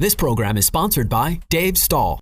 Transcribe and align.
This 0.00 0.14
program 0.14 0.56
is 0.56 0.64
sponsored 0.64 1.08
by 1.08 1.40
Dave 1.48 1.76
Stahl. 1.76 2.20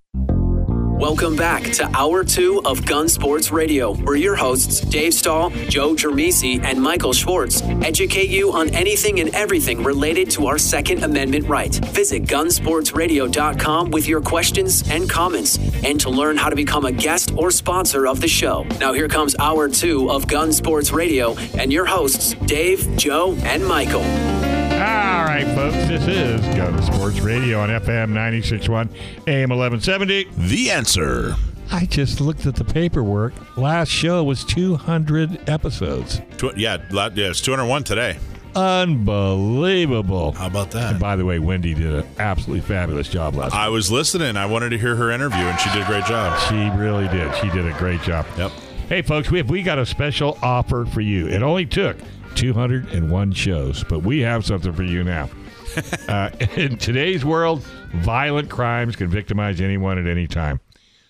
Welcome 0.99 1.37
back 1.37 1.63
to 1.73 1.85
Hour 1.95 2.25
2 2.25 2.63
of 2.65 2.87
Gun 2.87 3.07
Sports 3.07 3.51
Radio, 3.51 3.93
where 3.93 4.17
your 4.17 4.35
hosts, 4.35 4.81
Dave 4.81 5.13
Stahl, 5.13 5.51
Joe 5.51 5.93
Germisi, 5.93 6.65
and 6.65 6.81
Michael 6.81 7.13
Schwartz, 7.13 7.61
educate 7.83 8.31
you 8.31 8.51
on 8.51 8.71
anything 8.71 9.21
and 9.21 9.29
everything 9.35 9.85
related 9.85 10.31
to 10.31 10.47
our 10.47 10.57
Second 10.57 11.05
Amendment 11.05 11.49
right. 11.49 11.75
Visit 11.93 12.23
gunsportsradio.com 12.23 13.91
with 13.91 14.09
your 14.09 14.23
questions 14.23 14.91
and 14.91 15.07
comments, 15.11 15.59
and 15.85 16.01
to 16.01 16.09
learn 16.09 16.39
how 16.39 16.49
to 16.49 16.57
become 16.57 16.87
a 16.87 16.93
guest 16.93 17.35
or 17.37 17.51
sponsor 17.51 18.07
of 18.07 18.23
the 18.23 18.29
show. 18.29 18.63
Now, 18.81 18.95
here 18.95 19.07
comes 19.07 19.37
Hour 19.39 19.69
2 19.69 20.11
of 20.11 20.27
Gun 20.27 20.51
Sports 20.51 20.93
Radio, 20.93 21.37
and 21.59 21.71
your 21.71 21.85
hosts, 21.85 22.33
Dave, 22.47 22.97
Joe, 22.97 23.37
and 23.43 23.63
Michael. 23.67 24.46
All 24.77 25.25
right, 25.25 25.47
folks, 25.55 25.75
this 25.89 26.07
is 26.07 26.41
Gun 26.55 26.83
Sports 26.83 27.21
Radio 27.21 27.61
on 27.61 27.71
FM 27.71 28.11
961 28.11 28.89
AM 29.27 29.49
1170. 29.51 30.27
The 30.37 30.71
answer. 30.71 31.35
I 31.73 31.87
just 31.87 32.21
looked 32.21 32.45
at 32.47 32.57
the 32.57 32.65
paperwork. 32.65 33.33
Last 33.57 33.89
show 33.89 34.23
was 34.23 34.45
200 34.45 35.49
episodes. 35.49 36.21
Tw- 36.37 36.57
yeah, 36.57 36.77
yeah, 36.93 37.09
it's 37.31 37.41
201 37.41 37.85
today. 37.85 38.19
Unbelievable. 38.55 40.33
How 40.33 40.47
about 40.49 40.75
And 40.75 40.97
that? 40.97 41.01
by 41.01 41.17
the 41.17 41.25
way, 41.25 41.39
Wendy 41.39 41.73
did 41.75 41.95
an 41.95 42.07
absolutely 42.19 42.61
fabulous 42.61 43.09
job 43.09 43.35
last 43.35 43.55
I 43.55 43.69
was 43.69 43.91
listening. 43.91 44.37
I 44.37 44.45
wanted 44.47 44.71
to 44.71 44.79
hear 44.79 44.95
her 44.97 45.11
interview, 45.11 45.39
and 45.41 45.59
she 45.59 45.71
did 45.73 45.83
a 45.83 45.87
great 45.87 46.05
job. 46.05 46.39
She 46.49 46.69
really 46.79 47.09
did. 47.09 47.35
She 47.37 47.49
did 47.51 47.67
a 47.67 47.73
great 47.79 48.03
job. 48.03 48.27
Yep. 48.37 48.51
Hey, 48.89 49.03
folks, 49.03 49.31
we 49.31 49.39
have 49.39 49.49
we 49.51 49.63
got 49.63 49.79
a 49.79 49.87
special 49.87 50.39
offer 50.43 50.85
for 50.87 51.01
you. 51.01 51.27
It 51.29 51.43
only 51.43 51.67
took 51.67 51.97
201 52.37 53.33
shows, 53.33 53.83
but 53.85 54.01
we 54.01 54.21
have 54.21 54.45
something 54.45 54.73
for 54.73 54.83
you 54.83 55.03
now. 55.03 55.29
uh, 56.09 56.31
in 56.55 56.77
today's 56.77 57.25
world, 57.25 57.63
violent 57.95 58.51
crimes 58.51 58.95
can 58.95 59.09
victimize 59.09 59.61
anyone 59.61 59.99
at 59.99 60.07
any 60.07 60.27
time. 60.27 60.61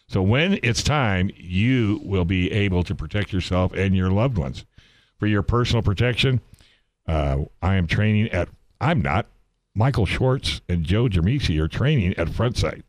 So 0.09 0.23
when 0.23 0.61
it's 0.63 0.85
time, 0.85 1.31
you 1.37 2.01
will 2.05 2.25
be 2.25 2.53
able 2.53 2.85
to 2.85 2.95
protect 2.95 3.33
yourself 3.33 3.73
and 3.73 3.97
your 3.97 4.11
loved 4.11 4.39
ones. 4.39 4.65
For 5.19 5.27
your 5.27 5.43
personal 5.43 5.83
protection, 5.83 6.41
uh, 7.09 7.39
I 7.61 7.75
am 7.75 7.87
training 7.87 8.29
at. 8.29 8.49
I'm 8.81 9.01
not. 9.01 9.27
Michael 9.75 10.07
Schwartz 10.07 10.61
and 10.69 10.85
Joe 10.85 11.09
Germisi 11.09 11.59
are 11.59 11.69
training 11.69 12.15
at 12.19 12.29
Front 12.29 12.57
Sight, 12.57 12.85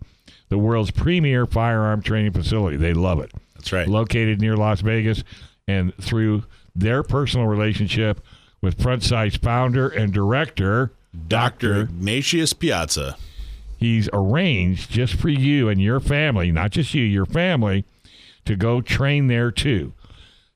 the 0.50 0.58
world's 0.58 0.92
premier 0.92 1.46
firearm 1.46 2.02
training 2.02 2.34
facility. 2.34 2.78
They 2.78 2.94
love 2.94 3.20
it 3.20 3.32
That's 3.56 3.74
right. 3.74 3.88
located 3.88 4.40
near 4.42 4.56
Las 4.56 4.82
Vegas, 4.82 5.24
and 5.68 5.94
through 5.96 6.44
their 6.78 7.04
personal 7.04 7.48
relationship 7.48 8.22
with 8.62 8.82
Front 8.82 9.04
Sight's 9.04 9.38
founder 9.38 9.88
and 9.88 10.14
director, 10.14 10.92
Dr. 11.28 11.82
Ignatius 11.82 12.54
Piazza. 12.54 13.18
he's 13.78 14.10
arranged 14.14 14.90
just 14.92 15.14
for 15.16 15.30
you 15.30 15.70
and 15.70 15.82
your 15.82 16.00
family, 16.00 16.52
not 16.52 16.72
just 16.72 16.94
you, 16.94 17.04
your 17.04 17.26
family, 17.26 17.86
to 18.46 18.56
go 18.56 18.82
train 18.82 19.28
there 19.28 19.52
too. 19.52 19.94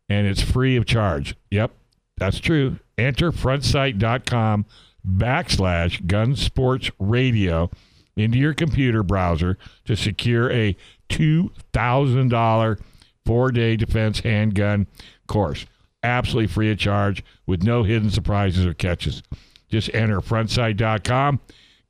And 0.10 0.28
it's 0.28 0.42
free 0.42 0.76
of 0.76 0.86
charge. 0.86 1.36
Yep, 1.52 1.72
that's 2.18 2.40
true. 2.40 2.78
Enter 2.98 3.32
frontsight.com 3.32 4.66
backslash 5.08 6.06
gun 6.06 6.36
sports 6.36 6.92
radio 7.00 7.70
into 8.16 8.38
your 8.38 8.54
computer 8.54 9.04
browser 9.04 9.58
to 9.86 9.96
secure 9.96 10.52
a 10.52 10.76
$2,000 11.10 12.80
four 13.26 13.52
day 13.52 13.76
defense 13.76 14.20
handgun 14.20 14.88
course. 15.28 15.66
Absolutely 16.04 16.48
free 16.48 16.72
of 16.72 16.80
charge 16.80 17.24
with 17.46 17.64
no 17.64 17.84
hidden 17.84 18.10
surprises 18.10 18.66
or 18.66 18.74
catches. 18.74 19.22
Just 19.70 19.94
enter 19.94 20.20
frontsight.com, 20.20 21.40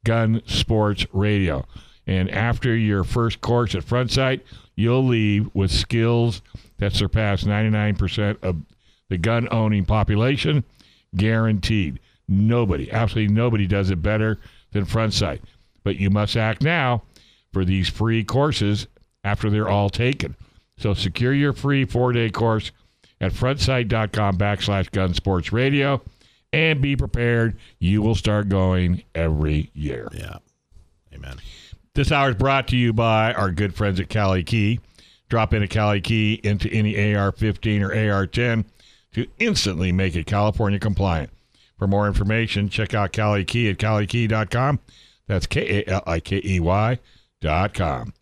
gun 0.04 0.42
sports 0.46 1.06
radio. 1.14 1.66
And 2.06 2.30
after 2.30 2.76
your 2.76 3.04
first 3.04 3.42
course 3.42 3.74
at 3.76 3.84
Front 3.84 4.12
Sight, 4.12 4.46
you'll 4.76 5.06
leave 5.06 5.50
with 5.54 5.72
skills 5.72 6.42
that 6.78 6.94
surpass 6.94 7.44
99% 7.44 8.38
of 8.44 8.58
the 9.10 9.18
gun 9.18 9.48
owning 9.52 9.86
population, 9.86 10.64
guaranteed. 11.16 12.00
Nobody, 12.28 12.92
absolutely 12.92 13.34
nobody 13.34 13.68
does 13.68 13.90
it 13.90 14.02
better 14.02 14.40
than 14.72 14.86
Front 14.86 15.14
Sight. 15.14 15.42
But 15.84 15.98
you 15.98 16.10
must 16.10 16.38
act 16.38 16.62
now 16.62 17.04
for 17.52 17.66
these 17.66 17.90
free 17.90 18.24
courses 18.24 18.88
after 19.24 19.50
they're 19.50 19.70
all 19.70 19.90
taken. 19.90 20.36
So 20.78 20.94
secure 20.94 21.34
your 21.34 21.54
free 21.54 21.86
four 21.86 22.12
day 22.14 22.30
course 22.30 22.72
at 23.22 23.32
frontsight.com 23.32 24.38
backslash 24.38 24.92
gun 24.92 25.14
sports 25.14 25.54
radio 25.54 26.02
and 26.52 26.82
be 26.82 26.98
prepared. 26.98 27.58
You 27.80 28.02
will 28.02 28.16
start 28.16 28.50
going 28.50 29.04
every 29.16 29.70
year. 29.74 30.10
Yeah. 30.12 30.38
Amen. 31.14 31.38
This 31.94 32.12
hour 32.12 32.32
is 32.32 32.36
brought 32.36 32.68
to 32.70 32.78
you 32.78 32.92
by 32.92 33.34
our 33.34 33.52
good 33.52 33.76
friends 33.76 34.00
at 34.00 34.10
KaliKey. 34.10 34.80
Drop 35.30 35.54
in 35.54 35.64
a 35.64 35.68
KaliKey 35.68 36.42
into 36.42 36.70
any 36.70 37.16
AR 37.16 37.32
15 37.32 37.84
or 37.84 38.12
AR 38.12 38.28
10 38.28 38.66
to 39.14 39.28
instantly 39.40 39.92
make 39.92 40.16
it 40.16 40.26
California 40.26 40.80
compliant. 40.80 41.30
For 41.78 41.88
more 41.88 42.08
information, 42.08 42.70
check 42.70 42.94
out 42.94 43.14
KaliKey 43.14 43.72
at 43.72 43.78
kalikey.com. 43.78 44.80
That's 45.28 45.48
K 45.48 45.84
A 45.86 45.90
L 45.90 46.04
I 46.06 46.20
K 46.20 46.42
E 46.44 46.60
Y 46.60 47.00
dot 47.40 47.74
com. 47.74 48.14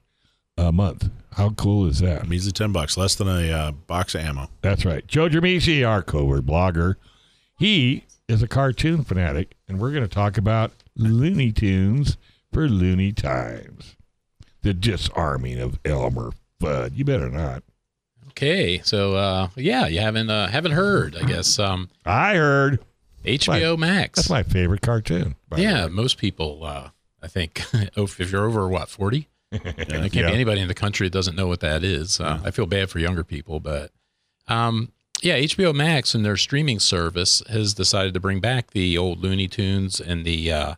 a 0.59 0.73
month. 0.73 1.11
How 1.33 1.51
cool 1.51 1.87
is 1.87 2.01
that? 2.01 2.29
Measly 2.29 2.53
10 2.53 2.73
bucks, 2.73 2.97
less 2.97 3.15
than 3.15 3.29
a 3.29 3.53
uh, 3.53 3.73
box 3.73 4.15
of 4.15 4.23
ammo. 4.23 4.49
That's 4.62 4.87
right. 4.87 5.06
Joe 5.06 5.29
Germisi, 5.29 5.87
our 5.87 6.03
covert 6.03 6.47
blogger, 6.47 6.95
he 7.59 8.05
is 8.29 8.43
a 8.43 8.49
cartoon 8.49 9.05
fanatic, 9.05 9.55
and 9.69 9.79
we're 9.79 9.91
going 9.91 10.03
to 10.03 10.09
talk 10.09 10.39
about 10.39 10.73
Looney 10.97 11.53
Tunes 11.53 12.17
for 12.53 12.69
Looney 12.69 13.12
Times. 13.12 13.97
The 14.62 14.75
disarming 14.75 15.61
of 15.61 15.79
Elmer 15.84 16.33
Fudd. 16.61 16.97
You 16.97 17.05
better 17.05 17.31
not. 17.31 17.62
Okay, 18.31 18.81
so 18.84 19.15
uh, 19.15 19.49
yeah, 19.56 19.87
you 19.87 20.01
haven't 20.01 20.29
uh, 20.29 20.49
haven't 20.49 20.73
heard, 20.73 21.17
I 21.17 21.23
guess. 21.25 21.59
Um, 21.59 21.89
I 22.05 22.35
heard. 22.35 22.81
HBO 23.25 23.77
Max. 23.77 24.17
That's 24.19 24.31
my 24.31 24.43
favorite 24.45 24.83
cartoon. 24.83 25.35
yeah, 25.56 25.89
most 25.89 26.17
people, 26.17 26.62
uh, 26.65 26.91
I 27.23 27.27
think, 27.29 27.61
if 27.73 28.21
if 28.21 28.31
you're 28.31 28.47
over 28.47 28.69
what 28.69 28.89
forty, 28.89 29.29
there 29.51 29.61
can't 29.61 30.15
Yeah. 30.15 30.27
be 30.29 30.33
anybody 30.35 30.61
in 30.61 30.69
the 30.69 30.75
country 30.75 31.06
that 31.09 31.12
doesn't 31.12 31.35
know 31.37 31.47
what 31.49 31.61
that 31.61 31.83
is. 31.83 32.21
Uh, 32.21 32.41
I 32.45 32.51
feel 32.51 32.67
bad 32.67 32.89
for 32.91 32.99
younger 32.99 33.25
people, 33.25 33.59
but 33.59 33.91
um, 34.49 34.93
yeah, 35.23 35.39
HBO 35.39 35.75
Max 35.75 36.15
and 36.15 36.25
their 36.25 36.37
streaming 36.37 36.79
service 36.79 37.43
has 37.49 37.75
decided 37.75 38.15
to 38.15 38.20
bring 38.20 38.41
back 38.41 38.70
the 38.73 38.97
old 38.99 39.20
Looney 39.20 39.49
Tunes 39.49 39.99
and 40.00 40.25
the 40.25 40.53
uh, 40.53 40.75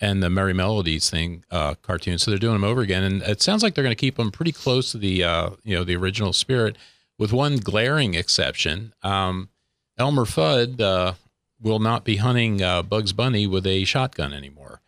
and 0.00 0.22
the 0.22 0.28
Merrie 0.28 0.54
Melodies 0.54 1.10
thing 1.10 1.44
uh, 1.50 1.74
cartoons. 1.82 2.22
So 2.22 2.30
they're 2.30 2.38
doing 2.38 2.54
them 2.54 2.64
over 2.64 2.80
again, 2.80 3.02
and 3.02 3.22
it 3.22 3.42
sounds 3.42 3.62
like 3.62 3.74
they're 3.74 3.84
going 3.84 3.96
to 3.96 4.00
keep 4.00 4.16
them 4.16 4.30
pretty 4.30 4.52
close 4.52 4.92
to 4.92 4.98
the 4.98 5.24
uh, 5.24 5.50
you 5.64 5.76
know 5.76 5.84
the 5.84 5.96
original 5.96 6.32
spirit, 6.32 6.76
with 7.18 7.32
one 7.32 7.56
glaring 7.56 8.14
exception. 8.14 8.92
Um, 9.02 9.50
Elmer 9.98 10.24
Fudd 10.24 10.80
uh, 10.80 11.14
will 11.60 11.80
not 11.80 12.04
be 12.04 12.16
hunting 12.16 12.62
uh, 12.62 12.82
Bugs 12.82 13.12
Bunny 13.12 13.46
with 13.46 13.66
a 13.66 13.84
shotgun 13.84 14.32
anymore. 14.32 14.80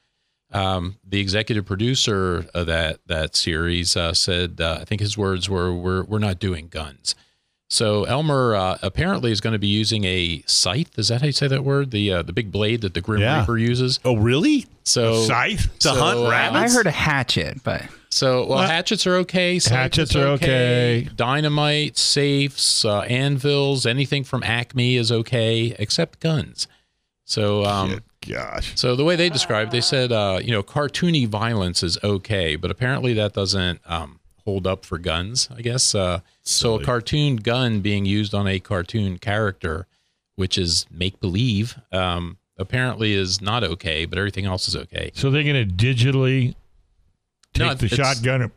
Um, 0.53 0.97
the 1.07 1.21
executive 1.21 1.65
producer 1.65 2.47
of 2.55 2.67
that 2.67 3.01
that 3.07 3.37
series 3.37 3.97
uh, 3.97 4.15
said, 4.15 4.61
uh, 4.61 4.79
I 4.81 4.85
think 4.85 5.01
his 5.01 5.17
words 5.17 5.49
were, 5.49 5.73
"We're 5.73 6.03
we're 6.05 6.19
not 6.19 6.39
doing 6.39 6.69
guns." 6.69 7.15
So 7.73 8.03
Elmer 8.05 8.57
uh, 8.57 8.79
apparently 8.83 9.31
is 9.31 9.41
going 9.41 9.53
to 9.53 9.59
be 9.59 9.69
using 9.69 10.05
a 10.05 10.43
scythe. 10.47 10.99
Is 10.99 11.07
that 11.09 11.21
how 11.21 11.27
you 11.29 11.33
say 11.33 11.47
that 11.47 11.63
word? 11.65 11.93
The 11.93 12.13
uh, 12.13 12.23
the 12.23 12.33
big 12.33 12.51
blade 12.51 12.81
that 12.81 12.95
the 12.95 13.01
Grim 13.01 13.21
Yeah. 13.21 13.41
Reaper 13.41 13.59
uses. 13.59 14.01
Oh, 14.05 14.17
really? 14.17 14.67
So 14.83 15.23
Scythe? 15.23 15.79
To 15.81 15.91
hunt 15.93 16.19
uh, 16.19 16.29
rabbits? 16.31 16.73
I 16.73 16.77
heard 16.77 16.87
a 16.89 16.91
hatchet, 16.91 17.63
but 17.63 17.83
So 18.09 18.39
well, 18.47 18.59
What? 18.59 18.71
hatchets 18.71 19.07
are 19.07 19.15
okay. 19.19 19.61
scythes 19.61 19.77
Hatchets 19.77 20.17
are 20.17 20.27
okay. 20.35 21.09
Dynamite, 21.15 21.97
safes, 21.97 22.85
uh, 22.85 23.01
anvils, 23.03 23.87
anything 23.87 24.25
from 24.25 24.43
Acme 24.43 24.97
is 24.97 25.13
okay, 25.13 25.77
except 25.79 26.19
guns. 26.21 26.67
So 27.25 27.65
um, 27.65 28.01
Gosh. 28.29 28.73
So 28.75 28.97
the 28.97 29.05
way 29.05 29.17
they 29.17 29.31
described, 29.31 29.69
it, 29.71 29.73
they 29.73 29.81
said, 29.81 30.13
uh, 30.13 30.41
you 30.43 30.51
know, 30.51 30.63
cartoony 30.63 31.27
violence 31.27 31.83
is 31.83 31.97
okay, 32.05 32.57
but 32.57 32.71
apparently 32.71 33.15
that 33.15 33.33
doesn't 33.33 33.81
um, 33.87 34.20
hold 34.51 34.67
up 34.67 34.85
for 34.85 34.99
guns. 34.99 35.49
I 35.57 35.63
guess. 35.63 35.95
Uh, 35.95 36.21
so 36.43 36.81
a 36.81 36.85
cartoon 36.85 37.37
gun 37.37 37.81
being 37.81 38.05
used 38.05 38.35
on 38.35 38.49
a 38.49 38.59
cartoon 38.59 39.19
character, 39.19 39.87
which 40.35 40.59
is 40.59 40.87
make 40.91 41.21
believe, 41.21 41.79
um, 41.93 42.39
apparently 42.59 43.13
is 43.13 43.41
not 43.41 43.63
okay, 43.63 44.07
but 44.07 44.19
everything 44.19 44.47
else 44.47 44.67
is 44.67 44.75
okay. 44.75 45.13
So 45.15 45.31
they're 45.31 45.45
going 45.45 45.69
to 45.69 45.73
digitally 45.73 46.55
take 47.55 47.69
No, 47.69 47.75
the 47.75 47.89
shotgun 47.89 48.51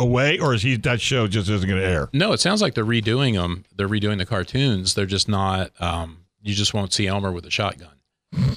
away, 0.00 0.38
or 0.40 0.52
is 0.52 0.62
he 0.62 0.76
that 0.78 1.00
show 1.00 1.28
just 1.28 1.48
isn't 1.48 1.68
going 1.68 1.80
to 1.80 1.86
air? 1.86 2.08
No, 2.12 2.32
it 2.32 2.40
sounds 2.40 2.60
like 2.60 2.74
they're 2.74 2.84
redoing 2.84 3.34
them. 3.34 3.64
They're 3.76 3.88
redoing 3.88 4.18
the 4.18 4.26
cartoons. 4.26 4.94
They're 4.94 5.06
just 5.06 5.28
not. 5.28 5.70
Um, 5.80 6.24
you 6.42 6.54
just 6.54 6.74
won't 6.74 6.92
see 6.92 7.06
Elmer 7.06 7.30
with 7.30 7.46
a 7.46 7.50
shotgun. 7.50 7.90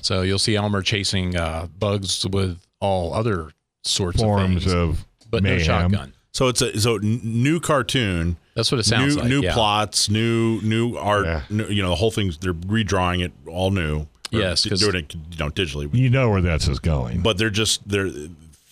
So 0.01 0.23
you'll 0.23 0.39
see 0.39 0.55
Elmer 0.55 0.81
chasing 0.81 1.35
uh, 1.35 1.67
bugs 1.77 2.25
with 2.25 2.59
all 2.79 3.13
other 3.13 3.51
sorts 3.83 4.21
Forms 4.21 4.65
of 4.65 4.71
things, 4.71 4.73
of 4.73 5.05
but 5.29 5.43
no 5.43 5.57
shotgun. 5.59 6.13
So 6.31 6.47
it's 6.47 6.61
a 6.61 6.79
so 6.79 6.97
new 7.01 7.59
cartoon, 7.59 8.37
That's 8.53 8.71
what 8.71 8.79
it 8.79 8.83
sounds 8.83 9.15
new 9.15 9.21
like. 9.21 9.29
new 9.29 9.41
yeah. 9.41 9.53
plots, 9.53 10.09
new 10.09 10.61
new 10.61 10.95
art. 10.95 11.25
Yeah. 11.25 11.41
New, 11.49 11.65
you 11.67 11.81
know, 11.81 11.89
the 11.89 11.95
whole 11.95 12.11
thing's 12.11 12.37
they're 12.37 12.53
redrawing 12.53 13.23
it 13.23 13.31
all 13.47 13.71
new. 13.71 14.07
Yes, 14.31 14.63
Yes, 14.63 14.69
'cause- 14.69 14.79
doing 14.81 14.95
it 14.95 15.15
you 15.15 15.37
know 15.39 15.49
digitally, 15.49 15.89
You 15.93 16.09
know 16.11 16.29
where 16.29 16.41
that's 16.41 16.67
is 16.67 16.77
going. 16.79 17.21
but 17.21 17.37
they're 17.39 17.49
just 17.49 17.87
they're 17.89 18.09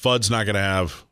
Fudd's 0.01 0.29
not 0.29 0.45
going 0.45 0.53
to 0.55 0.61
have 0.61 1.03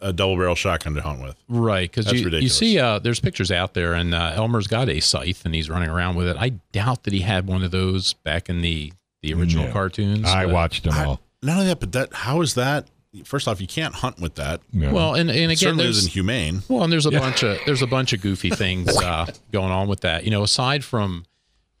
a 0.00 0.12
double 0.12 0.36
barrel 0.36 0.56
shotgun 0.56 0.94
to 0.96 1.00
hunt 1.00 1.22
with. 1.22 1.36
Right, 1.48 1.88
because 1.88 2.06
That's 2.06 2.18
you, 2.20 2.28
you 2.28 2.48
see, 2.48 2.78
uh, 2.80 2.98
there's 2.98 3.20
pictures 3.20 3.52
out 3.52 3.72
there, 3.74 3.94
and 3.94 4.12
uh, 4.12 4.32
Elmer's 4.34 4.66
got 4.66 4.88
a 4.88 4.98
scythe, 5.00 5.46
and 5.46 5.54
he's 5.54 5.70
running 5.70 5.88
around 5.88 6.16
with 6.16 6.26
it. 6.26 6.36
I 6.38 6.50
doubt 6.72 7.04
that 7.04 7.12
he 7.14 7.20
had 7.20 7.46
one 7.46 7.62
of 7.62 7.70
those 7.70 8.12
back 8.14 8.48
in 8.50 8.60
the 8.60 8.92
the 9.22 9.32
original 9.32 9.66
Yeah. 9.66 9.72
cartoons. 9.72 10.26
I 10.26 10.44
watched 10.46 10.82
them 10.84 10.94
all. 10.94 11.20
Not 11.42 11.54
only 11.54 11.66
that, 11.68 11.78
but 11.80 11.92
that 11.92 12.12
how 12.12 12.40
is 12.42 12.54
that? 12.54 12.88
First 13.24 13.46
off, 13.46 13.60
you 13.60 13.66
can't 13.66 13.94
hunt 13.94 14.18
with 14.20 14.34
that. 14.36 14.60
Yeah. 14.72 14.92
Well, 14.92 15.14
and, 15.14 15.30
and 15.30 15.38
It 15.38 15.44
again, 15.44 15.56
certainly 15.56 15.84
there's 15.84 15.98
isn't 15.98 16.12
humane. 16.12 16.62
well, 16.68 16.82
and 16.82 16.92
there's 16.92 17.06
a 17.06 17.10
bunch 17.12 17.42
of 17.42 17.58
there's 17.66 17.82
a 17.82 17.86
bunch 17.86 18.12
of 18.12 18.20
goofy 18.20 18.50
things 18.64 18.96
uh, 18.96 19.26
going 19.52 19.70
on 19.70 19.88
with 19.88 20.00
that. 20.00 20.24
You 20.24 20.30
know, 20.30 20.42
aside 20.42 20.84
from 20.84 21.24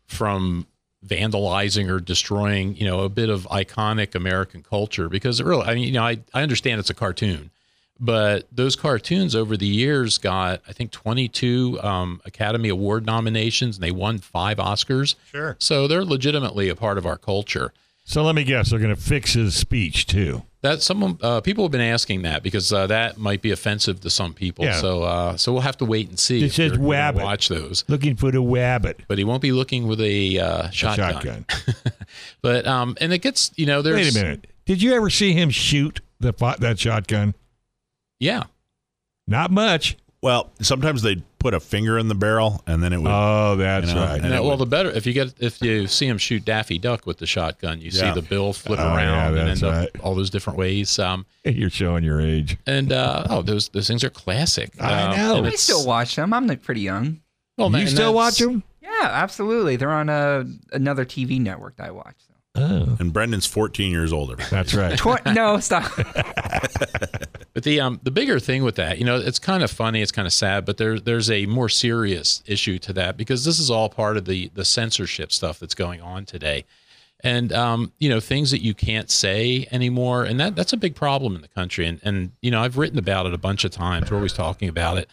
from 0.06 0.66
vandalizing 1.06 1.90
or 1.90 2.00
destroying, 2.00 2.76
you 2.76 2.86
know, 2.86 3.00
a 3.00 3.08
bit 3.08 3.28
of 3.28 3.44
iconic 3.48 4.14
American 4.14 4.62
culture, 4.62 5.08
because 5.08 5.40
it 5.40 5.44
really, 5.46 5.64
I 5.66 5.74
mean, 5.74 5.84
you 5.84 5.92
know, 5.92 6.04
I 6.04 6.18
I 6.32 6.42
understand 6.42 6.78
it's 6.80 6.90
a 6.90 6.94
cartoon, 6.94 7.50
but 8.00 8.46
those 8.52 8.76
cartoons 8.76 9.34
over 9.34 9.56
the 9.56 9.66
years 9.66 10.18
got 10.18 10.62
I 10.68 10.72
think 10.72 10.92
22 10.92 11.80
um, 11.82 12.20
Academy 12.24 12.68
Award 12.68 13.04
nominations, 13.06 13.76
and 13.76 13.82
they 13.82 13.90
won 13.90 14.18
five 14.18 14.58
Oscars. 14.58 15.14
Sure. 15.30 15.56
So 15.58 15.86
they're 15.88 16.04
legitimately 16.04 16.68
a 16.68 16.76
part 16.76 16.96
of 16.98 17.06
our 17.06 17.18
culture. 17.18 17.72
so 18.04 18.22
let 18.22 18.34
me 18.34 18.44
guess, 18.44 18.70
they're 18.70 18.78
going 18.78 18.94
to 18.94 19.00
fix 19.00 19.32
his 19.34 19.54
speech 19.56 20.06
too. 20.06 20.42
That 20.64 20.80
some 20.80 21.18
uh, 21.20 21.42
people 21.42 21.64
have 21.64 21.72
been 21.72 21.82
asking 21.82 22.22
that 22.22 22.42
because 22.42 22.72
uh, 22.72 22.86
that 22.86 23.18
might 23.18 23.42
be 23.42 23.50
offensive 23.50 24.00
to 24.00 24.08
some 24.08 24.32
people. 24.32 24.64
Yeah. 24.64 24.80
So 24.80 25.02
uh, 25.02 25.36
so 25.36 25.52
we'll 25.52 25.60
have 25.60 25.76
to 25.76 25.84
wait 25.84 26.08
and 26.08 26.18
see. 26.18 26.42
It 26.42 26.52
says 26.52 26.72
wabbit. 26.72 27.22
Watch 27.22 27.48
those, 27.48 27.84
Looking 27.86 28.16
for 28.16 28.30
the 28.30 28.42
wabbit. 28.42 29.00
but 29.06 29.18
he 29.18 29.24
won't 29.24 29.42
be 29.42 29.52
looking 29.52 29.86
with 29.86 30.00
a 30.00 30.38
uh, 30.38 30.70
shotgun. 30.70 31.12
Shotgun. 31.12 31.46
But 32.40 32.66
um, 32.66 32.96
and 32.98 33.12
it 33.12 33.18
gets 33.18 33.50
you 33.56 33.66
know 33.66 33.82
there's 33.82 34.14
Wait 34.14 34.16
a 34.16 34.24
minute. 34.24 34.46
Did 34.64 34.80
you 34.80 34.94
ever 34.94 35.10
see 35.10 35.34
him 35.34 35.50
shoot 35.50 36.00
the 36.18 36.32
that 36.60 36.78
shotgun? 36.78 37.34
yeah 38.18 38.44
Not 39.26 39.50
much. 39.50 39.98
Well, 40.24 40.50
sometimes 40.62 41.02
they'd 41.02 41.22
put 41.38 41.52
a 41.52 41.60
finger 41.60 41.98
in 41.98 42.08
the 42.08 42.14
barrel 42.14 42.62
and 42.66 42.82
then 42.82 42.94
it 42.94 42.98
would. 42.98 43.10
Oh, 43.12 43.56
that's 43.56 43.88
You 43.88 43.94
know, 43.94 44.00
right. 44.00 44.20
and 44.22 44.30
No, 44.30 44.40
well, 44.42 44.52
would- 44.52 44.60
the 44.60 44.66
better 44.66 44.90
if 44.90 45.04
you 45.06 45.12
get 45.12 45.34
if 45.38 45.60
you 45.60 45.86
see 45.86 46.06
him 46.06 46.16
shoot 46.16 46.44
Daffy 46.46 46.78
Duck 46.78 47.04
with 47.06 47.18
the 47.18 47.26
shotgun, 47.26 47.82
you 47.82 47.90
see 47.90 48.10
the 48.10 48.22
bill 48.22 48.54
flip 48.54 48.80
Oh, 48.80 48.84
yeah, 48.84 48.96
around 48.96 49.36
and 49.38 49.48
that's 49.48 49.62
end 49.62 49.72
right. 49.72 49.88
up 49.94 50.02
all 50.04 50.14
those 50.14 50.30
different 50.30 50.58
ways. 50.58 50.98
Um, 50.98 51.26
You're 51.44 51.68
showing 51.68 52.04
your 52.04 52.22
age. 52.22 52.56
and 52.66 52.90
uh, 52.90 53.26
oh, 53.28 53.42
those 53.42 53.68
those 53.68 53.86
things 53.86 54.02
are 54.02 54.08
classic. 54.10 54.70
I 54.80 55.02
Um, 55.02 55.16
know. 55.16 55.36
and 55.36 55.46
I 55.46 55.50
still 55.50 55.86
watch 55.86 56.16
them. 56.16 56.32
I'm 56.32 56.48
pretty 56.58 56.80
young. 56.80 57.20
well, 57.58 57.70
you 57.70 57.76
and 57.78 57.88
still 57.90 58.14
watch 58.14 58.38
them? 58.38 58.62
Yeah, 58.82 58.90
absolutely. 59.02 59.76
They're 59.76 59.90
on 59.92 60.08
a 60.08 60.46
another 60.72 61.04
TV 61.04 61.38
network 61.38 61.76
that 61.76 61.88
I 61.88 61.90
watch. 61.90 62.16
So. 62.26 62.33
Oh, 62.56 62.96
and 63.00 63.12
Brendan's 63.12 63.46
14 63.46 63.90
years 63.90 64.12
older. 64.12 64.36
that's 64.50 64.74
right. 64.74 64.96
Tw- 64.98 65.24
no, 65.34 65.58
stop. 65.58 65.90
But 67.54 67.62
the 67.62 67.80
um 67.80 68.00
the 68.02 68.10
bigger 68.10 68.40
thing 68.40 68.64
with 68.64 68.74
that, 68.76 68.98
you 68.98 69.04
know, 69.04 69.16
it's 69.16 69.38
kind 69.38 69.62
of 69.62 69.70
funny, 69.70 70.02
it's 70.02 70.10
kind 70.10 70.26
of 70.26 70.32
sad, 70.32 70.64
but 70.64 70.76
there's 70.76 71.02
there's 71.02 71.30
a 71.30 71.46
more 71.46 71.68
serious 71.68 72.42
issue 72.46 72.80
to 72.80 72.92
that 72.94 73.16
because 73.16 73.44
this 73.44 73.60
is 73.60 73.70
all 73.70 73.88
part 73.88 74.16
of 74.16 74.24
the 74.24 74.50
the 74.54 74.64
censorship 74.64 75.30
stuff 75.30 75.60
that's 75.60 75.74
going 75.74 76.00
on 76.02 76.24
today. 76.24 76.64
And 77.20 77.52
um, 77.52 77.92
you 78.00 78.08
know, 78.08 78.18
things 78.18 78.50
that 78.50 78.60
you 78.60 78.74
can't 78.74 79.08
say 79.08 79.68
anymore, 79.70 80.24
and 80.24 80.38
that 80.40 80.56
that's 80.56 80.72
a 80.72 80.76
big 80.76 80.96
problem 80.96 81.36
in 81.36 81.42
the 81.42 81.48
country. 81.48 81.86
And 81.86 82.00
and 82.02 82.32
you 82.42 82.50
know, 82.50 82.60
I've 82.60 82.76
written 82.76 82.98
about 82.98 83.26
it 83.26 83.32
a 83.34 83.38
bunch 83.38 83.64
of 83.64 83.70
times. 83.70 84.10
We're 84.10 84.16
always 84.16 84.32
talking 84.32 84.68
about 84.68 84.98
it. 84.98 85.08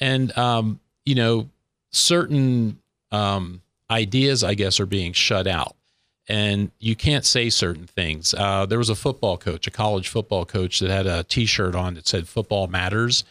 And 0.00 0.36
um, 0.38 0.80
you 1.04 1.14
know, 1.14 1.50
certain 1.90 2.78
um 3.12 3.60
ideas, 3.90 4.42
I 4.42 4.54
guess, 4.54 4.80
are 4.80 4.86
being 4.86 5.12
shut 5.12 5.46
out 5.46 5.76
and 6.28 6.70
you 6.78 6.94
can't 6.94 7.24
say 7.24 7.50
certain 7.50 7.86
things. 7.86 8.34
Uh, 8.34 8.66
there 8.66 8.78
was 8.78 8.88
a 8.88 8.94
football 8.94 9.36
coach, 9.36 9.66
a 9.66 9.70
college 9.70 10.08
football 10.08 10.44
coach, 10.44 10.80
that 10.80 10.90
had 10.90 11.06
a 11.06 11.24
T-shirt 11.24 11.74
on 11.74 11.94
that 11.94 12.06
said 12.06 12.28
"Football 12.28 12.68
Matters." 12.68 13.24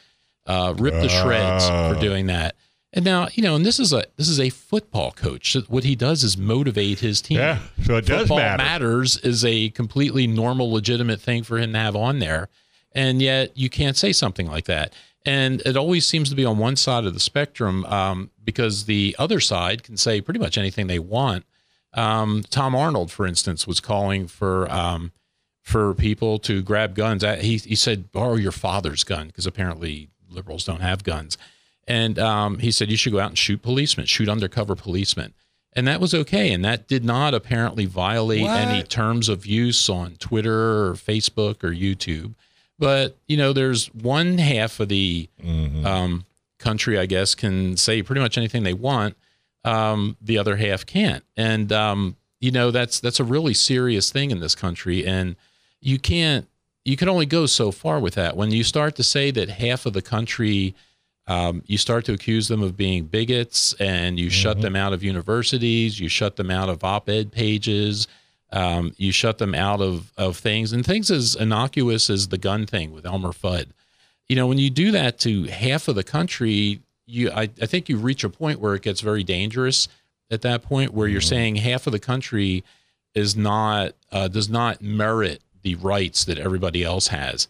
Uh, 0.47 0.73
ripped 0.77 1.03
to 1.03 1.07
shreds 1.07 1.69
for 1.69 1.95
doing 2.01 2.25
that. 2.25 2.55
And 2.93 3.05
now, 3.05 3.29
you 3.33 3.43
know, 3.43 3.55
and 3.55 3.65
this 3.65 3.79
is 3.79 3.93
a 3.93 4.03
this 4.17 4.27
is 4.27 4.39
a 4.39 4.49
football 4.49 5.11
coach. 5.11 5.55
What 5.69 5.83
he 5.83 5.95
does 5.95 6.23
is 6.23 6.37
motivate 6.37 6.99
his 6.99 7.21
team. 7.21 7.37
Yeah, 7.37 7.59
so 7.83 7.95
it 7.95 8.05
does 8.05 8.27
matter. 8.29 8.57
matters 8.61 9.17
is 9.17 9.45
a 9.45 9.69
completely 9.69 10.27
normal, 10.27 10.71
legitimate 10.71 11.21
thing 11.21 11.43
for 11.43 11.57
him 11.57 11.71
to 11.73 11.79
have 11.79 11.95
on 11.95 12.19
there, 12.19 12.49
and 12.91 13.21
yet 13.21 13.55
you 13.55 13.69
can't 13.69 13.95
say 13.95 14.11
something 14.11 14.47
like 14.47 14.65
that. 14.65 14.93
And 15.25 15.61
it 15.65 15.77
always 15.77 16.05
seems 16.05 16.29
to 16.31 16.35
be 16.35 16.43
on 16.43 16.57
one 16.57 16.75
side 16.75 17.05
of 17.05 17.13
the 17.13 17.19
spectrum 17.19 17.85
um, 17.85 18.31
because 18.43 18.85
the 18.85 19.15
other 19.19 19.39
side 19.39 19.83
can 19.83 19.95
say 19.95 20.19
pretty 20.19 20.39
much 20.39 20.57
anything 20.57 20.87
they 20.87 20.99
want. 20.99 21.45
Um, 21.93 22.43
Tom 22.49 22.75
Arnold, 22.75 23.11
for 23.11 23.25
instance, 23.25 23.67
was 23.67 23.79
calling 23.79 24.27
for 24.27 24.71
um, 24.71 25.11
for 25.61 25.93
people 25.93 26.39
to 26.39 26.61
grab 26.61 26.95
guns. 26.95 27.23
He 27.41 27.57
he 27.57 27.75
said 27.75 28.11
borrow 28.11 28.35
your 28.35 28.51
father's 28.51 29.03
gun 29.03 29.27
because 29.27 29.45
apparently 29.45 30.09
liberals 30.29 30.63
don't 30.63 30.81
have 30.81 31.03
guns, 31.03 31.37
and 31.87 32.17
um, 32.17 32.59
he 32.59 32.71
said 32.71 32.89
you 32.89 32.97
should 32.97 33.13
go 33.13 33.19
out 33.19 33.29
and 33.29 33.37
shoot 33.37 33.61
policemen, 33.61 34.05
shoot 34.05 34.29
undercover 34.29 34.75
policemen, 34.75 35.33
and 35.73 35.87
that 35.87 35.99
was 35.99 36.13
okay. 36.13 36.53
And 36.53 36.63
that 36.63 36.87
did 36.87 37.03
not 37.03 37.33
apparently 37.33 37.85
violate 37.85 38.47
any 38.47 38.83
terms 38.83 39.27
of 39.29 39.45
use 39.45 39.89
on 39.89 40.15
Twitter 40.15 40.87
or 40.87 40.93
Facebook 40.93 41.63
or 41.63 41.71
YouTube. 41.71 42.35
But 42.79 43.17
you 43.27 43.37
know, 43.37 43.53
there's 43.53 43.93
one 43.93 44.37
half 44.37 44.79
of 44.79 44.89
the 44.89 45.29
um, 45.85 46.25
country, 46.57 46.97
I 46.97 47.05
guess, 47.05 47.35
can 47.35 47.75
say 47.75 48.01
pretty 48.01 48.21
much 48.21 48.37
anything 48.37 48.63
they 48.63 48.73
want. 48.73 49.17
Um, 49.63 50.17
the 50.19 50.37
other 50.39 50.55
half 50.55 50.85
can't, 50.85 51.23
and 51.37 51.71
um, 51.71 52.15
you 52.39 52.51
know 52.51 52.71
that's 52.71 52.99
that's 52.99 53.19
a 53.19 53.23
really 53.23 53.53
serious 53.53 54.11
thing 54.11 54.31
in 54.31 54.39
this 54.39 54.55
country, 54.55 55.05
and 55.05 55.35
you 55.81 55.99
can't 55.99 56.47
you 56.83 56.97
can 56.97 57.09
only 57.09 57.25
go 57.27 57.45
so 57.45 57.71
far 57.71 57.99
with 57.99 58.15
that. 58.15 58.35
When 58.35 58.51
you 58.51 58.63
start 58.63 58.95
to 58.95 59.03
say 59.03 59.29
that 59.31 59.49
half 59.49 59.85
of 59.85 59.93
the 59.93 60.01
country, 60.01 60.73
um, 61.27 61.61
you 61.67 61.77
start 61.77 62.05
to 62.05 62.13
accuse 62.13 62.47
them 62.47 62.63
of 62.63 62.75
being 62.75 63.05
bigots, 63.05 63.73
and 63.79 64.19
you 64.19 64.29
shut 64.31 64.61
them 64.61 64.75
out 64.75 64.93
of 64.93 65.03
universities, 65.03 65.99
you 65.99 66.09
shut 66.09 66.35
them 66.37 66.49
out 66.49 66.69
of 66.69 66.83
op-ed 66.83 67.31
pages, 67.31 68.07
um, 68.51 68.93
you 68.97 69.11
shut 69.11 69.37
them 69.37 69.53
out 69.53 69.79
of 69.79 70.11
of 70.17 70.37
things, 70.37 70.73
and 70.73 70.83
things 70.83 71.11
as 71.11 71.35
innocuous 71.35 72.09
as 72.09 72.29
the 72.29 72.37
gun 72.39 72.65
thing 72.65 72.91
with 72.91 73.05
Elmer 73.05 73.31
Fudd. 73.31 73.67
You 74.27 74.35
know, 74.35 74.47
when 74.47 74.57
you 74.57 74.69
do 74.69 74.91
that 74.91 75.19
to 75.19 75.43
half 75.43 75.87
of 75.87 75.95
the 75.95 76.03
country, 76.03 76.81
you 77.05 77.31
I, 77.31 77.49
I 77.61 77.65
think 77.65 77.89
you 77.89 77.97
reach 77.97 78.23
a 78.23 78.29
point 78.29 78.59
where 78.59 78.75
it 78.75 78.81
gets 78.81 79.01
very 79.01 79.23
dangerous 79.23 79.87
at 80.29 80.41
that 80.41 80.63
point 80.63 80.93
where 80.93 81.07
you're 81.07 81.21
saying 81.21 81.57
half 81.57 81.85
of 81.85 81.93
the 81.93 81.99
country 81.99 82.63
is 83.13 83.35
not 83.35 83.93
uh, 84.11 84.27
does 84.27 84.49
not 84.49 84.81
merit 84.81 85.41
the 85.61 85.75
rights 85.75 86.25
that 86.25 86.37
everybody 86.37 86.83
else 86.83 87.07
has. 87.07 87.47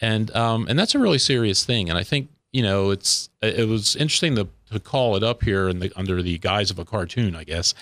And 0.00 0.34
um, 0.34 0.66
and 0.68 0.78
that's 0.78 0.94
a 0.94 0.98
really 0.98 1.18
serious 1.18 1.64
thing. 1.64 1.88
And 1.88 1.98
I 1.98 2.02
think, 2.02 2.28
you 2.52 2.62
know, 2.62 2.90
it's 2.90 3.30
it 3.40 3.68
was 3.68 3.96
interesting 3.96 4.34
to, 4.36 4.48
to 4.72 4.80
call 4.80 5.16
it 5.16 5.22
up 5.22 5.42
here 5.44 5.68
in 5.68 5.78
the 5.78 5.92
under 5.96 6.22
the 6.22 6.38
guise 6.38 6.70
of 6.70 6.78
a 6.78 6.84
cartoon, 6.84 7.36
I 7.36 7.44
guess. 7.44 7.74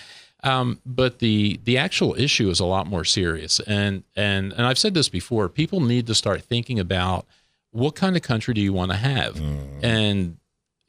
Um, 0.43 0.79
but 0.85 1.19
the 1.19 1.59
the 1.63 1.77
actual 1.77 2.15
issue 2.15 2.49
is 2.49 2.59
a 2.59 2.65
lot 2.65 2.85
more 2.85 3.03
serious. 3.03 3.59
And 3.61 4.03
and 4.15 4.53
and 4.53 4.65
I've 4.65 4.77
said 4.77 4.93
this 4.93 5.09
before, 5.09 5.49
people 5.49 5.79
need 5.79 6.05
to 6.07 6.15
start 6.15 6.43
thinking 6.43 6.79
about 6.79 7.25
what 7.71 7.95
kind 7.95 8.15
of 8.15 8.21
country 8.21 8.53
do 8.53 8.61
you 8.61 8.73
want 8.73 8.91
to 8.91 8.97
have? 8.97 9.39
And 9.81 10.37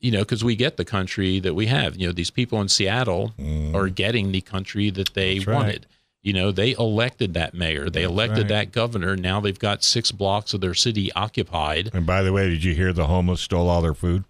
you 0.04 0.10
know, 0.10 0.18
because 0.20 0.44
we 0.44 0.54
get 0.54 0.76
the 0.76 0.84
country 0.84 1.40
that 1.40 1.54
we 1.54 1.66
have. 1.66 1.96
You 1.96 2.06
know, 2.08 2.12
these 2.12 2.30
people 2.30 2.60
in 2.60 2.68
Seattle 2.68 3.32
are 3.74 3.88
getting 3.88 4.32
the 4.32 4.40
country 4.42 4.90
that 4.90 5.14
they 5.14 5.36
Mm. 5.36 5.38
That's 5.38 5.46
right. 5.46 5.54
wanted. 5.56 5.86
You 6.22 6.32
know, 6.32 6.52
they 6.52 6.72
elected 6.72 7.34
that 7.34 7.52
mayor, 7.54 7.88
they 7.90 8.02
elected 8.02 8.38
right. 8.44 8.48
that 8.48 8.72
governor. 8.72 9.16
Now 9.16 9.40
they've 9.40 9.58
got 9.58 9.82
six 9.84 10.10
blocks 10.12 10.54
of 10.54 10.60
their 10.60 10.74
city 10.74 11.12
occupied. 11.12 11.90
And 11.94 12.06
by 12.06 12.22
the 12.22 12.32
way, 12.32 12.48
did 12.48 12.64
you 12.64 12.74
hear 12.74 12.92
the 12.92 13.06
homeless 13.06 13.40
stole 13.42 13.68
all 13.68 13.82
their 13.82 13.94
food? 13.94 14.24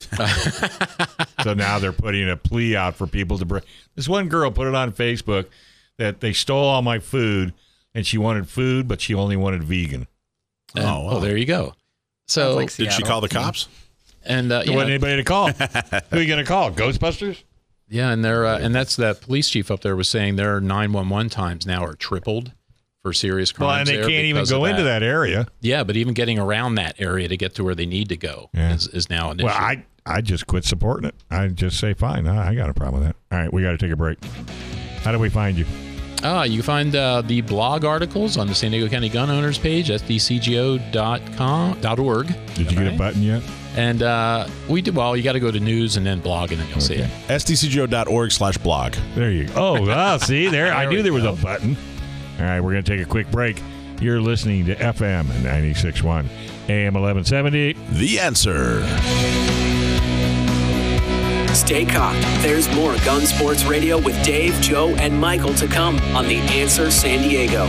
so 1.42 1.54
now 1.54 1.78
they're 1.78 1.92
putting 1.92 2.28
a 2.28 2.36
plea 2.36 2.76
out 2.76 2.94
for 2.96 3.06
people 3.06 3.38
to 3.38 3.44
bring. 3.44 3.62
This 3.96 4.08
one 4.08 4.28
girl 4.28 4.50
put 4.50 4.66
it 4.66 4.74
on 4.74 4.92
Facebook 4.92 5.46
that 5.98 6.20
they 6.20 6.32
stole 6.32 6.64
all 6.64 6.82
my 6.82 6.98
food 6.98 7.52
and 7.94 8.06
she 8.06 8.16
wanted 8.18 8.48
food, 8.48 8.88
but 8.88 9.00
she 9.00 9.14
only 9.14 9.36
wanted 9.36 9.62
vegan. 9.64 10.06
And- 10.74 10.84
Oh, 10.84 11.00
wow. 11.00 11.04
well, 11.12 11.20
there 11.20 11.36
you 11.36 11.46
go. 11.46 11.74
So, 12.28 12.54
like 12.54 12.72
Did 12.74 12.92
she 12.92 13.02
call 13.02 13.20
the 13.20 13.28
cops? 13.28 13.66
And 14.24 14.52
uh, 14.52 14.58
There 14.58 14.66
you 14.70 14.74
wasn't 14.74 14.88
know, 15.02 15.08
anybody 15.08 15.16
to 15.16 15.24
call. 15.24 15.48
Who 16.10 16.16
are 16.16 16.20
you 16.20 16.26
going 16.28 16.38
to 16.38 16.44
call? 16.44 16.70
Ghostbusters? 16.70 17.42
yeah, 17.88 18.10
and 18.10 18.24
they're 18.24 18.46
uh, 18.46 18.58
and 18.58 18.74
that's 18.74 18.96
that 18.96 19.20
police 19.20 19.48
chief 19.48 19.70
up 19.70 19.80
there 19.80 19.96
was 19.96 20.08
saying 20.08 20.36
their 20.36 20.60
nine 20.60 20.92
one 20.92 21.08
one 21.08 21.28
times 21.28 21.66
now 21.66 21.84
are 21.84 21.94
tripled 21.94 22.52
for 23.02 23.12
serious 23.12 23.50
crimes. 23.52 23.68
Well, 23.68 23.76
and 23.78 23.88
they 23.88 24.00
can't 24.14 24.26
even 24.26 24.44
go 24.44 24.64
into 24.66 24.82
that 24.84 25.02
area. 25.02 25.46
Yeah, 25.60 25.84
but 25.84 25.96
even 25.96 26.14
getting 26.14 26.38
around 26.38 26.74
that 26.76 27.00
area 27.00 27.28
to 27.28 27.36
get 27.36 27.54
to 27.54 27.64
where 27.64 27.74
they 27.74 27.86
need 27.86 28.08
to 28.10 28.16
go 28.16 28.50
Yeah. 28.52 28.74
is, 28.74 28.86
is 28.88 29.08
now 29.10 29.30
an 29.30 29.38
Well, 29.42 29.48
issue. 29.48 29.58
I 29.58 29.84
I 30.06 30.20
just 30.20 30.46
quit 30.46 30.64
supporting 30.64 31.08
it. 31.08 31.14
I 31.30 31.48
just 31.48 31.78
say 31.80 31.94
fine. 31.94 32.26
I, 32.26 32.50
I 32.50 32.54
got 32.54 32.68
a 32.70 32.74
problem 32.74 33.02
with 33.02 33.08
that. 33.10 33.16
All 33.34 33.38
right, 33.42 33.52
we 33.52 33.62
got 33.62 33.72
to 33.72 33.78
take 33.78 33.90
a 33.92 33.96
break. 33.96 34.22
How 35.02 35.12
do 35.12 35.18
we 35.18 35.28
find 35.30 35.56
you? 35.58 35.64
Ah, 36.22 36.42
you 36.44 36.56
can 36.58 36.62
find 36.64 36.94
uh, 36.96 37.22
the 37.22 37.40
blog 37.40 37.84
articles 37.86 38.36
on 38.36 38.46
the 38.46 38.54
San 38.54 38.70
Diego 38.72 38.88
County 38.88 39.08
Gun 39.08 39.30
Owners 39.30 39.56
page, 39.58 39.90
at 39.90 40.02
sdcgo.com.org. 40.02 42.26
Did 42.54 42.70
you 42.70 42.78
get 42.78 42.92
a 42.92 42.96
button 42.98 43.22
yet? 43.22 43.42
And 43.76 44.02
uh, 44.02 44.48
we 44.68 44.82
do, 44.82 44.92
well, 44.92 45.16
you 45.16 45.22
got 45.22 45.32
to 45.32 45.40
go 45.40 45.50
to 45.50 45.60
news 45.60 45.96
and 45.96 46.04
then 46.04 46.20
blog, 46.20 46.50
and 46.50 46.60
then 46.60 46.68
you'll 46.70 46.80
see 46.80 46.96
it. 46.96 47.10
sdcgo.org 47.28 48.32
slash 48.32 48.58
blog. 48.58 48.94
There 49.14 49.30
you 49.30 49.46
go. 49.46 49.52
Oh, 49.56 49.90
ah, 49.90 50.16
see 50.22 50.48
there. 50.48 50.72
I 50.72 50.86
knew 50.86 51.02
there 51.02 51.12
was 51.12 51.22
go. 51.22 51.32
a 51.32 51.36
button. 51.36 51.76
All 52.38 52.46
right, 52.46 52.60
we're 52.60 52.72
going 52.72 52.84
to 52.84 52.96
take 52.96 53.04
a 53.04 53.08
quick 53.08 53.30
break. 53.30 53.62
You're 54.00 54.20
listening 54.20 54.64
to 54.66 54.74
FM 54.74 55.26
96.1, 55.26 56.26
AM 56.68 56.94
1170. 56.94 57.74
The 57.90 58.18
answer. 58.18 58.82
Stay 61.54 61.84
cocked. 61.84 62.22
There's 62.42 62.72
more 62.74 62.96
Gun 63.04 63.26
Sports 63.26 63.64
Radio 63.64 63.98
with 63.98 64.20
Dave, 64.24 64.54
Joe, 64.60 64.88
and 64.96 65.20
Michael 65.20 65.54
to 65.54 65.66
come 65.66 65.98
on 66.16 66.26
The 66.26 66.36
Answer 66.36 66.90
San 66.90 67.28
Diego. 67.28 67.66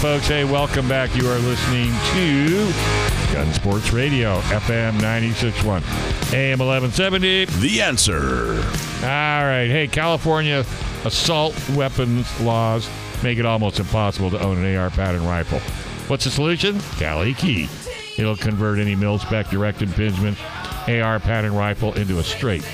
Folks. 0.00 0.28
Hey, 0.28 0.44
welcome 0.44 0.88
back. 0.88 1.14
You 1.14 1.28
are 1.28 1.38
listening 1.40 1.92
to 2.14 2.72
Gun 3.34 3.52
Sports 3.52 3.92
Radio, 3.92 4.40
FM 4.40 4.92
96.1, 4.94 6.32
AM 6.32 6.58
1170. 6.58 7.44
The 7.44 7.82
answer. 7.82 8.62
All 9.02 9.44
right. 9.44 9.66
Hey, 9.66 9.86
California 9.88 10.64
assault 11.04 11.54
weapons 11.70 12.40
laws 12.40 12.88
make 13.22 13.36
it 13.36 13.44
almost 13.44 13.78
impossible 13.78 14.30
to 14.30 14.40
own 14.40 14.64
an 14.64 14.74
AR 14.74 14.88
pattern 14.88 15.26
rifle. 15.26 15.60
What's 16.08 16.24
the 16.24 16.30
solution? 16.30 16.76
KaliKey. 16.76 18.18
It'll 18.18 18.36
convert 18.36 18.78
any 18.78 18.94
mil-spec 18.94 19.50
direct 19.50 19.82
impingement 19.82 20.38
AR 20.88 21.20
pattern 21.20 21.54
rifle 21.54 21.92
into 21.92 22.18
a 22.20 22.24
straight 22.24 22.66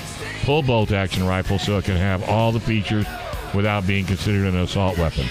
pull 0.43 0.63
bolt 0.63 0.93
action 0.93 1.25
rifle 1.25 1.59
so 1.59 1.77
it 1.77 1.83
can 1.83 1.97
have 1.97 2.23
all 2.29 2.53
the 2.53 2.61
features 2.61 3.05
without 3.53 3.85
being 3.85 4.05
considered 4.05 4.47
an 4.47 4.55
assault 4.55 4.97
weapon. 4.97 5.25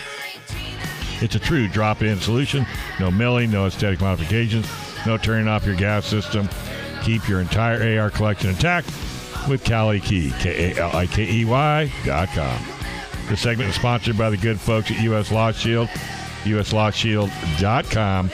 It's 1.21 1.35
a 1.35 1.39
true 1.39 1.69
drop-in 1.69 2.21
solution. 2.21 2.67
No 3.01 3.11
milling, 3.11 3.51
no 3.51 3.67
aesthetic 3.67 4.01
modifications, 4.01 4.67
no 5.07 5.17
turning 5.17 5.49
off 5.49 5.65
your 5.65 5.77
gas 5.77 6.07
system. 6.07 6.49
Keep 7.03 7.29
your 7.29 7.41
entire 7.41 8.01
AR 8.01 8.11
collection 8.11 8.51
intact 8.51 8.87
with 9.49 9.63
KaliKey, 9.65 10.39
K-A-L-I-K-E-Y 10.41 11.85
E 11.85 12.07
dot 12.07 12.29
com. 12.29 12.63
This 13.29 13.41
segment 13.41 13.71
is 13.71 13.77
sponsored 13.77 14.17
by 14.19 14.31
the 14.31 14.37
good 14.37 14.61
folks 14.61 14.91
at 14.91 15.01
U.S. 15.03 15.33
Law 15.33 15.53
Shield, 15.53 15.89
uslawshield.com. 16.45 18.31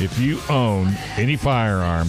If 0.00 0.18
you 0.18 0.40
own 0.48 0.88
any 1.16 1.36
firearm, 1.36 2.08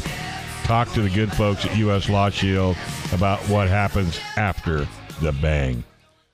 talk 0.63 0.91
to 0.93 1.01
the 1.01 1.09
good 1.09 1.31
folks 1.33 1.65
at 1.65 1.75
U.S. 1.77 2.09
Law 2.09 2.29
Shield 2.29 2.75
about 3.11 3.39
what 3.49 3.67
happens 3.67 4.19
after 4.37 4.87
the 5.21 5.31
bang. 5.31 5.83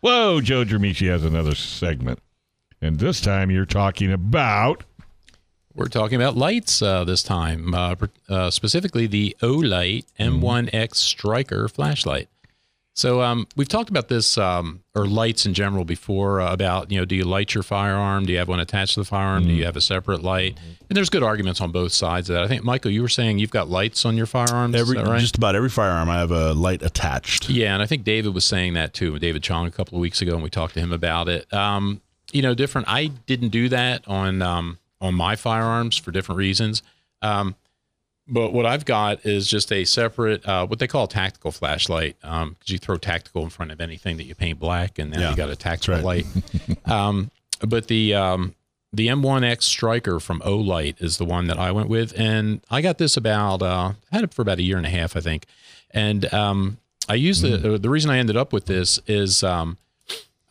Whoa, 0.01 0.39
Joe 0.39 0.63
Dramisi 0.63 1.09
has 1.09 1.25
another 1.25 1.55
segment. 1.55 2.19
And 2.81 2.99
this 2.99 3.19
time 3.21 3.51
you're 3.51 3.65
talking 3.65 4.11
about 4.11 4.83
We're 5.75 5.87
talking 5.87 6.15
about 6.15 6.35
lights 6.35 6.81
uh, 6.81 7.03
this 7.03 7.23
time, 7.23 7.73
uh, 7.73 7.95
uh, 8.27 8.49
specifically 8.51 9.07
the 9.07 9.35
Olight 9.41 10.05
M1X 10.19 10.95
Striker 10.95 11.67
flashlight. 11.67 12.29
So 12.99 13.21
um, 13.21 13.47
we've 13.55 13.69
talked 13.69 13.89
about 13.89 14.09
this 14.09 14.37
um, 14.37 14.83
or 14.93 15.05
lights 15.07 15.45
in 15.45 15.53
general 15.53 15.85
before 15.85 16.41
uh, 16.41 16.51
about 16.51 16.91
you 16.91 16.99
know 16.99 17.05
do 17.05 17.15
you 17.15 17.23
light 17.23 17.53
your 17.53 17.63
firearm? 17.63 18.25
Do 18.25 18.33
you 18.33 18.39
have 18.39 18.49
one 18.49 18.59
attached 18.59 18.95
to 18.95 18.99
the 18.99 19.05
firearm? 19.05 19.47
Do 19.47 19.53
you 19.53 19.63
have 19.63 19.77
a 19.77 19.81
separate 19.81 20.21
light? 20.21 20.57
And 20.89 20.97
there's 20.97 21.09
good 21.09 21.23
arguments 21.23 21.61
on 21.61 21.71
both 21.71 21.93
sides 21.93 22.29
of 22.29 22.33
that. 22.33 22.43
I 22.43 22.49
think 22.49 22.65
Michael, 22.65 22.91
you 22.91 23.01
were 23.01 23.07
saying 23.07 23.39
you've 23.39 23.51
got 23.51 23.69
lights 23.69 24.03
on 24.03 24.17
your 24.17 24.25
firearms. 24.25 24.75
Every 24.75 24.97
right? 24.97 25.21
just 25.21 25.37
about 25.37 25.55
every 25.55 25.69
firearm 25.69 26.09
I 26.09 26.17
have 26.17 26.31
a 26.31 26.53
light 26.53 26.81
attached. 26.81 27.49
Yeah, 27.49 27.73
and 27.73 27.81
I 27.81 27.85
think 27.85 28.03
David 28.03 28.33
was 28.33 28.43
saying 28.43 28.73
that 28.73 28.93
too. 28.93 29.17
David 29.17 29.43
Chong 29.43 29.65
a 29.65 29.71
couple 29.71 29.97
of 29.97 30.01
weeks 30.01 30.21
ago, 30.21 30.33
and 30.33 30.43
we 30.43 30.49
talked 30.49 30.73
to 30.73 30.81
him 30.81 30.91
about 30.91 31.29
it. 31.29 31.53
Um, 31.53 32.01
you 32.31 32.41
know, 32.41 32.53
different. 32.53 32.87
I 32.89 33.07
didn't 33.07 33.49
do 33.49 33.69
that 33.69 34.07
on 34.07 34.41
um, 34.41 34.77
on 35.01 35.15
my 35.15 35.35
firearms 35.35 35.97
for 35.97 36.11
different 36.11 36.37
reasons. 36.37 36.83
Um, 37.21 37.55
but 38.27 38.53
what 38.53 38.65
I've 38.65 38.85
got 38.85 39.25
is 39.25 39.47
just 39.47 39.71
a 39.71 39.83
separate, 39.85 40.47
uh, 40.47 40.67
what 40.67 40.77
they 40.77 40.85
call 40.87 41.05
a 41.05 41.07
tactical 41.07 41.51
flashlight, 41.51 42.15
because 42.21 42.53
you 42.67 42.77
throw 42.77 42.97
tactical 42.97 43.43
in 43.43 43.49
front 43.49 43.71
of 43.71 43.81
anything 43.81 44.17
that 44.17 44.25
you 44.25 44.35
paint 44.35 44.59
black, 44.59 44.99
and 44.99 45.11
then 45.11 45.21
Yeah, 45.21 45.31
you 45.31 45.35
got 45.35 45.49
a 45.49 45.55
tactical 45.55 45.95
right. 45.95 46.25
light. 46.25 46.85
um, 46.85 47.31
but 47.67 47.87
the 47.87 48.13
um, 48.13 48.53
the 48.93 49.07
M1X 49.07 49.63
Striker 49.63 50.19
from 50.19 50.41
Olight 50.41 51.01
is 51.01 51.17
the 51.17 51.25
one 51.25 51.47
that 51.47 51.57
I 51.57 51.71
went 51.71 51.89
with, 51.89 52.13
and 52.19 52.61
I 52.69 52.81
got 52.81 52.99
this 52.99 53.17
about 53.17 53.63
uh, 53.63 53.93
had 54.11 54.23
it 54.23 54.33
for 54.33 54.43
about 54.43 54.59
a 54.59 54.63
year 54.63 54.77
and 54.77 54.85
a 54.85 54.89
half, 54.89 55.15
I 55.15 55.21
think, 55.21 55.45
and 55.91 56.31
um, 56.31 56.77
I 57.07 57.15
used 57.15 57.41
the 57.41 57.79
the 57.79 57.89
reason 57.89 58.11
I 58.11 58.19
ended 58.19 58.37
up 58.37 58.53
with 58.53 58.67
this 58.67 58.99
is 59.07 59.43
um, 59.43 59.77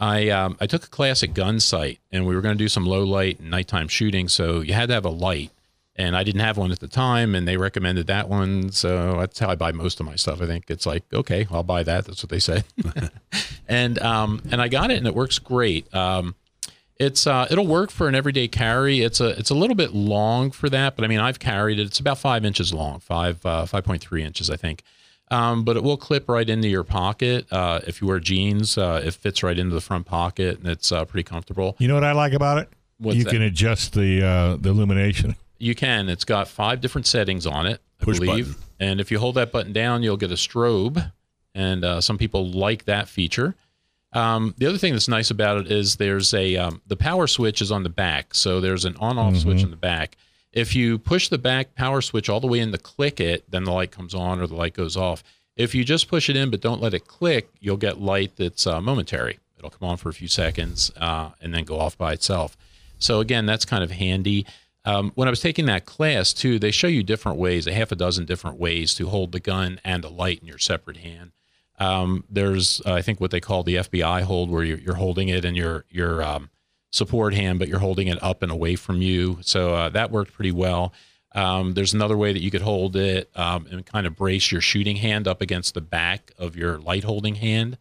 I 0.00 0.28
um, 0.30 0.56
I 0.60 0.66
took 0.66 0.84
a 0.84 0.88
class 0.88 1.22
at 1.22 1.34
Gunsite, 1.34 1.98
and 2.12 2.26
we 2.26 2.34
were 2.34 2.40
going 2.40 2.56
to 2.56 2.62
do 2.62 2.68
some 2.68 2.86
low 2.86 3.02
light 3.04 3.40
and 3.40 3.50
nighttime 3.50 3.88
shooting, 3.88 4.28
so 4.28 4.60
you 4.60 4.72
had 4.72 4.88
to 4.88 4.94
have 4.94 5.04
a 5.04 5.10
light, 5.10 5.50
and 5.96 6.16
I 6.16 6.22
didn't 6.22 6.40
have 6.40 6.56
one 6.56 6.70
at 6.70 6.78
the 6.78 6.88
time, 6.88 7.34
and 7.34 7.48
they 7.48 7.56
recommended 7.56 8.06
that 8.06 8.28
one, 8.28 8.70
so 8.70 9.18
that's 9.18 9.38
how 9.40 9.50
I 9.50 9.56
buy 9.56 9.72
most 9.72 9.98
of 9.98 10.06
my 10.06 10.14
stuff. 10.14 10.40
I 10.40 10.46
think 10.46 10.70
it's 10.70 10.86
like 10.86 11.02
okay, 11.12 11.46
I'll 11.50 11.64
buy 11.64 11.82
that. 11.82 12.04
That's 12.04 12.22
what 12.22 12.30
they 12.30 12.38
said, 12.38 12.64
and 13.68 13.98
um, 13.98 14.40
and 14.50 14.62
I 14.62 14.68
got 14.68 14.90
it, 14.90 14.98
and 14.98 15.06
it 15.06 15.14
works 15.14 15.40
great. 15.40 15.92
Um, 15.92 16.36
it's 16.98 17.26
uh, 17.26 17.46
it'll 17.50 17.66
work 17.66 17.90
for 17.90 18.08
an 18.08 18.14
everyday 18.14 18.48
carry. 18.48 19.00
It's 19.00 19.20
a 19.20 19.30
it's 19.30 19.50
a 19.50 19.54
little 19.54 19.76
bit 19.76 19.92
long 19.92 20.50
for 20.50 20.68
that, 20.68 20.96
but 20.96 21.04
I 21.04 21.08
mean 21.08 21.20
I've 21.20 21.38
carried 21.38 21.78
it. 21.78 21.86
It's 21.86 22.00
about 22.00 22.18
five 22.18 22.44
inches 22.44 22.72
long, 22.74 23.00
five 23.00 23.44
uh, 23.44 23.66
five 23.66 23.84
point 23.84 24.02
three 24.02 24.22
inches, 24.22 24.50
I 24.50 24.56
think. 24.56 24.82
Um, 25.30 25.64
but 25.64 25.76
it 25.76 25.82
will 25.82 25.96
clip 25.98 26.28
right 26.28 26.48
into 26.48 26.68
your 26.68 26.84
pocket. 26.84 27.46
Uh, 27.52 27.80
if 27.86 28.00
you 28.00 28.06
wear 28.08 28.18
jeans, 28.18 28.78
uh, 28.78 29.02
it 29.04 29.14
fits 29.14 29.42
right 29.42 29.58
into 29.58 29.74
the 29.74 29.80
front 29.80 30.06
pocket, 30.06 30.58
and 30.58 30.68
it's 30.68 30.90
uh, 30.90 31.04
pretty 31.04 31.24
comfortable. 31.24 31.76
You 31.78 31.88
know 31.88 31.94
what 31.94 32.04
I 32.04 32.12
like 32.12 32.32
about 32.32 32.58
it? 32.58 32.68
What's 32.98 33.18
you 33.18 33.24
that? 33.24 33.30
can 33.30 33.42
adjust 33.42 33.92
the 33.92 34.22
uh, 34.24 34.56
the 34.56 34.70
illumination. 34.70 35.36
You 35.58 35.74
can. 35.74 36.08
It's 36.08 36.24
got 36.24 36.48
five 36.48 36.80
different 36.80 37.06
settings 37.06 37.46
on 37.46 37.66
it, 37.66 37.80
I 38.00 38.04
Push 38.04 38.20
believe. 38.20 38.48
button. 38.48 38.62
And 38.80 39.00
if 39.00 39.10
you 39.10 39.18
hold 39.18 39.34
that 39.34 39.52
button 39.52 39.72
down, 39.72 40.02
you'll 40.02 40.16
get 40.16 40.30
a 40.30 40.34
strobe. 40.36 41.12
And 41.54 41.84
uh, 41.84 42.00
some 42.00 42.16
people 42.18 42.48
like 42.50 42.84
that 42.84 43.08
feature. 43.08 43.56
Um, 44.12 44.54
the 44.56 44.66
other 44.66 44.78
thing 44.78 44.92
that's 44.92 45.08
nice 45.08 45.30
about 45.30 45.58
it 45.58 45.72
is 45.72 45.96
there's 45.96 46.32
a 46.32 46.56
um, 46.56 46.80
the 46.86 46.96
power 46.96 47.26
switch 47.26 47.60
is 47.60 47.70
on 47.70 47.82
the 47.82 47.88
back, 47.90 48.34
so 48.34 48.60
there's 48.60 48.84
an 48.84 48.96
on-off 48.96 49.36
switch 49.36 49.62
in 49.62 49.70
the 49.70 49.76
back. 49.76 50.16
If 50.58 50.74
you 50.74 50.98
push 50.98 51.28
the 51.28 51.38
back 51.38 51.76
power 51.76 52.00
switch 52.00 52.28
all 52.28 52.40
the 52.40 52.48
way 52.48 52.58
in 52.58 52.72
to 52.72 52.78
click 52.78 53.20
it, 53.20 53.48
then 53.48 53.62
the 53.62 53.70
light 53.70 53.92
comes 53.92 54.12
on 54.12 54.40
or 54.40 54.48
the 54.48 54.56
light 54.56 54.74
goes 54.74 54.96
off. 54.96 55.22
If 55.54 55.72
you 55.72 55.84
just 55.84 56.08
push 56.08 56.28
it 56.28 56.34
in 56.34 56.50
but 56.50 56.60
don't 56.60 56.82
let 56.82 56.94
it 56.94 57.06
click, 57.06 57.48
you'll 57.60 57.76
get 57.76 58.00
light 58.00 58.32
that's 58.34 58.66
uh, 58.66 58.80
momentary. 58.80 59.38
It'll 59.56 59.70
come 59.70 59.88
on 59.88 59.98
for 59.98 60.08
a 60.08 60.12
few 60.12 60.26
seconds 60.26 60.90
uh, 60.96 61.30
and 61.40 61.54
then 61.54 61.62
go 61.62 61.78
off 61.78 61.96
by 61.96 62.12
itself. 62.12 62.56
So 62.98 63.20
again, 63.20 63.46
that's 63.46 63.64
kind 63.64 63.84
of 63.84 63.92
handy. 63.92 64.46
Um, 64.84 65.12
when 65.14 65.28
I 65.28 65.30
was 65.30 65.40
taking 65.40 65.66
that 65.66 65.86
class 65.86 66.32
too, 66.32 66.58
they 66.58 66.72
show 66.72 66.88
you 66.88 67.04
different 67.04 67.38
ways, 67.38 67.68
a 67.68 67.72
half 67.72 67.92
a 67.92 67.96
dozen 67.96 68.24
different 68.24 68.58
ways 68.58 68.96
to 68.96 69.06
hold 69.06 69.30
the 69.30 69.38
gun 69.38 69.80
and 69.84 70.04
a 70.04 70.08
light 70.08 70.40
in 70.40 70.48
your 70.48 70.58
separate 70.58 70.96
hand. 70.96 71.30
Um, 71.78 72.24
there's, 72.28 72.82
uh, 72.84 72.94
I 72.94 73.02
think, 73.02 73.20
what 73.20 73.30
they 73.30 73.38
call 73.40 73.62
the 73.62 73.76
FBI 73.76 74.22
hold, 74.22 74.50
where 74.50 74.64
you're, 74.64 74.78
you're 74.78 74.94
holding 74.96 75.28
it 75.28 75.44
in 75.44 75.54
your 75.54 75.84
your 75.88 76.20
um, 76.20 76.50
support 76.90 77.34
hand, 77.34 77.58
but 77.58 77.68
you're 77.68 77.78
holding 77.78 78.08
it 78.08 78.22
up 78.22 78.42
and 78.42 78.50
away 78.50 78.76
from 78.76 79.02
you. 79.02 79.38
So 79.42 79.74
uh, 79.74 79.88
that 79.90 80.10
worked 80.10 80.32
pretty 80.32 80.52
well. 80.52 80.92
Um, 81.34 81.74
there's 81.74 81.92
another 81.92 82.16
way 82.16 82.32
that 82.32 82.42
you 82.42 82.50
could 82.50 82.62
hold 82.62 82.96
it 82.96 83.30
um, 83.36 83.66
and 83.70 83.84
kind 83.84 84.06
of 84.06 84.16
brace 84.16 84.50
your 84.50 84.60
shooting 84.60 84.96
hand 84.96 85.28
up 85.28 85.42
against 85.42 85.74
the 85.74 85.80
back 85.80 86.32
of 86.38 86.56
your 86.56 86.78
light 86.78 87.04
holding 87.04 87.36
hand. 87.36 87.76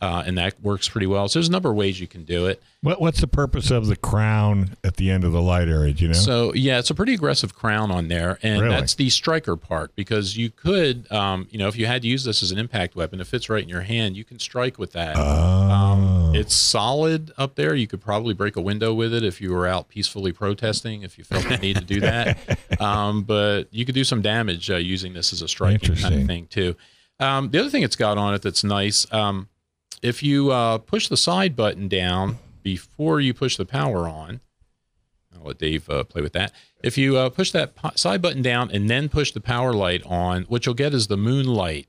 Uh, 0.00 0.22
and 0.26 0.38
that 0.38 0.60
works 0.62 0.88
pretty 0.88 1.06
well. 1.06 1.28
So 1.28 1.38
there's 1.38 1.48
a 1.48 1.52
number 1.52 1.70
of 1.70 1.76
ways 1.76 2.00
you 2.00 2.06
can 2.06 2.24
do 2.24 2.46
it. 2.46 2.62
What, 2.82 3.00
what's 3.00 3.20
the 3.20 3.26
purpose 3.26 3.70
of 3.70 3.86
the 3.86 3.96
crown 3.96 4.76
at 4.82 4.96
the 4.96 5.10
end 5.10 5.24
of 5.24 5.32
the 5.32 5.42
light 5.42 5.68
area? 5.68 5.92
Do 5.92 6.04
you 6.04 6.08
know? 6.08 6.14
So 6.14 6.54
yeah, 6.54 6.78
it's 6.78 6.88
a 6.90 6.94
pretty 6.94 7.12
aggressive 7.12 7.54
crown 7.54 7.90
on 7.90 8.08
there, 8.08 8.38
and 8.42 8.62
Really? 8.62 8.74
that's 8.74 8.94
the 8.94 9.10
striker 9.10 9.56
part 9.56 9.94
because 9.94 10.36
you 10.36 10.50
could, 10.50 11.10
um, 11.12 11.46
you 11.50 11.58
know, 11.58 11.68
if 11.68 11.76
you 11.76 11.84
had 11.86 12.02
to 12.02 12.08
use 12.08 12.24
this 12.24 12.42
as 12.42 12.50
an 12.50 12.58
impact 12.58 12.96
weapon, 12.96 13.20
it 13.20 13.26
fits 13.26 13.50
right 13.50 13.62
in 13.62 13.68
your 13.68 13.82
hand. 13.82 14.16
You 14.16 14.24
can 14.24 14.38
strike 14.38 14.78
with 14.78 14.92
that. 14.92 15.16
Oh. 15.18 15.70
Um, 15.70 16.34
it's 16.34 16.54
solid 16.54 17.32
up 17.36 17.56
there. 17.56 17.74
You 17.74 17.86
could 17.86 18.00
probably 18.00 18.32
break 18.32 18.56
a 18.56 18.60
window 18.60 18.94
with 18.94 19.12
it 19.12 19.22
if 19.22 19.40
you 19.40 19.52
were 19.52 19.66
out 19.66 19.88
peacefully 19.88 20.32
protesting. 20.32 21.02
If 21.02 21.18
you 21.18 21.24
felt 21.24 21.44
the 21.46 21.58
need 21.58 21.76
to 21.76 21.84
do 21.84 22.00
that, 22.00 22.38
um, 22.80 23.24
but 23.24 23.64
you 23.70 23.84
could 23.84 23.94
do 23.94 24.04
some 24.04 24.22
damage 24.22 24.70
uh, 24.70 24.76
using 24.76 25.12
this 25.12 25.32
as 25.32 25.42
a 25.42 25.48
striking 25.48 25.96
kind 25.96 26.14
of 26.14 26.26
thing 26.26 26.46
too. 26.46 26.74
Um, 27.18 27.50
the 27.50 27.58
other 27.58 27.68
thing 27.68 27.82
it's 27.82 27.96
got 27.96 28.16
on 28.16 28.32
it 28.32 28.40
that's 28.40 28.64
nice. 28.64 29.06
Um, 29.12 29.48
if 30.02 30.22
you 30.22 30.50
uh, 30.50 30.78
push 30.78 31.08
the 31.08 31.16
side 31.16 31.54
button 31.56 31.88
down 31.88 32.38
before 32.62 33.20
you 33.20 33.34
push 33.34 33.56
the 33.56 33.64
power 33.66 34.08
on, 34.08 34.40
I'll 35.34 35.46
let 35.46 35.58
Dave 35.58 35.88
uh, 35.88 36.04
play 36.04 36.22
with 36.22 36.32
that. 36.34 36.52
If 36.82 36.96
you 36.98 37.16
uh, 37.16 37.28
push 37.30 37.50
that 37.52 37.74
po- 37.74 37.92
side 37.94 38.20
button 38.22 38.42
down 38.42 38.70
and 38.70 38.88
then 38.88 39.08
push 39.08 39.32
the 39.32 39.40
power 39.40 39.72
light 39.72 40.02
on, 40.06 40.42
what 40.44 40.66
you'll 40.66 40.74
get 40.74 40.94
is 40.94 41.06
the 41.06 41.16
moonlight 41.16 41.86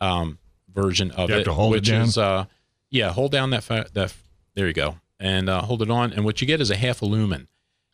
um, 0.00 0.38
version 0.72 1.10
of 1.12 1.28
You 1.28 1.34
have 1.34 1.40
it, 1.42 1.44
to 1.44 1.52
hold 1.52 1.74
it 1.74 1.78
which 1.78 1.88
down? 1.88 2.02
is 2.02 2.18
uh, 2.18 2.44
yeah, 2.90 3.10
hold 3.12 3.32
down 3.32 3.50
that 3.50 3.62
fa- 3.64 3.86
that. 3.92 4.14
There 4.54 4.66
you 4.66 4.72
go, 4.72 4.96
and 5.20 5.48
uh, 5.48 5.62
hold 5.62 5.80
it 5.82 5.90
on, 5.90 6.12
and 6.12 6.24
what 6.24 6.40
you 6.40 6.46
get 6.46 6.60
is 6.60 6.70
a 6.70 6.76
half 6.76 7.02
a 7.02 7.06
lumen, 7.06 7.48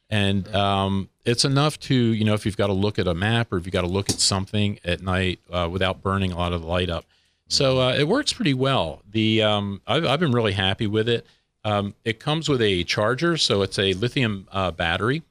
and 0.08 0.52
um, 0.54 1.11
it's 1.25 1.44
enough 1.44 1.78
to 1.80 1.94
you 1.94 2.25
know 2.25 2.35
if 2.35 2.46
you've 2.46 2.56
got 2.56 2.68
to 2.68 2.73
look 2.73 2.99
at 2.99 3.06
a 3.06 3.14
map 3.14 3.52
or 3.52 3.58
if 3.58 3.66
you've 3.66 3.73
got 3.75 3.82
to 3.82 3.88
look 3.88 4.08
at 4.08 4.20
something 4.20 4.78
at 4.85 5.02
night 5.02 5.40
uh, 5.50 5.68
without 5.70 6.02
burning 6.02 6.32
a 6.32 6.37
lot 6.37 6.52
of 6.52 6.62
the 6.62 6.66
light 6.66 6.88
up. 6.88 7.04
So 7.48 7.80
uh, 7.80 7.94
it 7.94 8.08
works 8.08 8.32
pretty 8.32 8.54
well. 8.54 9.02
The 9.10 9.42
um, 9.42 9.80
I've, 9.86 10.04
I've 10.04 10.20
been 10.20 10.32
really 10.32 10.52
happy 10.52 10.86
with 10.86 11.08
it. 11.08 11.26
Um, 11.64 11.94
it 12.04 12.20
comes 12.20 12.48
with 12.48 12.60
a 12.62 12.84
charger, 12.84 13.36
so 13.36 13.62
it's 13.62 13.78
a 13.78 13.92
lithium 13.94 14.46
uh, 14.52 14.70
battery, 14.70 15.22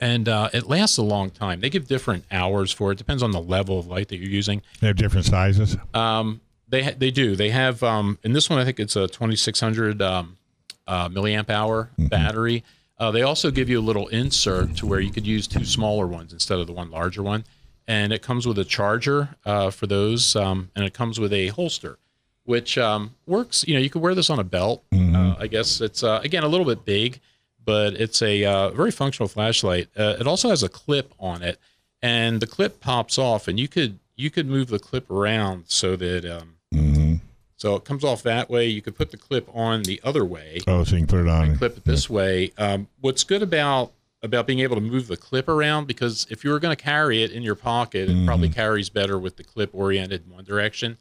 and 0.00 0.28
uh, 0.28 0.48
it 0.52 0.68
lasts 0.68 0.98
a 0.98 1.02
long 1.02 1.30
time. 1.30 1.60
They 1.60 1.70
give 1.70 1.86
different 1.86 2.24
hours 2.32 2.72
for 2.72 2.92
it. 2.92 2.98
Depends 2.98 3.22
on 3.22 3.30
the 3.30 3.40
level 3.40 3.78
of 3.78 3.86
light 3.86 4.08
that 4.08 4.16
you're 4.16 4.30
using. 4.30 4.62
they 4.80 4.88
have 4.88 4.96
different 4.96 5.26
sizes. 5.26 5.76
Um, 5.94 6.40
they 6.68 6.82
ha- 6.82 6.94
they 6.96 7.10
do. 7.12 7.36
They 7.36 7.50
have 7.50 7.82
um, 7.82 8.18
in 8.24 8.32
this 8.32 8.50
one 8.50 8.58
I 8.58 8.64
think 8.64 8.80
it's 8.80 8.96
a 8.96 9.06
2600 9.06 10.02
um, 10.02 10.36
uh, 10.86 11.08
milliamp 11.08 11.48
hour 11.50 11.90
battery. 11.96 12.64
Uh, 12.98 13.10
they 13.10 13.22
also 13.22 13.50
give 13.50 13.68
you 13.68 13.78
a 13.78 13.82
little 13.82 14.08
insert 14.08 14.74
to 14.76 14.86
where 14.86 15.00
you 15.00 15.10
could 15.12 15.26
use 15.26 15.46
two 15.46 15.64
smaller 15.64 16.06
ones 16.06 16.32
instead 16.32 16.58
of 16.58 16.66
the 16.66 16.72
one 16.72 16.90
larger 16.90 17.22
one, 17.22 17.44
and 17.88 18.12
it 18.12 18.22
comes 18.22 18.46
with 18.46 18.58
a 18.58 18.64
charger 18.64 19.30
uh, 19.44 19.70
for 19.70 19.86
those, 19.86 20.34
um, 20.36 20.70
and 20.74 20.84
it 20.84 20.92
comes 20.94 21.18
with 21.20 21.32
a 21.32 21.48
holster, 21.48 21.98
which 22.44 22.76
um, 22.78 23.14
works. 23.26 23.64
You 23.66 23.74
know, 23.74 23.80
you 23.80 23.90
could 23.90 24.02
wear 24.02 24.14
this 24.14 24.30
on 24.30 24.38
a 24.38 24.44
belt. 24.44 24.82
Uh, 24.92 25.34
I 25.38 25.46
guess 25.46 25.80
it's 25.80 26.02
uh, 26.02 26.20
again 26.24 26.42
a 26.42 26.48
little 26.48 26.66
bit 26.66 26.84
big, 26.84 27.20
but 27.64 27.94
it's 27.94 28.22
a 28.22 28.44
uh, 28.44 28.70
very 28.70 28.90
functional 28.90 29.28
flashlight. 29.28 29.88
Uh, 29.96 30.16
it 30.20 30.26
also 30.26 30.48
has 30.50 30.62
a 30.62 30.68
clip 30.68 31.14
on 31.18 31.42
it, 31.42 31.58
and 32.02 32.40
the 32.40 32.46
clip 32.46 32.80
pops 32.80 33.18
off, 33.18 33.48
and 33.48 33.58
you 33.60 33.68
could 33.68 33.98
you 34.16 34.30
could 34.30 34.46
move 34.46 34.68
the 34.68 34.78
clip 34.78 35.10
around 35.10 35.64
so 35.68 35.96
that 35.96 36.24
um, 36.24 36.52
so 37.58 37.74
it 37.74 37.84
comes 37.84 38.04
off 38.04 38.22
that 38.24 38.50
way. 38.50 38.66
You 38.66 38.82
could 38.82 38.96
put 38.96 39.10
the 39.10 39.16
clip 39.16 39.48
on 39.54 39.82
the 39.84 40.00
other 40.04 40.24
way, 40.24 40.60
Oh, 40.66 40.84
so 40.84 40.96
you 40.96 41.06
can 41.06 41.06
put 41.06 41.20
it 41.20 41.28
on. 41.28 41.56
clip 41.56 41.76
it 41.78 41.84
this 41.84 42.08
way. 42.10 42.52
Um, 42.58 42.88
what's 43.00 43.24
good 43.24 43.42
about 43.42 43.92
about 44.22 44.46
being 44.46 44.60
able 44.60 44.76
to 44.76 44.80
move 44.82 45.06
the 45.08 45.16
clip 45.16 45.48
around 45.48 45.86
because 45.86 46.26
if 46.30 46.42
you 46.44 46.50
were 46.50 46.58
going 46.58 46.74
to 46.74 46.82
carry 46.82 47.22
it 47.22 47.30
in 47.30 47.42
your 47.42 47.54
pocket, 47.54 48.08
it 48.08 48.26
probably 48.26 48.48
carries 48.48 48.88
better 48.88 49.18
with 49.18 49.36
the 49.36 49.44
clip 49.44 49.70
oriented 49.74 50.24
in 50.26 50.32
one 50.32 50.44
direction. 50.44 50.96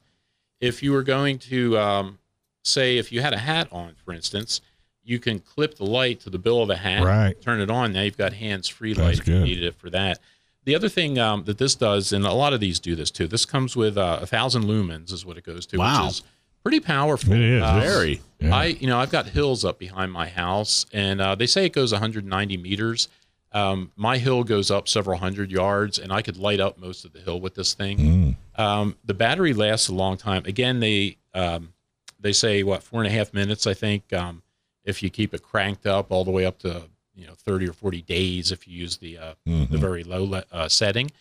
If 0.60 0.84
you 0.84 0.92
were 0.92 1.04
going 1.04 1.40
to 1.40 1.78
um, 1.78 2.20
say 2.64 2.98
if 2.98 3.12
you 3.12 3.22
had 3.22 3.34
a 3.34 3.38
hat 3.38 3.68
on, 3.72 3.94
for 4.04 4.14
instance, 4.14 4.62
you 5.04 5.20
can 5.20 5.40
clip 5.40 5.76
the 5.76 5.86
light 5.86 6.20
to 6.22 6.30
the 6.30 6.40
bill 6.40 6.62
of 6.62 6.68
the 6.68 6.76
hat, 6.78 7.04
Right. 7.04 7.40
turn 7.42 7.62
it 7.62 7.70
on. 7.70 7.94
Now 7.94 8.02
you've 8.02 8.18
got 8.18 8.34
hands 8.34 8.68
free 8.68 8.94
light 8.94 9.20
if 9.20 9.28
you 9.28 9.40
needed 9.40 9.64
it 9.64 9.76
for 9.76 9.90
that. 9.92 10.20
The 10.66 10.76
other 10.76 10.90
thing 10.90 11.20
um, 11.20 11.44
that 11.44 11.60
this 11.60 11.76
does, 11.76 12.12
and 12.12 12.26
a 12.26 12.34
lot 12.34 12.52
of 12.54 12.60
these 12.60 12.80
do 12.80 12.96
this 12.96 13.12
too, 13.12 13.28
this 13.28 13.46
comes 13.46 13.76
with 13.76 13.98
uh, 13.98 14.20
a 14.22 14.26
thousand 14.26 14.64
lumens, 14.64 15.12
is 15.14 15.24
what 15.26 15.38
it 15.38 15.44
goes 15.46 15.66
to, 15.68 15.78
Wow. 15.78 16.06
which 16.08 16.12
is 16.16 16.24
pretty 16.66 16.80
powerful. 16.80 17.32
It 17.34 17.42
is. 17.42 17.64
Uh, 17.64 17.80
Very. 17.80 18.22
yeah. 18.40 18.56
I, 18.56 18.66
you 18.66 18.88
know, 18.88 18.98
I've 18.98 19.12
got 19.12 19.28
hills 19.28 19.64
up 19.64 19.78
behind 19.78 20.12
my 20.12 20.28
house, 20.28 20.88
and 20.92 21.22
uh, 21.22 21.36
they 21.36 21.46
say 21.46 21.66
it 21.66 21.74
goes 21.74 21.92
190 21.92 22.58
meters. 22.58 23.08
Um, 23.52 23.92
my 23.96 24.18
hill 24.18 24.44
goes 24.44 24.72
up 24.72 24.88
several 24.90 25.20
hundred 25.20 25.52
yards, 25.52 26.00
and 26.00 26.12
I 26.12 26.24
could 26.24 26.38
light 26.38 26.60
up 26.60 26.80
most 26.80 27.06
of 27.06 27.14
the 27.14 27.20
hill 27.20 27.40
with 27.40 27.54
this 27.54 27.76
thing. 27.76 28.36
Um, 28.58 28.98
the 29.06 29.14
battery 29.14 29.54
lasts 29.54 29.88
a 29.90 29.94
long 29.94 30.18
time. 30.18 30.44
Again, 30.46 30.80
they 30.80 31.18
um, 31.36 31.74
they 32.20 32.34
say 32.34 32.64
what 32.64 32.82
four 32.84 33.02
and 33.02 33.08
a 33.08 33.16
half 33.16 33.34
minutes, 33.34 33.68
I 33.68 33.74
think, 33.74 34.12
um, 34.12 34.42
if 34.84 35.04
you 35.04 35.10
keep 35.10 35.34
it 35.34 35.44
cranked 35.44 35.86
up 35.86 36.12
all 36.12 36.26
the 36.26 36.32
way 36.32 36.46
up 36.46 36.58
to 36.60 36.84
you 37.16 37.28
know 37.28 37.34
30 37.34 37.70
or 37.70 37.74
40 37.74 38.02
days 38.02 38.52
if 38.52 38.68
you 38.68 38.78
use 38.78 38.98
the 38.98 39.18
uh, 39.20 39.34
the 39.46 39.78
very 39.78 40.04
low 40.04 40.24
le- 40.26 40.46
uh, 40.52 40.68
setting. 40.68 41.12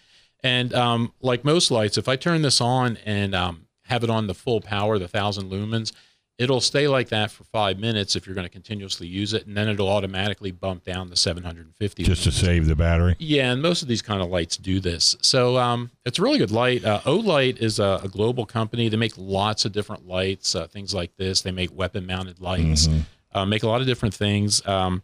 And 0.42 0.74
um, 0.74 1.12
like 1.22 1.44
most 1.44 1.70
lights, 1.70 1.98
if 1.98 2.09
I 2.09 2.16
turn 2.16 2.42
this 2.42 2.61
on 2.61 2.98
and 3.07 3.35
um, 3.35 3.63
have 3.85 4.05
it 4.05 4.11
on 4.11 4.27
the 4.27 4.35
full 4.35 4.61
power, 4.61 4.99
the 4.99 5.09
thousand 5.09 5.51
lumens, 5.51 5.92
it'll 6.38 6.61
stay 6.61 6.88
like 6.88 7.09
that 7.11 7.31
for 7.31 7.44
five 7.44 7.79
minutes 7.79 8.16
if 8.16 8.27
you're 8.27 8.35
going 8.35 8.47
to 8.47 8.53
continuously 8.53 9.07
use 9.07 9.33
it, 9.33 9.47
and 9.47 9.57
then 9.57 9.68
it'll 9.68 9.88
automatically 9.88 10.51
bump 10.51 10.85
down 10.85 11.09
to 11.11 11.16
750. 11.16 12.03
just 12.03 12.25
to 12.25 12.33
save 12.33 12.66
the 12.66 12.75
battery. 12.75 13.14
Yeah, 13.18 13.53
and 13.53 13.62
most 13.62 13.83
of 13.83 13.88
these 13.88 14.03
kind 14.03 14.20
of 14.20 14.29
lights 14.29 14.57
do 14.57 14.81
this. 14.81 15.16
So 15.20 15.57
um, 15.59 15.90
it's 16.05 16.18
a 16.18 16.23
really 16.23 16.38
good 16.38 16.51
light. 16.51 16.85
Uh, 16.85 17.01
Olight 17.05 17.59
is 17.59 17.79
a, 17.79 18.01
a 18.03 18.09
global 18.09 18.47
company. 18.47 18.88
They 18.88 18.97
make 18.97 19.14
lots 19.16 19.64
of 19.64 19.73
different 19.73 20.07
lights, 20.09 20.55
uh, 20.55 20.66
things 20.66 20.92
like 20.94 21.16
this. 21.16 21.42
They 21.42 21.53
make 21.53 21.77
weapon-mounted 21.77 22.40
lights, 22.40 22.88
uh, 23.33 23.44
make 23.47 23.62
a 23.62 23.68
lot 23.68 23.81
of 23.81 23.87
different 23.87 24.14
things. 24.14 24.66
Um, 24.66 25.03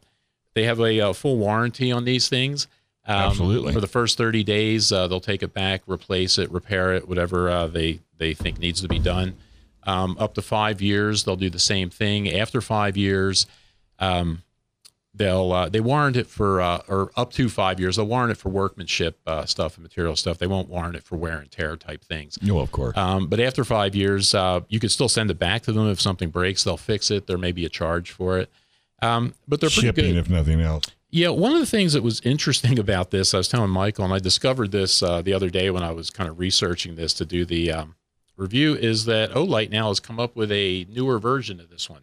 they 0.54 0.64
have 0.64 0.80
a, 0.80 1.00
uh 1.00 1.12
full 1.12 1.36
warranty 1.36 1.92
on 1.92 2.04
these 2.04 2.28
things. 2.28 2.66
Um, 3.06 3.16
Absolutely. 3.16 3.72
For 3.72 3.80
the 3.80 3.86
first 3.86 4.18
30 4.18 4.44
days, 4.44 4.92
uh, 4.92 5.06
they'll 5.08 5.20
take 5.20 5.42
it 5.42 5.54
back, 5.54 5.82
replace 5.86 6.38
it, 6.38 6.50
repair 6.50 6.92
it, 6.92 7.08
whatever 7.08 7.48
uh, 7.48 7.66
they 7.66 8.00
they 8.20 8.34
think 8.34 8.60
needs 8.60 8.80
to 8.82 8.88
be 8.88 9.00
done. 9.00 9.34
Um, 9.82 10.16
up 10.20 10.34
to 10.34 10.42
five 10.42 10.80
years, 10.80 11.24
they'll 11.24 11.34
do 11.36 11.50
the 11.50 11.58
same 11.58 11.90
thing. 11.90 12.30
After 12.32 12.60
five 12.60 12.96
years, 12.96 13.46
um, 13.98 14.42
they'll 15.14 15.52
uh, 15.52 15.68
they 15.68 15.80
warrant 15.80 16.16
it 16.16 16.26
for 16.26 16.60
uh, 16.60 16.82
or 16.86 17.10
up 17.16 17.32
to 17.32 17.48
five 17.48 17.80
years. 17.80 17.96
They'll 17.96 18.06
warrant 18.06 18.30
it 18.30 18.36
for 18.36 18.50
workmanship 18.50 19.18
uh, 19.26 19.46
stuff 19.46 19.76
and 19.76 19.82
material 19.82 20.14
stuff. 20.16 20.38
They 20.38 20.46
won't 20.46 20.68
warrant 20.68 20.96
it 20.96 21.02
for 21.02 21.16
wear 21.16 21.38
and 21.38 21.50
tear 21.50 21.76
type 21.76 22.04
things. 22.04 22.38
No, 22.42 22.60
of 22.60 22.70
course. 22.70 22.96
Um, 22.96 23.26
but 23.26 23.40
after 23.40 23.64
five 23.64 23.94
years, 23.96 24.34
uh, 24.34 24.60
you 24.68 24.78
could 24.78 24.90
still 24.92 25.08
send 25.08 25.30
it 25.30 25.38
back 25.38 25.62
to 25.62 25.72
them 25.72 25.88
if 25.88 26.00
something 26.00 26.30
breaks. 26.30 26.62
They'll 26.62 26.76
fix 26.76 27.10
it. 27.10 27.26
There 27.26 27.38
may 27.38 27.52
be 27.52 27.64
a 27.64 27.70
charge 27.70 28.10
for 28.12 28.38
it. 28.38 28.50
Um, 29.02 29.34
but 29.48 29.60
they're 29.60 29.70
pretty 29.70 29.88
Shipping, 29.88 30.12
good. 30.12 30.18
if 30.18 30.28
nothing 30.30 30.60
else. 30.60 30.84
Yeah, 31.10 31.30
one 31.30 31.52
of 31.52 31.58
the 31.58 31.66
things 31.66 31.94
that 31.94 32.02
was 32.02 32.20
interesting 32.20 32.78
about 32.86 33.10
this, 33.10 33.34
I 33.34 33.38
was 33.38 33.48
telling 33.48 33.70
Michael, 33.70 34.04
and 34.04 34.12
I 34.14 34.18
discovered 34.18 34.72
this 34.72 35.02
uh, 35.02 35.22
the 35.22 35.32
other 35.32 35.48
day 35.50 35.70
when 35.70 35.82
I 35.82 35.90
was 35.92 36.10
kind 36.10 36.28
of 36.28 36.38
researching 36.38 36.96
this 36.96 37.14
to 37.14 37.24
do 37.24 37.44
the 37.44 37.72
um, 37.72 37.94
review, 38.40 38.74
is 38.74 39.04
that 39.04 39.30
Olight 39.30 39.70
now 39.70 39.88
has 39.88 40.00
come 40.00 40.18
up 40.18 40.34
with 40.34 40.50
a 40.50 40.86
newer 40.90 41.18
version 41.18 41.60
of 41.60 41.70
this 41.70 41.88
one 41.88 42.02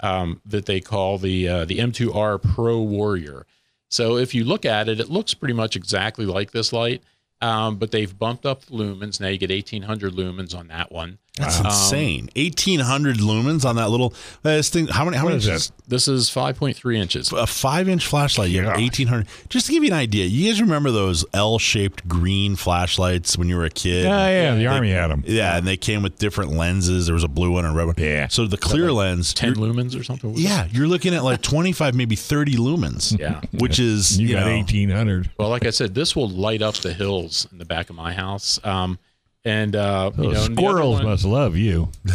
um, 0.00 0.40
that 0.44 0.66
they 0.66 0.80
call 0.80 1.18
the 1.18 1.48
uh, 1.48 1.64
the 1.64 1.78
M2R 1.78 2.42
Pro 2.42 2.80
Warrior. 2.80 3.46
So 3.88 4.16
if 4.16 4.34
you 4.34 4.44
look 4.44 4.66
at 4.66 4.88
it, 4.88 5.00
it 5.00 5.08
looks 5.08 5.34
pretty 5.34 5.54
much 5.54 5.74
exactly 5.74 6.26
like 6.26 6.50
this 6.50 6.72
light, 6.72 7.02
um, 7.40 7.76
but 7.76 7.90
they've 7.90 8.18
bumped 8.18 8.44
up 8.44 8.66
the 8.66 8.72
lumens. 8.72 9.20
Now 9.20 9.28
you 9.28 9.38
get 9.38 9.50
1800 9.50 10.12
lumens 10.12 10.56
on 10.56 10.68
that 10.68 10.92
one. 10.92 11.18
That's 11.38 11.60
insane. 11.60 12.28
Eighteen 12.36 12.80
hundred 12.80 13.16
lumens 13.18 13.64
on 13.64 13.76
that 13.76 13.90
little 13.90 14.12
uh, 14.44 14.50
this 14.56 14.68
thing. 14.70 14.88
How 14.88 15.04
many? 15.04 15.16
How 15.16 15.24
many? 15.24 15.36
is 15.36 15.44
that? 15.46 15.70
This 15.88 16.06
is 16.06 16.28
5.3 16.28 16.96
inches. 16.96 17.32
A 17.32 17.46
five-inch 17.46 18.06
flashlight. 18.06 18.50
Yeah. 18.50 18.76
eighteen 18.76 19.06
hundred. 19.08 19.26
Just 19.48 19.66
to 19.66 19.72
give 19.72 19.82
you 19.84 19.90
an 19.90 19.96
idea, 19.98 20.26
you 20.26 20.50
guys 20.50 20.60
remember 20.60 20.90
those 20.90 21.24
L-shaped 21.32 22.06
green 22.06 22.56
flashlights 22.56 23.38
when 23.38 23.48
you 23.48 23.56
were 23.56 23.64
a 23.64 23.70
kid? 23.70 24.04
Yeah, 24.04 24.28
yeah. 24.28 24.54
The 24.54 24.66
army 24.66 24.90
had 24.90 25.08
them. 25.08 25.24
Yeah, 25.26 25.56
and 25.56 25.66
they 25.66 25.76
came 25.78 26.02
with 26.02 26.18
different 26.18 26.52
lenses. 26.52 27.06
There 27.06 27.14
was 27.14 27.24
a 27.24 27.28
blue 27.28 27.52
one 27.52 27.64
and 27.64 27.74
a 27.74 27.76
red 27.76 27.86
one. 27.86 27.94
Yeah. 27.96 28.28
So 28.28 28.46
the 28.46 28.58
clear 28.58 28.92
lens, 28.92 29.32
10 29.32 29.54
lumens 29.54 29.98
or 29.98 30.04
something. 30.04 30.34
yeah, 30.36 30.66
you're 30.70 30.86
looking 30.88 31.14
at 31.14 31.24
like 31.24 31.40
25, 31.42 31.94
maybe 31.94 32.16
30 32.16 32.56
lumens. 32.56 33.18
Yeah. 33.18 33.40
Which 33.52 33.78
is, 33.80 34.18
You, 34.20 34.28
you, 34.28 34.34
got 34.34 34.46
know, 34.46 34.52
eighteen 34.52 34.90
hundred. 34.90 35.30
Well, 35.38 35.48
like 35.48 35.66
I 35.66 35.70
said, 35.70 35.94
this 35.94 36.14
will 36.14 36.28
light 36.28 36.62
up 36.62 36.74
the 36.76 36.92
hills 36.92 37.48
in 37.50 37.58
the 37.58 37.64
back 37.64 37.90
of 37.90 37.96
my 37.96 38.12
house. 38.12 38.60
Um, 38.64 38.98
and 39.44 39.74
uh, 39.76 40.10
you 40.18 40.32
know, 40.32 40.40
squirrels 40.40 40.96
one- 40.96 41.04
must 41.04 41.24
love 41.24 41.56
you. 41.56 41.90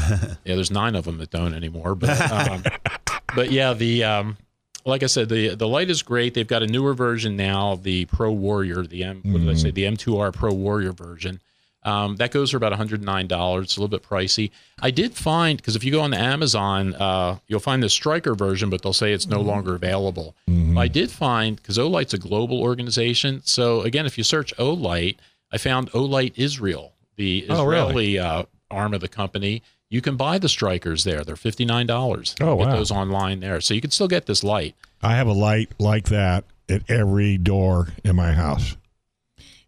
Yeah, 0.46 0.56
there's 0.56 0.72
nine 0.72 0.96
of 0.96 1.06
them 1.06 1.18
that 1.20 1.30
don't 1.32 1.54
anymore. 1.54 1.96
But 1.96 2.20
um, 2.32 2.64
but 3.36 3.52
yeah, 3.52 3.74
the 3.74 4.04
um, 4.04 4.38
like 4.86 5.04
I 5.04 5.08
said, 5.08 5.30
the 5.30 5.56
the 5.56 5.68
light 5.68 5.90
is 5.90 6.02
great. 6.04 6.34
They've 6.34 6.48
got 6.48 6.64
a 6.64 6.68
newer 6.68 6.94
version 6.94 7.36
now, 7.38 7.76
the 7.76 8.06
Pro 8.06 8.32
Warrior, 8.32 8.84
the 8.84 9.04
M. 9.04 9.22
What 9.24 9.40
did 9.40 9.50
I 9.50 9.54
say? 9.54 9.72
The 9.72 9.84
M2R 9.84 10.34
Pro 10.34 10.54
Warrior 10.54 10.92
version. 10.92 11.40
Um, 11.86 12.16
that 12.16 12.32
goes 12.32 12.52
for 12.52 12.56
about 12.58 12.72
$109. 12.72 13.62
It's 13.62 13.76
a 13.76 13.82
little 13.82 13.90
bit 13.90 14.08
pricey. 14.08 14.52
I 14.82 14.90
did 14.90 15.14
find 15.16 15.58
because 15.58 15.76
if 15.76 15.84
you 15.84 15.92
go 15.92 16.00
on 16.00 16.12
the 16.12 16.18
Amazon, 16.18 16.94
uh, 16.96 17.40
you'll 17.48 17.60
find 17.60 17.84
the 17.84 17.90
Striker 17.90 18.36
version, 18.36 18.70
but 18.70 18.82
they'll 18.82 18.94
say 18.94 19.12
it's 19.12 19.28
no 19.28 19.42
longer 19.42 19.76
available. 19.76 20.34
I 20.78 20.88
did 20.88 21.12
find 21.12 21.58
because 21.58 21.78
Olight's 21.78 22.14
a 22.14 22.18
global 22.18 22.62
organization. 22.62 23.42
So 23.44 23.82
again, 23.82 24.06
if 24.06 24.18
you 24.18 24.24
search 24.24 24.56
Olight, 24.58 25.18
I 25.52 25.58
found 25.58 25.92
Olight 25.92 26.32
Israel, 26.38 26.93
the 27.16 27.46
Oh, 27.50 27.64
really? 27.66 27.90
Israeli 28.16 28.20
uh, 28.20 28.44
arm 28.72 28.94
of 28.94 29.02
the 29.02 29.08
company. 29.08 29.62
You 29.90 30.02
can 30.02 30.18
buy 30.18 30.40
the 30.40 30.50
strikers 30.50 31.04
there. 31.04 31.24
They're 31.24 31.36
fifty 31.36 31.66
nine 31.66 31.86
dollars. 31.86 32.36
Oh, 32.42 32.56
wow. 32.56 32.66
Get 32.66 32.76
those 32.76 32.92
online 32.92 33.40
there, 33.42 33.62
so 33.62 33.74
you 33.74 33.82
can 33.82 33.92
still 33.92 34.08
get 34.08 34.26
this 34.26 34.44
light. 34.44 34.76
I 35.02 35.16
have 35.16 35.28
a 35.28 35.34
light 35.34 35.72
like 35.78 36.06
that 36.06 36.46
at 36.70 36.90
every 36.90 37.38
door 37.38 37.90
in 38.04 38.16
my 38.16 38.32
house, 38.34 38.76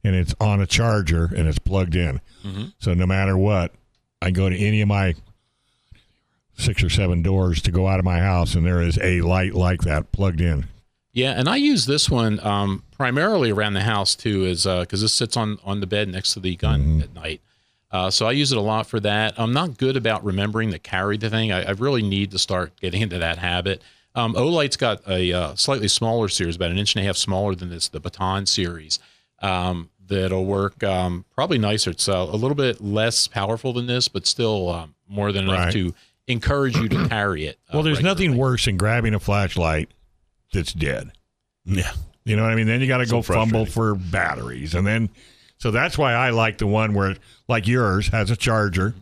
and 0.03 0.15
it's 0.15 0.33
on 0.39 0.61
a 0.61 0.65
charger 0.65 1.25
and 1.35 1.47
it's 1.47 1.59
plugged 1.59 1.95
in. 1.95 2.21
Mhm. 2.43 2.73
So 2.79 2.93
no 2.93 3.05
matter 3.05 3.37
what, 3.37 3.73
I 4.21 4.31
go 4.31 4.49
to 4.49 4.57
any 4.57 4.81
of 4.81 4.87
my 4.87 5.13
six 6.57 6.81
or 6.83 6.89
seven 6.89 7.21
doors 7.21 7.61
to 7.63 7.71
go 7.71 7.87
out 7.87 7.99
of 7.99 8.05
my 8.05 8.19
house, 8.19 8.55
and 8.55 8.65
there 8.65 8.81
is 8.81 8.97
a 9.03 9.21
light 9.21 9.53
like 9.53 9.81
that 9.81 10.11
plugged 10.11 10.41
in. 10.41 10.65
Yeah, 11.11 11.31
and 11.31 11.47
I 11.47 11.57
use 11.57 11.85
this 11.85 12.09
one 12.09 12.39
um, 12.45 12.83
primarily 12.97 13.51
around 13.51 13.73
the 13.73 13.81
house 13.81 14.15
too, 14.15 14.45
is 14.45 14.63
because 14.65 15.01
this 15.01 15.13
sits 15.13 15.35
on 15.37 15.57
on 15.63 15.79
the 15.79 15.87
bed 15.87 16.07
next 16.09 16.33
to 16.33 16.39
the 16.39 16.55
gun 16.55 17.01
at 17.01 17.13
night. 17.13 17.41
Uh, 17.91 18.09
so 18.09 18.25
I 18.27 18.31
use 18.31 18.51
it 18.51 18.57
a 18.57 18.61
lot 18.61 18.87
for 18.87 18.99
that. 19.01 19.35
I'm 19.37 19.53
not 19.53 19.77
good 19.77 19.95
about 19.95 20.25
remembering 20.25 20.71
to 20.71 20.79
carry 20.79 21.17
the 21.17 21.29
thing. 21.29 21.51
I, 21.53 21.63
I 21.63 21.71
really 21.71 22.01
need 22.01 22.31
to 22.31 22.39
start 22.39 22.75
getting 22.81 23.01
into 23.01 23.19
that 23.19 23.37
habit. 23.37 23.81
Um, 24.15 24.35
Olight's 24.35 24.75
got 24.77 25.07
a 25.07 25.31
uh, 25.31 25.55
slightly 25.55 25.87
smaller 25.87 26.27
series, 26.27 26.55
about 26.57 26.71
an 26.71 26.77
inch 26.77 26.95
and 26.95 27.03
a 27.03 27.07
half 27.07 27.15
smaller 27.15 27.55
than 27.55 27.69
this, 27.69 27.87
the 27.89 27.99
Baton 28.01 28.45
series. 28.47 28.99
Um, 29.41 29.89
that'll 30.07 30.45
work 30.45 30.83
um, 30.83 31.25
probably 31.35 31.57
nicer. 31.57 31.91
It's 31.91 32.09
uh, 32.09 32.17
a 32.29 32.35
little 32.35 32.55
bit 32.55 32.81
less 32.81 33.27
powerful 33.27 33.71
than 33.73 33.87
this, 33.87 34.07
but 34.07 34.25
still 34.25 34.69
um, 34.69 34.95
more 35.07 35.31
than 35.31 35.45
enough 35.45 35.65
Right. 35.65 35.73
to 35.73 35.93
encourage 36.27 36.75
you 36.75 36.89
to 36.89 37.07
carry 37.07 37.45
it. 37.45 37.59
uh, 37.69 37.71
Well, 37.75 37.83
there's 37.83 38.01
nothing 38.01 38.35
worse 38.35 38.65
than 38.65 38.77
grabbing 38.77 39.13
a 39.13 39.19
flashlight 39.19 39.89
that's 40.51 40.73
dead. 40.73 41.11
Yeah. 41.65 41.91
You 42.25 42.35
know 42.35 42.43
what 42.43 42.51
I 42.51 42.55
mean? 42.55 42.67
Then 42.67 42.81
you 42.81 42.87
got 42.87 42.97
to 42.97 43.05
So 43.05 43.17
go 43.17 43.21
fumble 43.21 43.65
for 43.65 43.95
batteries, 43.95 44.73
and 44.75 44.85
then 44.85 45.09
so 45.57 45.71
that's 45.71 45.97
why 45.97 46.13
I 46.13 46.31
like 46.31 46.57
the 46.57 46.67
one 46.67 46.93
where, 46.93 47.15
like 47.47 47.67
yours, 47.67 48.07
has 48.09 48.29
a 48.31 48.35
charger, 48.35 48.93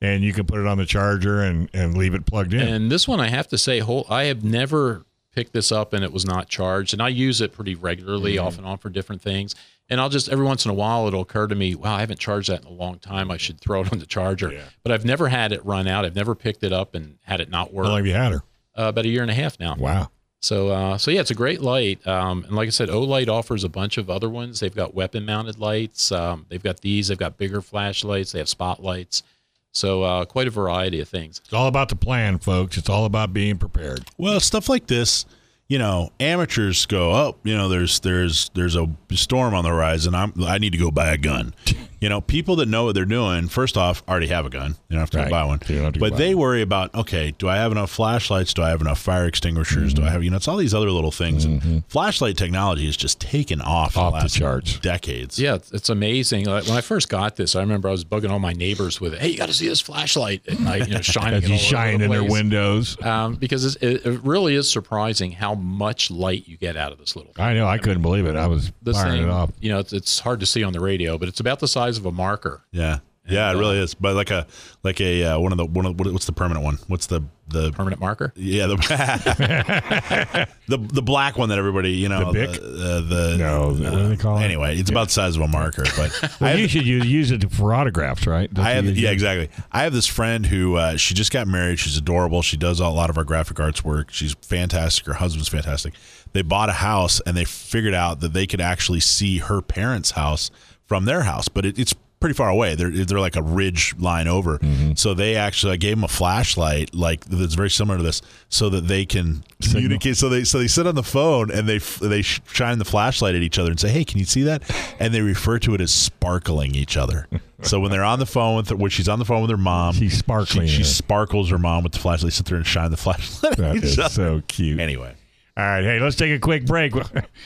and 0.00 0.22
you 0.22 0.32
can 0.32 0.44
put 0.46 0.58
it 0.60 0.66
on 0.66 0.76
the 0.76 0.84
charger 0.86 1.42
and 1.42 1.70
and 1.72 1.96
leave 1.96 2.12
it 2.14 2.26
plugged 2.26 2.52
in. 2.54 2.60
And 2.60 2.90
this 2.90 3.06
one, 3.08 3.20
I 3.20 3.28
have 3.28 3.48
to 3.48 3.58
say, 3.58 3.78
whole, 3.78 4.04
I 4.10 4.24
have 4.24 4.42
never 4.44 5.04
picked 5.34 5.52
this 5.52 5.70
up 5.70 5.92
and 5.92 6.02
it 6.02 6.12
was 6.14 6.24
not 6.24 6.48
charged. 6.48 6.94
And 6.94 7.02
I 7.02 7.08
use 7.08 7.42
it 7.42 7.52
pretty 7.52 7.74
regularly, 7.74 8.36
Mm-hmm. 8.36 8.46
off 8.46 8.56
and 8.56 8.66
on 8.66 8.78
for 8.78 8.88
different 8.88 9.20
things. 9.20 9.54
And 9.90 10.00
I'll 10.00 10.08
just 10.08 10.28
every 10.30 10.46
once 10.46 10.64
in 10.64 10.70
a 10.70 10.74
while 10.74 11.06
it'll 11.06 11.20
occur 11.20 11.46
to 11.46 11.54
me, 11.54 11.74
wow, 11.74 11.94
I 11.96 12.00
haven't 12.00 12.18
charged 12.18 12.48
that 12.48 12.62
in 12.62 12.66
a 12.66 12.72
long 12.72 12.98
time. 12.98 13.30
I 13.30 13.36
should 13.36 13.60
throw 13.60 13.82
it 13.82 13.92
on 13.92 13.98
the 13.98 14.06
charger. 14.06 14.50
Yeah. 14.52 14.62
But 14.82 14.92
I've 14.92 15.04
never 15.04 15.28
had 15.28 15.52
it 15.52 15.64
run 15.64 15.86
out. 15.86 16.04
I've 16.06 16.16
never 16.16 16.34
picked 16.34 16.64
it 16.64 16.72
up 16.72 16.94
and 16.94 17.18
had 17.22 17.40
it 17.40 17.50
not 17.50 17.72
work. 17.72 17.84
How 17.84 17.90
long 17.92 17.98
have 17.98 18.06
you 18.06 18.14
had 18.14 18.32
her? 18.32 18.42
Uh, 18.78 18.88
about 18.88 19.04
a 19.04 19.08
year 19.08 19.20
and 19.22 19.30
a 19.30 19.34
half 19.34 19.60
now. 19.60 19.76
Wow. 19.78 20.08
So, 20.46 20.68
uh, 20.68 20.96
so 20.96 21.10
yeah, 21.10 21.22
it's 21.22 21.32
a 21.32 21.34
great 21.34 21.60
light. 21.60 22.06
Um, 22.06 22.44
and 22.44 22.54
like 22.54 22.68
I 22.68 22.70
said, 22.70 22.88
Olight 22.88 23.28
offers 23.28 23.64
a 23.64 23.68
bunch 23.68 23.98
of 23.98 24.08
other 24.08 24.30
ones. 24.30 24.60
They've 24.60 24.74
got 24.74 24.94
weapon-mounted 24.94 25.58
lights. 25.58 26.12
Um, 26.12 26.46
they've 26.48 26.62
got 26.62 26.82
these. 26.82 27.08
They've 27.08 27.18
got 27.18 27.36
bigger 27.36 27.60
flashlights. 27.60 28.30
They 28.30 28.38
have 28.38 28.48
spotlights. 28.48 29.24
So, 29.72 30.04
uh, 30.04 30.24
quite 30.24 30.46
a 30.46 30.50
variety 30.50 31.00
of 31.00 31.08
things. 31.08 31.40
It's 31.44 31.52
all 31.52 31.66
about 31.66 31.88
the 31.88 31.96
plan, 31.96 32.38
folks. 32.38 32.78
It's 32.78 32.88
all 32.88 33.06
about 33.06 33.32
being 33.32 33.58
prepared. 33.58 34.04
Well, 34.18 34.38
stuff 34.38 34.68
like 34.68 34.86
this, 34.86 35.26
you 35.66 35.80
know, 35.80 36.12
amateurs 36.20 36.86
go, 36.86 37.10
oh, 37.10 37.36
you 37.42 37.56
know, 37.56 37.68
there's 37.68 37.98
there's 38.00 38.48
there's 38.54 38.76
a 38.76 38.88
storm 39.14 39.52
on 39.52 39.64
the 39.64 39.70
horizon. 39.70 40.14
I'm 40.14 40.32
I 40.44 40.58
need 40.58 40.72
to 40.72 40.78
go 40.78 40.92
buy 40.92 41.12
a 41.12 41.18
gun. 41.18 41.54
You 42.06 42.10
know, 42.10 42.20
people 42.20 42.54
that 42.56 42.68
know 42.68 42.84
what 42.84 42.94
they're 42.94 43.04
doing, 43.04 43.48
first 43.48 43.76
off, 43.76 44.00
already 44.08 44.28
have 44.28 44.46
a 44.46 44.48
gun. 44.48 44.76
You 44.88 44.94
don't 44.94 45.00
have 45.00 45.10
to 45.10 45.18
Right. 45.18 45.28
buy 45.28 45.42
one. 45.42 45.58
To 45.58 45.90
but 45.98 46.16
they 46.16 46.36
one. 46.36 46.42
worry 46.42 46.62
about, 46.62 46.94
okay, 46.94 47.34
do 47.36 47.48
I 47.48 47.56
have 47.56 47.72
enough 47.72 47.90
flashlights? 47.90 48.54
Do 48.54 48.62
I 48.62 48.68
have 48.68 48.80
enough 48.80 49.00
fire 49.00 49.24
extinguishers? 49.26 49.92
Mm-hmm. 49.92 50.02
Do 50.04 50.06
I 50.08 50.12
have, 50.12 50.22
you 50.22 50.30
know, 50.30 50.36
it's 50.36 50.46
all 50.46 50.56
these 50.56 50.72
other 50.72 50.88
little 50.92 51.10
things. 51.10 51.44
And 51.44 51.82
flashlight 51.88 52.36
technology 52.36 52.86
has 52.86 52.96
just 52.96 53.18
taken 53.20 53.60
off, 53.60 53.96
Off 53.96 54.14
the 54.14 54.20
the 54.20 54.28
charts. 54.28 54.78
decades. 54.78 55.36
Yeah, 55.36 55.56
it's, 55.72 55.88
amazing. 55.88 56.44
Like 56.46 56.68
when 56.68 56.76
I 56.76 56.80
first 56.80 57.08
got 57.08 57.34
this, 57.34 57.56
I 57.56 57.60
remember 57.60 57.88
I 57.88 57.90
was 57.90 58.04
bugging 58.04 58.30
all 58.30 58.38
my 58.38 58.52
neighbors 58.52 59.00
with 59.00 59.14
it. 59.14 59.20
Hey, 59.20 59.30
you 59.30 59.36
got 59.38 59.48
to 59.48 59.52
see 59.54 59.66
this 59.66 59.80
flashlight 59.80 60.42
at 60.46 60.60
night, 60.60 60.86
you 60.86 60.94
know, 60.94 61.00
shining. 61.00 61.42
You 61.50 61.58
shine 61.58 61.98
the 61.98 62.04
in 62.04 62.10
their 62.12 62.22
windows. 62.22 62.96
Um, 63.04 63.34
because 63.34 63.64
it's, 63.64 63.74
it, 63.82 64.06
it 64.06 64.20
really 64.22 64.54
is 64.54 64.70
surprising 64.70 65.32
how 65.32 65.56
much 65.56 66.08
light 66.08 66.46
you 66.46 66.56
get 66.56 66.76
out 66.76 66.92
of 66.92 66.98
this 66.98 67.16
little. 67.16 67.32
I 67.36 67.52
know. 67.54 67.66
I 67.66 67.78
couldn't 67.78 68.02
believe 68.02 68.26
it. 68.26 68.36
I 68.36 68.46
was 68.46 68.70
This 68.80 68.96
firing 68.96 69.22
thing, 69.22 69.22
it 69.24 69.30
off. 69.30 69.50
you 69.60 69.72
know, 69.72 69.80
it's, 69.80 69.92
it's 69.92 70.20
hard 70.20 70.38
to 70.38 70.46
see 70.46 70.62
on 70.62 70.72
the 70.72 70.78
radio, 70.80 71.18
but 71.18 71.26
it's 71.26 71.40
about 71.40 71.58
the 71.58 71.66
size 71.66 71.95
of 71.98 72.06
a 72.06 72.12
marker. 72.12 72.64
Yeah. 72.72 72.98
Yeah, 73.28 73.50
it 73.50 73.56
uh, 73.56 73.58
really 73.58 73.78
is. 73.78 73.94
But 73.94 74.14
like 74.14 74.30
a 74.30 74.46
like 74.84 75.00
a 75.00 75.24
uh, 75.24 75.38
one 75.40 75.50
of 75.50 75.58
the 75.58 75.64
one 75.64 75.84
of 75.84 75.98
what, 75.98 76.12
what's 76.12 76.26
the 76.26 76.32
permanent 76.32 76.64
one? 76.64 76.78
What's 76.86 77.06
the 77.06 77.22
the 77.48 77.70
Permanent 77.72 78.00
marker. 78.00 78.32
Yeah, 78.34 78.66
the 78.66 78.76
the 80.68 80.76
the 80.78 81.02
black 81.02 81.38
one 81.38 81.48
that 81.50 81.58
everybody 81.58 81.92
you 81.92 82.08
know 82.08 82.32
The 82.32 82.46
Bic? 82.46 82.50
the, 82.52 82.58
uh, 82.58 83.00
the 83.08 83.36
No, 83.38 83.68
what 83.68 83.76
do 83.98 84.08
they 84.08 84.16
call 84.16 84.38
it? 84.38 84.44
anyway, 84.44 84.76
it's 84.76 84.90
about 84.90 85.08
the 85.08 85.12
size 85.12 85.36
of 85.36 85.42
a 85.42 85.48
marker. 85.48 85.84
But 85.96 86.18
I 86.22 86.30
Well, 86.40 86.50
have, 86.50 86.58
you 86.58 86.68
should 86.68 86.86
use, 86.86 87.06
use 87.06 87.30
it 87.30 87.50
for 87.52 87.72
autographs, 87.72 88.26
right? 88.26 88.52
Don't 88.52 88.64
I 88.64 88.70
have 88.72 88.84
yeah 88.96 89.10
it? 89.10 89.12
exactly. 89.12 89.48
I 89.72 89.82
have 89.84 89.92
this 89.92 90.06
friend 90.06 90.46
who 90.46 90.76
uh, 90.76 90.96
she 90.96 91.14
just 91.14 91.32
got 91.32 91.46
married. 91.46 91.78
She's 91.78 91.96
adorable. 91.96 92.42
She 92.42 92.56
does 92.56 92.80
a 92.80 92.88
lot 92.88 93.10
of 93.10 93.18
our 93.18 93.24
graphic 93.24 93.60
arts 93.60 93.84
work. 93.84 94.10
She's 94.10 94.34
fantastic. 94.42 95.06
Her 95.06 95.14
husband's 95.14 95.48
fantastic. 95.48 95.94
They 96.32 96.42
bought 96.42 96.68
a 96.68 96.72
house 96.74 97.20
and 97.26 97.36
they 97.36 97.44
figured 97.44 97.94
out 97.94 98.20
that 98.20 98.32
they 98.32 98.46
could 98.46 98.60
actually 98.60 99.00
see 99.00 99.38
her 99.38 99.62
parents' 99.62 100.12
house 100.12 100.50
from 100.86 101.04
their 101.04 101.22
house, 101.22 101.48
but 101.48 101.64
it, 101.66 101.78
it's 101.78 101.94
pretty 102.18 102.34
far 102.34 102.48
away. 102.48 102.74
They're 102.74 102.90
they're 102.90 103.20
like 103.20 103.36
a 103.36 103.42
ridge 103.42 103.94
line 103.98 104.26
over. 104.28 104.58
Mm-hmm. 104.58 104.94
So 104.94 105.14
they 105.14 105.36
actually 105.36 105.74
I 105.74 105.76
gave 105.76 105.96
them 105.96 106.04
a 106.04 106.08
flashlight 106.08 106.94
like 106.94 107.24
that's 107.26 107.54
very 107.54 107.70
similar 107.70 107.98
to 107.98 108.02
this, 108.02 108.22
so 108.48 108.68
that 108.70 108.88
they 108.88 109.04
can 109.04 109.44
communicate. 109.62 110.16
So 110.16 110.28
they 110.28 110.44
so 110.44 110.58
they 110.58 110.66
sit 110.66 110.86
on 110.86 110.94
the 110.94 111.02
phone 111.02 111.50
and 111.50 111.68
they 111.68 111.78
they 111.78 112.22
shine 112.22 112.78
the 112.78 112.84
flashlight 112.84 113.34
at 113.34 113.42
each 113.42 113.58
other 113.58 113.70
and 113.70 113.78
say, 113.78 113.88
"Hey, 113.90 114.04
can 114.04 114.18
you 114.18 114.24
see 114.24 114.42
that?" 114.44 114.62
And 114.98 115.12
they 115.12 115.20
refer 115.20 115.58
to 115.60 115.74
it 115.74 115.80
as 115.80 115.92
sparkling 115.92 116.74
each 116.74 116.96
other. 116.96 117.28
so 117.62 117.80
when 117.80 117.90
they're 117.90 118.04
on 118.04 118.18
the 118.18 118.26
phone 118.26 118.56
with 118.56 118.70
her, 118.70 118.76
when 118.76 118.90
she's 118.90 119.08
on 119.08 119.18
the 119.18 119.24
phone 119.24 119.42
with 119.42 119.50
her 119.50 119.56
mom, 119.56 119.94
She's 119.94 120.18
sparkling 120.18 120.66
She, 120.66 120.78
she 120.78 120.84
sparkles 120.84 121.50
her 121.50 121.58
mom 121.58 121.84
with 121.84 121.92
the 121.92 121.98
flashlight. 121.98 122.32
Sit 122.32 122.46
there 122.46 122.56
and 122.56 122.66
shine 122.66 122.90
the 122.90 122.96
flashlight. 122.96 123.52
at 123.52 123.58
That 123.58 123.76
is 123.76 123.96
so 124.14 124.42
cute. 124.48 124.80
Anyway. 124.80 125.14
All 125.58 125.64
right, 125.64 125.82
hey, 125.82 126.00
let's 126.00 126.16
take 126.16 126.32
a 126.32 126.38
quick 126.38 126.66
break. 126.66 126.92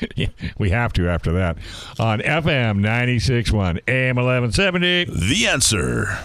we 0.58 0.70
have 0.70 0.92
to 0.94 1.08
after 1.08 1.32
that. 1.32 1.58
On 2.00 2.18
FM 2.18 2.80
96.1, 2.80 3.80
AM 3.86 4.16
1170. 4.16 5.04
The 5.04 5.46
answer. 5.46 6.18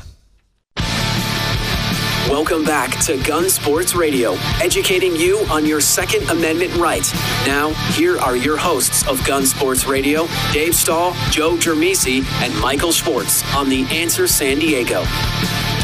Welcome 2.28 2.64
back 2.64 3.00
to 3.04 3.22
Gun 3.24 3.48
Sports 3.52 3.94
Radio, 3.94 4.32
educating 4.60 5.16
you 5.16 5.46
on 5.52 5.64
your 5.64 5.80
Second 5.80 6.28
Amendment 6.32 6.76
right. 6.76 7.06
Now, 7.46 7.70
here 7.92 8.18
are 8.18 8.36
your 8.36 8.58
hosts 8.58 9.08
of 9.08 9.24
Gun 9.24 9.46
Sports 9.46 9.86
Radio, 9.86 10.28
Dave 10.52 10.74
Stahl, 10.74 11.14
Joe 11.30 11.52
Germisi, 11.52 12.26
and 12.42 12.60
Michael 12.60 12.92
Schwartz 12.92 13.44
on 13.56 13.70
The 13.70 13.86
Answer 13.92 14.26
San 14.26 14.58
Diego. 14.58 15.04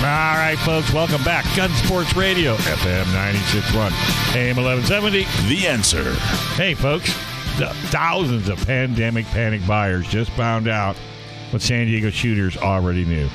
All 0.02 0.08
right, 0.08 0.58
folks, 0.66 0.92
welcome 0.92 1.24
back. 1.24 1.46
Gun 1.56 1.70
Sports 1.76 2.16
Radio, 2.16 2.56
FM 2.56 3.04
96.1, 3.04 4.36
AM 4.36 4.56
1170. 4.56 5.28
The 5.48 5.68
answer. 5.68 6.16
Hey, 6.56 6.74
folks, 6.74 7.14
the 7.60 7.68
thousands 7.92 8.50
of 8.50 8.58
pandemic 8.66 9.26
panic 9.28 9.62
buyers 9.68 10.08
just 10.08 10.32
found 10.32 10.68
out 10.68 10.96
what 11.52 11.62
San 11.62 11.86
Diego 11.86 12.10
shooters 12.10 12.58
already 12.58 13.06
knew. 13.06 13.30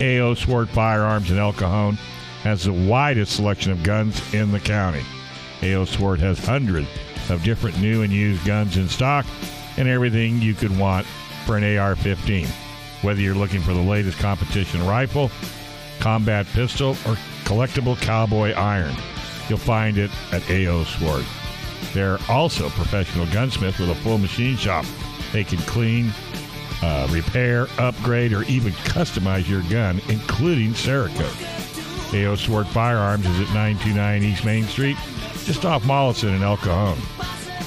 AO 0.00 0.32
Sword 0.32 0.70
Firearms 0.70 1.30
in 1.30 1.36
El 1.36 1.52
Cajon 1.52 1.96
has 2.44 2.64
the 2.64 2.72
widest 2.72 3.36
selection 3.36 3.70
of 3.70 3.82
guns 3.82 4.18
in 4.32 4.52
the 4.52 4.60
county. 4.60 5.04
AO 5.62 5.84
Sword 5.84 6.18
has 6.20 6.38
hundreds 6.38 6.88
of 7.28 7.42
different 7.42 7.78
new 7.78 8.00
and 8.00 8.12
used 8.12 8.42
guns 8.46 8.78
in 8.78 8.88
stock 8.88 9.26
and 9.76 9.86
everything 9.86 10.40
you 10.40 10.54
could 10.54 10.74
want 10.78 11.06
for 11.44 11.58
an 11.58 11.76
AR 11.76 11.94
15. 11.94 12.46
Whether 13.02 13.20
you're 13.20 13.34
looking 13.34 13.60
for 13.60 13.74
the 13.74 13.82
latest 13.82 14.18
competition 14.18 14.86
rifle, 14.86 15.30
combat 16.06 16.46
pistol, 16.46 16.90
or 17.04 17.16
collectible 17.42 18.00
cowboy 18.00 18.52
iron, 18.52 18.94
you'll 19.48 19.58
find 19.58 19.98
it 19.98 20.08
at 20.30 20.40
AO 20.48 20.84
Sword. 20.84 21.24
They're 21.94 22.20
also 22.28 22.68
professional 22.68 23.26
gunsmiths 23.26 23.80
with 23.80 23.90
a 23.90 23.94
full 23.96 24.18
machine 24.18 24.56
shop. 24.56 24.84
They 25.32 25.42
can 25.42 25.58
clean, 25.62 26.12
uh, 26.80 27.08
repair, 27.10 27.66
upgrade, 27.78 28.32
or 28.32 28.44
even 28.44 28.72
customize 28.84 29.48
your 29.48 29.62
gun, 29.62 30.00
including 30.08 30.74
Cerakote. 30.74 32.14
AO 32.14 32.36
Sword 32.36 32.68
Firearms 32.68 33.26
is 33.26 33.40
at 33.40 33.52
929 33.52 34.22
East 34.22 34.44
Main 34.44 34.62
Street, 34.66 34.96
just 35.44 35.64
off 35.64 35.84
Mollison 35.84 36.34
in 36.34 36.42
El 36.44 36.56
Cajon. 36.56 36.96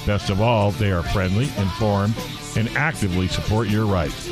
Best 0.05 0.29
of 0.29 0.39
all, 0.39 0.71
they 0.71 0.93
are 0.93 1.03
friendly, 1.03 1.49
informed, 1.57 2.15
and 2.55 2.69
actively 2.77 3.27
support 3.27 3.67
your 3.67 3.85
rights. 3.85 4.29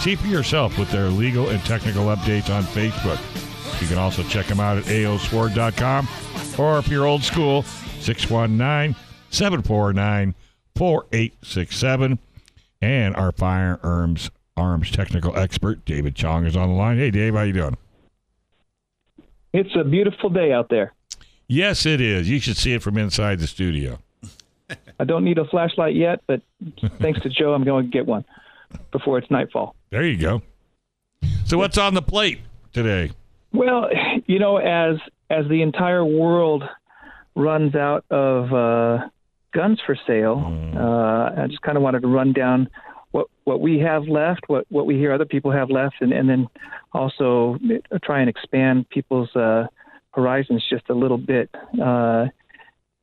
See 0.00 0.16
for 0.16 0.26
yourself 0.26 0.76
with 0.76 0.90
their 0.90 1.08
legal 1.08 1.50
and 1.50 1.64
technical 1.64 2.06
updates 2.06 2.52
on 2.52 2.64
Facebook. 2.64 3.20
You 3.80 3.88
can 3.88 3.98
also 3.98 4.22
check 4.24 4.46
them 4.46 4.60
out 4.60 4.78
at 4.78 4.84
aosword.com 4.84 6.08
or 6.58 6.78
if 6.78 6.88
you're 6.88 7.06
old 7.06 7.22
school, 7.22 7.62
619 8.00 8.96
749 9.30 10.34
4867. 10.76 12.18
And 12.80 13.16
our 13.16 13.32
firearms 13.32 14.30
arms 14.56 14.90
technical 14.90 15.36
expert, 15.36 15.84
David 15.84 16.14
Chong, 16.14 16.46
is 16.46 16.56
on 16.56 16.68
the 16.68 16.74
line. 16.74 16.98
Hey, 16.98 17.10
Dave, 17.10 17.34
how 17.34 17.42
you 17.42 17.52
doing? 17.52 17.76
It's 19.52 19.74
a 19.76 19.84
beautiful 19.84 20.30
day 20.30 20.52
out 20.52 20.68
there. 20.68 20.92
Yes, 21.46 21.86
it 21.86 22.00
is. 22.00 22.28
You 22.28 22.40
should 22.40 22.56
see 22.56 22.72
it 22.72 22.82
from 22.82 22.98
inside 22.98 23.38
the 23.38 23.46
studio. 23.46 23.98
I 25.00 25.04
don't 25.04 25.24
need 25.24 25.38
a 25.38 25.44
flashlight 25.44 25.94
yet, 25.94 26.20
but 26.26 26.40
thanks 26.98 27.20
to 27.22 27.28
Joe, 27.28 27.54
I'm 27.54 27.64
going 27.64 27.84
to 27.86 27.90
get 27.90 28.06
one 28.06 28.24
before 28.90 29.18
it's 29.18 29.30
nightfall. 29.30 29.74
There 29.90 30.04
you 30.04 30.16
go. 30.16 30.42
So, 31.46 31.58
what's 31.58 31.78
on 31.78 31.94
the 31.94 32.02
plate 32.02 32.40
today? 32.72 33.12
Well, 33.54 33.88
you 34.26 34.40
know, 34.40 34.56
as 34.56 34.96
as 35.30 35.46
the 35.48 35.62
entire 35.62 36.04
world 36.04 36.64
runs 37.36 37.74
out 37.76 38.04
of 38.10 38.52
uh, 38.52 39.08
guns 39.54 39.80
for 39.86 39.96
sale, 40.06 40.42
uh, 40.76 41.42
I 41.42 41.46
just 41.46 41.62
kind 41.62 41.76
of 41.76 41.82
wanted 41.82 42.02
to 42.02 42.08
run 42.08 42.32
down 42.32 42.68
what 43.12 43.28
what 43.44 43.60
we 43.60 43.78
have 43.78 44.08
left, 44.08 44.40
what 44.48 44.66
what 44.70 44.86
we 44.86 44.96
hear 44.96 45.12
other 45.12 45.24
people 45.24 45.52
have 45.52 45.70
left, 45.70 45.96
and 46.00 46.12
and 46.12 46.28
then 46.28 46.48
also 46.92 47.56
try 48.02 48.20
and 48.20 48.28
expand 48.28 48.88
people's 48.90 49.34
uh, 49.36 49.68
horizons 50.10 50.64
just 50.68 50.90
a 50.90 50.94
little 50.94 51.18
bit. 51.18 51.48
Uh, 51.80 52.26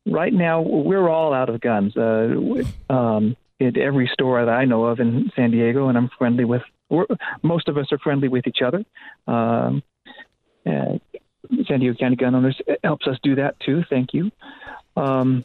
right 0.06 0.34
now, 0.34 0.60
we're 0.60 1.08
all 1.08 1.32
out 1.32 1.48
of 1.48 1.62
guns. 1.62 1.96
Uh, 1.96 2.62
um, 2.90 3.36
at 3.58 3.76
every 3.76 4.10
store 4.12 4.44
that 4.44 4.50
I 4.50 4.64
know 4.64 4.84
of 4.86 4.98
in 5.00 5.30
San 5.36 5.50
Diego, 5.50 5.88
and 5.88 5.96
I'm 5.96 6.10
friendly 6.18 6.44
with. 6.44 6.62
We're, 6.90 7.06
most 7.42 7.68
of 7.68 7.78
us 7.78 7.86
are 7.92 7.98
friendly 7.98 8.28
with 8.28 8.46
each 8.46 8.58
other. 8.60 8.84
Um, 9.26 9.82
uh, 10.66 10.98
San 11.66 11.80
Diego 11.80 11.94
County 11.98 12.16
Gun 12.16 12.34
Owners 12.34 12.60
helps 12.82 13.06
us 13.06 13.16
do 13.22 13.36
that 13.36 13.58
too. 13.60 13.84
Thank 13.88 14.14
you. 14.14 14.30
Um, 14.96 15.44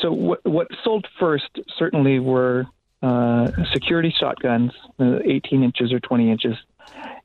so 0.00 0.12
what, 0.12 0.44
what 0.44 0.68
sold 0.84 1.06
first 1.18 1.48
certainly 1.78 2.18
were 2.18 2.66
uh, 3.02 3.50
security 3.72 4.14
shotguns, 4.16 4.72
uh, 5.00 5.18
18 5.24 5.62
inches 5.62 5.92
or 5.92 6.00
20 6.00 6.30
inches, 6.30 6.56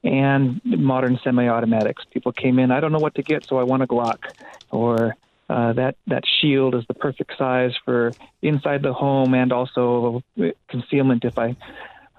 and 0.03 0.61
modern 0.63 1.19
semi-automatics. 1.23 2.03
People 2.11 2.31
came 2.31 2.59
in, 2.59 2.71
I 2.71 2.79
don't 2.79 2.91
know 2.91 2.99
what 2.99 3.15
to 3.15 3.23
get, 3.23 3.45
so 3.45 3.57
I 3.57 3.63
want 3.63 3.83
a 3.83 3.87
Glock, 3.87 4.31
or 4.71 5.15
uh, 5.49 5.73
that 5.73 5.95
that 6.07 6.23
shield 6.41 6.75
is 6.75 6.83
the 6.87 6.93
perfect 6.93 7.37
size 7.37 7.73
for 7.85 8.11
inside 8.41 8.81
the 8.81 8.93
home 8.93 9.33
and 9.33 9.53
also 9.53 10.21
concealment 10.67 11.23
if 11.23 11.37
I 11.37 11.55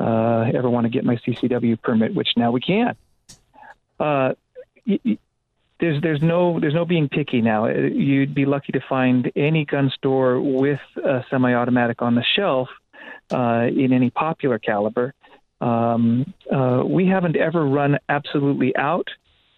uh, 0.00 0.50
ever 0.54 0.70
want 0.70 0.84
to 0.84 0.88
get 0.88 1.04
my 1.04 1.16
CCW 1.16 1.80
permit, 1.82 2.14
which 2.14 2.28
now 2.36 2.52
we 2.52 2.60
can. 2.60 2.96
There's 5.80 6.02
there's 6.02 6.22
no 6.22 6.58
there's 6.58 6.74
no 6.74 6.84
being 6.84 7.08
picky 7.08 7.40
now. 7.40 7.66
Uh, 7.66 7.72
you'd 7.72 8.34
be 8.34 8.46
lucky 8.46 8.72
to 8.72 8.80
find 8.88 9.30
any 9.36 9.64
gun 9.64 9.90
store 9.94 10.40
with 10.40 10.80
a 10.96 11.24
semi-automatic 11.30 12.02
on 12.02 12.14
the 12.16 12.24
shelf 12.36 12.68
uh, 13.32 13.66
in 13.68 13.92
any 13.92 14.10
popular 14.10 14.58
caliber. 14.58 15.14
Um, 15.60 16.32
uh, 16.52 16.82
we 16.84 17.06
haven't 17.06 17.36
ever 17.36 17.64
run 17.64 17.98
absolutely 18.08 18.76
out, 18.76 19.08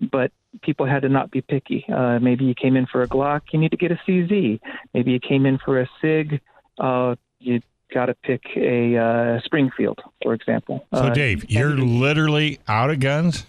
but 0.00 0.30
people 0.62 0.86
had 0.86 1.02
to 1.02 1.08
not 1.08 1.30
be 1.30 1.40
picky. 1.40 1.84
Uh, 1.88 2.18
maybe 2.18 2.44
you 2.44 2.54
came 2.54 2.76
in 2.76 2.86
for 2.86 3.02
a 3.02 3.08
Glock, 3.08 3.42
you 3.52 3.58
need 3.58 3.70
to 3.70 3.76
get 3.76 3.90
a 3.92 4.00
CZ. 4.06 4.60
Maybe 4.92 5.12
you 5.12 5.20
came 5.20 5.46
in 5.46 5.58
for 5.58 5.80
a 5.80 5.88
SIG, 6.00 6.40
uh, 6.78 7.16
you 7.38 7.60
got 7.92 8.06
to 8.06 8.14
pick 8.14 8.42
a 8.56 8.96
uh, 8.96 9.40
Springfield, 9.44 10.00
for 10.22 10.34
example. 10.34 10.86
So, 10.94 11.00
Uh, 11.00 11.10
Dave, 11.10 11.50
you're 11.50 11.76
literally 11.76 12.60
out 12.68 12.90
of 12.90 13.00
guns. 13.00 13.46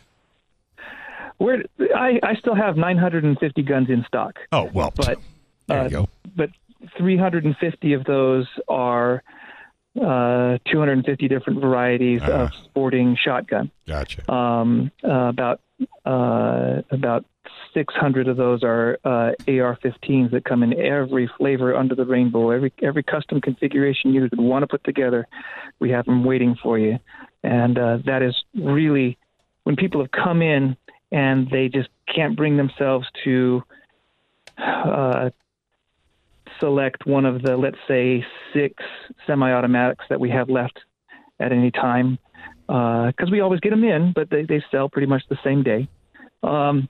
We're, 1.41 1.63
I, 1.95 2.19
I 2.21 2.35
still 2.35 2.55
have 2.55 2.77
950 2.77 3.63
guns 3.63 3.89
in 3.89 4.03
stock, 4.07 4.37
Oh 4.51 4.69
well, 4.73 4.93
but 4.95 5.17
there 5.67 5.79
uh, 5.79 5.83
you 5.85 5.89
go. 5.89 6.09
but 6.35 6.49
350 6.97 7.93
of 7.93 8.03
those 8.05 8.45
are 8.67 9.23
uh, 9.99 10.57
250 10.71 11.27
different 11.27 11.59
varieties 11.61 12.21
Ah. 12.23 12.43
of 12.43 12.49
sporting 12.65 13.17
shotgun. 13.21 13.71
Gotcha. 13.87 14.31
Um, 14.31 14.91
uh, 15.03 15.09
about 15.29 15.59
uh, 16.05 16.81
about 16.91 17.25
600 17.73 18.27
of 18.27 18.37
those 18.37 18.63
are 18.63 18.99
uh, 19.03 19.31
AR-15s 19.47 20.31
that 20.31 20.45
come 20.45 20.61
in 20.63 20.79
every 20.79 21.29
flavor 21.37 21.75
under 21.75 21.95
the 21.95 22.05
rainbow. 22.05 22.51
Every 22.51 22.71
every 22.83 23.03
custom 23.03 23.41
configuration 23.41 24.13
you 24.13 24.21
would 24.21 24.37
want 24.37 24.63
to 24.63 24.67
put 24.67 24.83
together, 24.83 25.27
we 25.79 25.89
have 25.89 26.05
them 26.05 26.23
waiting 26.23 26.55
for 26.61 26.77
you. 26.77 26.99
And 27.43 27.77
uh, 27.79 27.97
that 28.05 28.21
is 28.21 28.35
really 28.55 29.17
when 29.63 29.75
people 29.75 30.01
have 30.01 30.11
come 30.11 30.41
in 30.41 30.77
and 31.11 31.49
they 31.49 31.67
just 31.67 31.89
can't 32.13 32.35
bring 32.35 32.57
themselves 32.57 33.07
to 33.23 33.63
uh, 34.57 35.29
select 36.59 37.05
one 37.05 37.25
of 37.25 37.41
the 37.41 37.57
let's 37.57 37.77
say 37.87 38.25
six 38.53 38.83
semi-automatics 39.27 40.05
that 40.09 40.19
we 40.19 40.29
have 40.29 40.49
left 40.49 40.79
at 41.39 41.51
any 41.51 41.71
time 41.71 42.17
because 42.67 43.29
we 43.29 43.41
always 43.41 43.59
get 43.59 43.71
them 43.71 43.83
in, 43.83 44.13
but 44.13 44.29
they, 44.29 44.43
they 44.43 44.63
sell 44.71 44.87
pretty 44.87 45.07
much 45.07 45.23
the 45.29 45.37
same 45.43 45.61
day. 45.61 45.89
Um, 46.41 46.87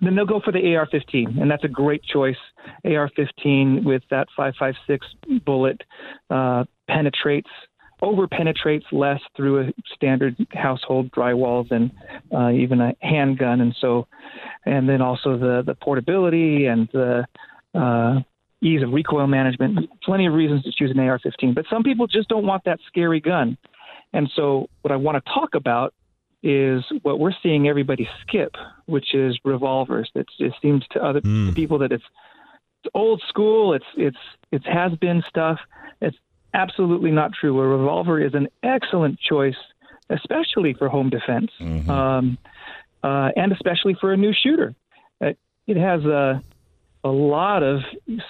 then 0.00 0.14
they'll 0.14 0.26
go 0.26 0.40
for 0.44 0.52
the 0.52 0.76
AR-15, 0.76 1.40
and 1.40 1.50
that's 1.50 1.64
a 1.64 1.68
great 1.68 2.02
choice. 2.02 2.36
AR-15 2.84 3.84
with 3.84 4.02
that 4.10 4.26
5.56 4.36 5.44
bullet 5.44 5.80
uh, 6.28 6.64
penetrates, 6.88 7.48
over 8.02 8.26
penetrates 8.28 8.86
less 8.92 9.20
through 9.36 9.68
a 9.68 9.72
standard 9.94 10.36
household 10.52 11.10
drywall 11.10 11.68
than 11.68 11.92
uh, 12.34 12.50
even 12.50 12.80
a 12.80 12.94
handgun, 13.00 13.60
and 13.60 13.74
so, 13.80 14.06
and 14.64 14.88
then 14.88 15.00
also 15.00 15.38
the 15.38 15.62
the 15.64 15.74
portability 15.74 16.66
and 16.66 16.88
the 16.92 17.26
uh, 17.74 18.20
ease 18.62 18.82
of 18.82 18.92
recoil 18.92 19.26
management. 19.26 19.88
Plenty 20.02 20.26
of 20.26 20.34
reasons 20.34 20.62
to 20.64 20.72
choose 20.72 20.90
an 20.90 20.98
AR-15, 20.98 21.54
but 21.54 21.64
some 21.70 21.82
people 21.82 22.06
just 22.06 22.28
don't 22.28 22.46
want 22.46 22.64
that 22.64 22.78
scary 22.86 23.20
gun. 23.20 23.56
And 24.12 24.30
so, 24.34 24.68
what 24.82 24.92
I 24.92 24.96
want 24.96 25.22
to 25.22 25.32
talk 25.32 25.54
about 25.54 25.94
is 26.42 26.84
what 27.02 27.18
we're 27.18 27.32
seeing 27.42 27.68
everybody 27.68 28.08
skip, 28.22 28.54
which 28.86 29.14
is 29.14 29.38
revolvers. 29.44 30.10
It's, 30.14 30.32
it 30.38 30.52
seems 30.62 30.84
to 30.92 31.02
other 31.02 31.20
to 31.20 31.52
people 31.54 31.78
that 31.78 31.92
it's, 31.92 32.04
it's 32.84 32.92
old 32.94 33.22
school. 33.28 33.74
It's 33.74 33.84
it's 33.96 34.16
it's 34.52 34.66
has 34.66 34.92
been 34.98 35.22
stuff. 35.28 35.58
It's 36.00 36.16
absolutely 36.56 37.10
not 37.10 37.30
true. 37.38 37.60
A 37.60 37.66
revolver 37.66 38.20
is 38.20 38.34
an 38.34 38.48
excellent 38.62 39.20
choice, 39.20 39.60
especially 40.10 40.72
for 40.74 40.88
home 40.88 41.10
defense, 41.10 41.50
um, 41.90 42.38
uh, 43.02 43.30
and 43.36 43.52
especially 43.52 43.94
for 44.00 44.12
a 44.12 44.16
new 44.16 44.32
shooter. 44.32 44.74
Uh, 45.20 45.32
it 45.66 45.76
has 45.76 46.04
a 46.04 46.42
a 47.04 47.08
lot 47.08 47.62
of 47.62 47.80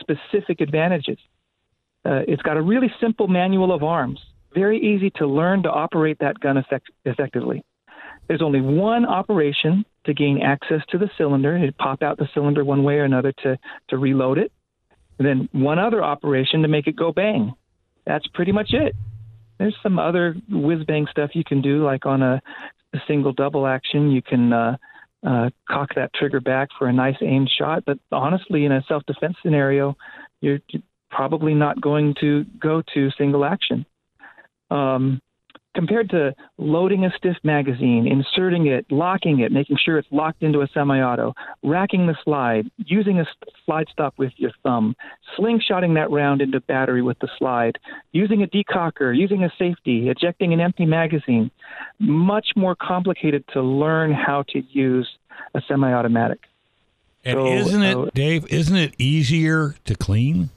specific 0.00 0.60
advantages. 0.60 1.18
Uh, 2.04 2.20
it's 2.28 2.42
got 2.42 2.58
a 2.58 2.62
really 2.62 2.92
simple 3.00 3.26
manual 3.26 3.72
of 3.72 3.82
arms, 3.82 4.20
very 4.54 4.78
easy 4.78 5.10
to 5.10 5.26
learn 5.26 5.62
to 5.62 5.70
operate 5.70 6.18
that 6.18 6.38
gun 6.38 6.56
effect- 6.58 6.90
effectively. 7.04 7.64
There's 8.28 8.42
only 8.42 8.60
one 8.60 9.06
operation 9.06 9.84
to 10.04 10.12
gain 10.12 10.42
access 10.42 10.82
to 10.90 10.98
the 10.98 11.10
cylinder. 11.16 11.56
You 11.56 11.72
pop 11.72 12.02
out 12.02 12.18
the 12.18 12.28
cylinder 12.34 12.64
one 12.64 12.82
way 12.82 12.96
or 12.96 13.04
another 13.04 13.32
to, 13.44 13.58
to 13.88 13.96
reload 13.96 14.38
it. 14.38 14.52
And 15.18 15.26
then 15.26 15.48
one 15.52 15.78
other 15.78 16.04
operation 16.04 16.62
to 16.62 16.68
make 16.68 16.86
it 16.86 16.96
go 16.96 17.12
bang. 17.12 17.54
That's 18.06 18.26
pretty 18.28 18.52
much 18.52 18.70
it. 18.72 18.94
There's 19.58 19.76
some 19.82 19.98
other 19.98 20.36
whiz 20.50 20.84
bang 20.84 21.06
stuff 21.10 21.30
you 21.34 21.44
can 21.44 21.62
do, 21.62 21.84
like 21.84 22.06
on 22.06 22.22
a, 22.22 22.40
a 22.94 22.98
single 23.08 23.32
double 23.32 23.66
action. 23.66 24.10
You 24.10 24.22
can 24.22 24.52
uh, 24.52 24.76
uh, 25.26 25.50
cock 25.68 25.94
that 25.96 26.12
trigger 26.14 26.40
back 26.40 26.68
for 26.78 26.86
a 26.86 26.92
nice 26.92 27.16
aimed 27.20 27.50
shot. 27.58 27.84
But 27.84 27.98
honestly, 28.12 28.64
in 28.64 28.72
a 28.72 28.84
self 28.86 29.02
defense 29.06 29.36
scenario, 29.42 29.96
you're 30.40 30.60
probably 31.10 31.54
not 31.54 31.80
going 31.80 32.14
to 32.20 32.44
go 32.60 32.82
to 32.94 33.10
single 33.16 33.44
action. 33.44 33.86
Um, 34.70 35.20
compared 35.76 36.08
to 36.10 36.34
loading 36.56 37.04
a 37.04 37.12
stiff 37.16 37.36
magazine, 37.44 38.08
inserting 38.08 38.66
it, 38.66 38.86
locking 38.90 39.40
it, 39.40 39.52
making 39.52 39.76
sure 39.76 39.98
it's 39.98 40.08
locked 40.10 40.42
into 40.42 40.62
a 40.62 40.68
semi-auto, 40.72 41.34
racking 41.62 42.06
the 42.06 42.16
slide, 42.24 42.68
using 42.78 43.20
a 43.20 43.26
slide 43.64 43.86
stop 43.92 44.14
with 44.16 44.32
your 44.36 44.50
thumb, 44.62 44.96
slingshotting 45.38 45.94
that 45.94 46.10
round 46.10 46.40
into 46.40 46.60
battery 46.60 47.02
with 47.02 47.18
the 47.18 47.28
slide, 47.38 47.78
using 48.12 48.42
a 48.42 48.46
decocker, 48.46 49.16
using 49.16 49.44
a 49.44 49.52
safety, 49.58 50.08
ejecting 50.08 50.54
an 50.54 50.60
empty 50.60 50.86
magazine, 50.86 51.50
much 51.98 52.48
more 52.56 52.74
complicated 52.74 53.44
to 53.52 53.60
learn 53.60 54.12
how 54.12 54.42
to 54.48 54.62
use 54.70 55.08
a 55.54 55.60
semi-automatic. 55.68 56.40
And 57.22 57.34
So, 57.34 57.46
isn't 57.46 57.82
it, 57.82 57.96
uh, 57.96 58.10
Dave? 58.14 58.46
Isn't 58.50 58.76
it 58.76 58.94
easier 58.98 59.74
to 59.84 59.94
clean? 59.94 60.50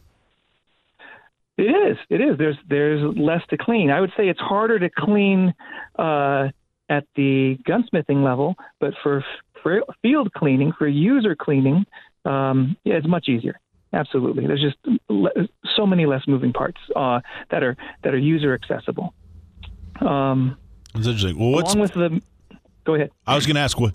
It 1.60 1.91
is. 1.91 1.98
It 2.10 2.22
is. 2.22 2.38
There's 2.38 2.58
there's 2.69 3.17
less 3.17 3.41
to 3.50 3.58
clean. 3.58 3.91
I 3.91 4.00
would 4.00 4.13
say 4.15 4.30
it's 4.30 4.39
harder 4.39 4.80
to 4.80 4.89
clean 4.89 5.54
uh, 5.98 6.48
at 6.88 7.06
the 7.15 7.58
gunsmithing 7.67 8.24
level, 8.24 8.56
but 8.80 8.93
for, 9.04 9.26
for 9.62 9.84
field 10.02 10.32
cleaning, 10.34 10.72
for 10.78 10.88
user 10.88 11.36
cleaning, 11.36 11.86
um, 12.24 12.78
yeah, 12.86 12.95
it's 12.95 13.08
much 13.08 13.28
easier. 13.28 13.60
Absolutely. 13.91 14.48
There's 14.48 14.62
just 14.62 14.78
le- 15.10 15.50
so 15.76 15.86
many 15.86 16.06
less 16.06 16.24
moving 16.28 16.54
parts 16.54 16.80
uh, 16.95 17.19
that 17.52 17.62
are 17.62 17.76
that 18.04 18.13
are 18.13 18.17
user 18.17 18.54
accessible. 18.54 19.13
Um, 20.00 20.58
It's 20.95 21.08
interesting. 21.08 21.38
Well, 21.38 21.52
what's 21.52 21.74
along 21.74 21.82
with 21.82 21.93
the, 21.93 22.22
go 22.86 22.95
ahead. 22.95 23.12
I 23.28 23.36
was 23.36 23.45
going 23.45 23.56
to 23.56 23.62
ask 23.62 23.78
what 23.80 23.93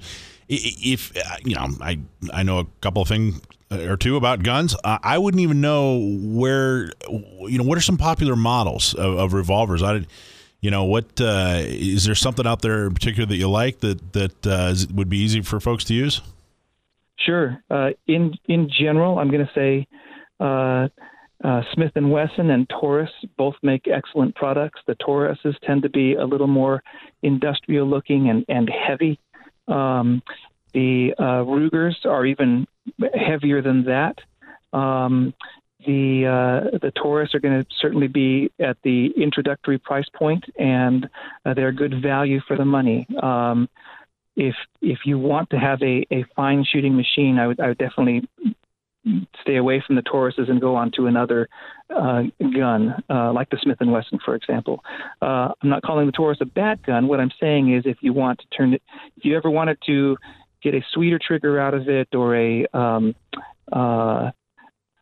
if 0.49 1.17
uh, 1.17 1.37
you 1.45 1.55
know 1.55 1.69
I 1.81 1.99
I 2.33 2.43
know 2.43 2.59
a 2.59 2.67
couple 2.81 3.03
of 3.03 3.09
things 3.09 3.41
or 3.71 3.97
two 3.97 4.17
about 4.17 4.43
guns. 4.43 4.77
Uh, 4.85 4.99
I 5.03 5.19
wouldn't 5.19 5.41
even 5.41 5.61
know 5.61 5.99
where 5.99 6.91
you 7.09 7.59
know 7.59 7.65
what 7.65 7.79
are 7.79 7.83
some 7.83 7.97
popular 7.97 8.37
models 8.37 8.95
of, 8.95 9.19
of 9.19 9.33
revolvers. 9.33 9.83
I 9.83 10.07
you 10.61 10.71
know 10.71 10.85
what 10.85 11.21
uh, 11.21 11.63
is 11.65 12.05
there 12.05 12.15
something 12.15 12.47
out 12.47 12.63
there 12.63 12.87
in 12.87 12.95
particular 12.95 13.27
that 13.27 13.37
you 13.37 13.49
like 13.49 13.81
that 13.81 14.13
that 14.13 14.47
uh, 14.47 14.75
would 14.95 15.09
be 15.09 15.19
easy 15.19 15.43
for 15.43 15.61
folks 15.61 15.85
to 15.85 15.95
use? 15.95 16.21
Sure. 17.19 17.63
Uh, 17.71 17.91
in 18.07 18.35
in 18.47 18.71
general, 18.71 19.19
I'm 19.19 19.31
going 19.31 19.47
to 19.47 19.53
say 19.55 19.87
uh, 20.41 20.89
uh, 21.43 21.63
Smith 21.75 21.93
and 21.95 22.11
Wesson 22.11 22.51
and 22.51 22.69
Taurus 22.69 23.11
both 23.37 23.55
make 23.63 23.87
excellent 23.87 24.35
products. 24.35 24.81
The 24.87 24.95
Tauruses 24.97 25.55
tend 25.65 25.83
to 25.83 25.91
be 25.91 26.15
a 26.15 26.25
little 26.25 26.47
more 26.47 26.83
industrial 27.23 27.87
looking 27.89 28.31
and 28.31 28.45
and 28.49 28.71
heavy. 28.71 29.19
Um, 29.69 30.23
The 30.75 31.15
uh, 31.19 31.43
Rugers 31.45 32.01
are 32.05 32.27
even 32.27 32.67
heavier 33.15 33.63
than 33.63 33.85
that. 33.85 34.19
Um, 34.77 35.35
the 35.87 36.27
uh, 36.27 36.79
the 36.79 36.91
Taurus 36.91 37.35
are 37.35 37.41
going 37.41 37.63
to 37.63 37.67
certainly 37.81 38.09
be 38.09 38.51
at 38.59 38.77
the 38.83 39.13
introductory 39.17 39.79
price 39.79 40.09
point, 40.15 40.45
and 40.59 41.09
uh, 41.45 41.55
they're 41.55 41.73
good 41.73 42.03
value 42.03 42.41
for 42.49 42.57
the 42.57 42.65
money. 42.65 43.07
Um, 43.23 43.69
if 44.37 44.57
if 44.81 45.01
you 45.05 45.19
want 45.19 45.51
to 45.51 45.59
have 45.59 45.81
a, 45.83 46.07
a 46.11 46.25
fine 46.35 46.65
shooting 46.65 46.97
machine, 46.97 47.39
I 47.39 47.47
would 47.47 47.61
I 47.61 47.69
would 47.69 47.79
definitely 47.79 48.29
stay 49.43 49.57
away 49.57 49.83
from 49.87 49.97
the 49.97 50.03
Tauruses 50.03 50.49
and 50.51 50.61
go 50.61 50.77
on 50.77 50.91
to 50.93 51.07
another 51.07 51.49
uh, 51.95 52.23
gun, 52.39 53.03
uh, 53.11 53.33
like 53.33 53.51
the 53.51 53.59
Smith 53.61 53.79
and 53.81 53.93
Wesson, 53.93 54.19
for 54.25 54.35
example. 54.35 54.83
Uh, 55.21 55.51
I'm 55.63 55.69
not 55.69 55.83
calling 55.83 56.07
the 56.07 56.13
Taurus 56.13 56.39
a 56.41 56.47
bad 56.47 56.85
gun. 56.85 57.09
What 57.09 57.21
I'm 57.21 57.31
saying 57.41 57.75
is, 57.75 57.85
if 57.87 57.99
you 58.01 58.13
want 58.13 58.41
to 58.41 58.47
turn 58.57 58.75
it, 58.75 58.83
if 59.17 59.25
you 59.25 59.37
ever 59.37 59.51
wanted 59.51 59.79
to 59.87 60.17
get 60.63 60.75
a 60.75 60.81
sweeter 60.93 61.21
trigger 61.25 61.61
out 61.61 61.75
of 61.75 61.89
it 61.89 62.09
or 62.15 62.35
a 62.35 62.67
um, 62.73 63.15
uh, 63.71 64.31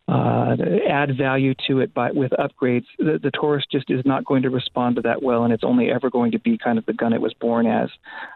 uh, 0.09 0.57
add 0.91 1.17
value 1.17 1.55
to 1.69 1.81
it 1.81 1.95
by 1.95 2.11
with 2.11 2.33
upgrades, 2.33 2.87
the, 2.99 3.21
the 3.23 3.31
Taurus 3.31 3.65
just 3.71 3.89
is 3.91 4.05
not 4.05 4.25
going 4.25 4.43
to 4.43 4.51
respond 4.51 4.97
to 4.97 5.03
that 5.03 5.23
well, 5.23 5.45
and 5.45 5.53
it's 5.53 5.65
only 5.65 5.91
ever 5.91 6.11
going 6.11 6.33
to 6.33 6.41
be 6.41 6.59
kind 6.59 6.79
of 6.79 6.87
the 6.87 6.93
gun 6.93 7.13
it 7.13 7.21
was 7.21 7.35
born 7.35 7.67
as. 7.67 7.89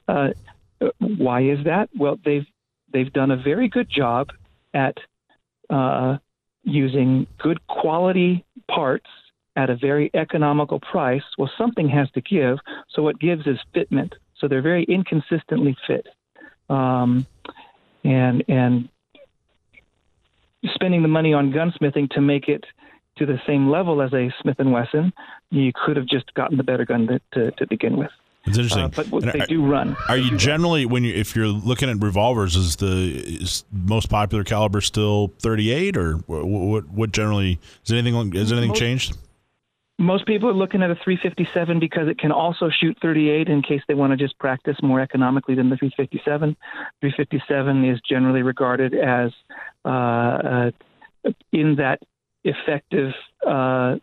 Uh, 0.06 0.28
why 0.98 1.42
is 1.42 1.64
that? 1.64 1.88
Well, 1.98 2.18
they've 2.24 2.46
they've 2.92 3.12
done 3.12 3.32
a 3.32 3.36
very 3.36 3.68
good 3.68 3.90
job 3.90 4.28
at 4.72 4.98
uh, 5.70 6.18
using 6.62 7.26
good 7.38 7.64
quality 7.66 8.44
parts 8.68 9.06
at 9.56 9.70
a 9.70 9.76
very 9.76 10.10
economical 10.14 10.80
price. 10.80 11.22
Well, 11.38 11.50
something 11.56 11.88
has 11.88 12.10
to 12.12 12.20
give, 12.20 12.58
so 12.90 13.02
what 13.02 13.18
gives 13.18 13.46
is 13.46 13.58
fitment. 13.74 14.12
So 14.38 14.48
they're 14.48 14.62
very 14.62 14.84
inconsistently 14.84 15.76
fit, 15.86 16.06
um, 16.68 17.26
and 18.04 18.44
and 18.48 18.88
spending 20.74 21.02
the 21.02 21.08
money 21.08 21.32
on 21.32 21.52
gunsmithing 21.52 22.10
to 22.10 22.20
make 22.20 22.48
it 22.48 22.64
to 23.18 23.26
the 23.26 23.40
same 23.46 23.70
level 23.70 24.02
as 24.02 24.12
a 24.12 24.32
Smith 24.42 24.56
and 24.58 24.72
Wesson, 24.72 25.12
you 25.50 25.72
could 25.74 25.96
have 25.96 26.06
just 26.06 26.32
gotten 26.34 26.56
the 26.56 26.62
better 26.62 26.84
gun 26.84 27.06
to, 27.06 27.20
to, 27.32 27.50
to 27.52 27.66
begin 27.66 27.96
with. 27.96 28.10
It's 28.46 28.58
interesting, 28.58 28.84
uh, 28.84 28.88
but 28.88 29.06
And 29.12 29.32
they 29.32 29.40
are- 29.40 29.46
do 29.46 29.64
run. 29.64 29.96
Are 30.08 30.16
you 30.16 30.36
generally 30.36 30.86
when 30.86 31.02
you 31.04 31.12
if 31.14 31.34
you're 31.34 31.48
looking 31.48 31.90
at 31.90 32.00
revolvers, 32.00 32.54
is 32.56 32.76
the 32.76 32.86
is 32.86 33.64
most 33.72 34.08
popular 34.08 34.44
caliber 34.44 34.80
still 34.80 35.32
38 35.40 35.96
or 35.96 36.14
what? 36.26 36.44
What, 36.46 36.88
what 36.88 37.12
generally 37.12 37.58
is 37.84 37.92
anything 37.92 38.32
has 38.32 38.52
anything 38.52 38.68
Most- 38.68 38.78
changed? 38.78 39.16
Most 39.98 40.26
people 40.26 40.50
are 40.50 40.54
looking 40.54 40.82
at 40.82 40.90
a 40.90 40.94
357 40.94 41.80
because 41.80 42.06
it 42.06 42.18
can 42.18 42.30
also 42.30 42.68
shoot 42.68 42.98
38 43.00 43.48
in 43.48 43.62
case 43.62 43.80
they 43.88 43.94
want 43.94 44.10
to 44.10 44.16
just 44.18 44.38
practice 44.38 44.76
more 44.82 45.00
economically 45.00 45.54
than 45.54 45.70
the 45.70 45.76
357. 45.78 46.54
357 47.00 47.84
is 47.86 47.98
generally 48.06 48.42
regarded 48.42 48.92
as 48.94 49.32
uh, 49.86 49.88
uh, 49.88 50.70
in 51.50 51.76
that 51.76 52.02
effective 52.44 53.14
uh, 53.46 53.96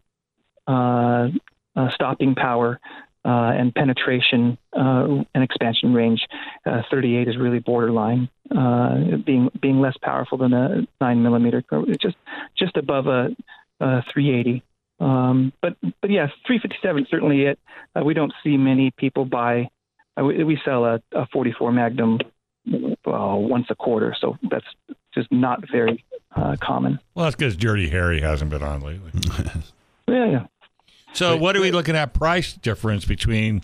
uh, 0.68 1.28
uh, 1.76 1.90
stopping 1.92 2.34
power 2.34 2.80
uh, 3.26 3.52
and 3.58 3.74
penetration 3.74 4.58
uh, 4.74 5.24
and 5.34 5.44
expansion 5.44 5.94
range. 5.94 6.26
Uh, 6.66 6.82
38 6.92 7.28
is 7.28 7.38
really 7.38 7.60
borderline, 7.60 8.30
uh, 8.56 9.18
being 9.26 9.50
being 9.62 9.80
less 9.80 9.96
powerful 10.02 10.38
than 10.38 10.54
a 10.54 10.88
nine 11.00 11.24
millimeter, 11.24 11.64
just 12.02 12.18
just 12.58 12.76
above 12.78 13.08
a, 13.08 13.30
a 13.80 14.04
380. 14.14 14.64
Um, 15.00 15.54
but 15.62 15.76
but 16.02 16.10
yes, 16.10 16.30
357 16.48 17.08
certainly 17.10 17.44
it. 17.44 17.60
Uh, 17.96 18.04
we 18.04 18.14
don't 18.14 18.34
see 18.44 18.58
many 18.58 18.92
people 18.92 19.26
buy. 19.26 19.70
Uh, 20.20 20.26
we, 20.26 20.44
we 20.44 20.60
sell 20.64 20.86
a, 20.86 21.02
a 21.14 21.26
44 21.34 21.72
Magnum 21.72 22.20
uh, 22.68 23.36
once 23.36 23.68
a 23.70 23.76
quarter, 23.76 24.16
so 24.20 24.38
that's 24.50 24.66
just 25.14 25.32
not 25.32 25.64
very 25.72 26.04
uh, 26.36 26.56
common. 26.62 27.00
Well, 27.16 27.26
that's 27.26 27.36
because 27.36 27.56
Dirty 27.56 27.90
Harry 27.90 28.22
hasn't 28.22 28.52
been 28.52 28.64
on 28.64 28.82
lately. 28.82 29.12
Yeah, 30.08 30.26
yeah. 30.26 30.46
So, 31.14 31.38
what 31.38 31.56
are 31.56 31.62
we 31.62 31.72
looking 31.72 31.96
at 31.96 32.14
price 32.14 32.54
difference 32.54 33.06
between, 33.06 33.64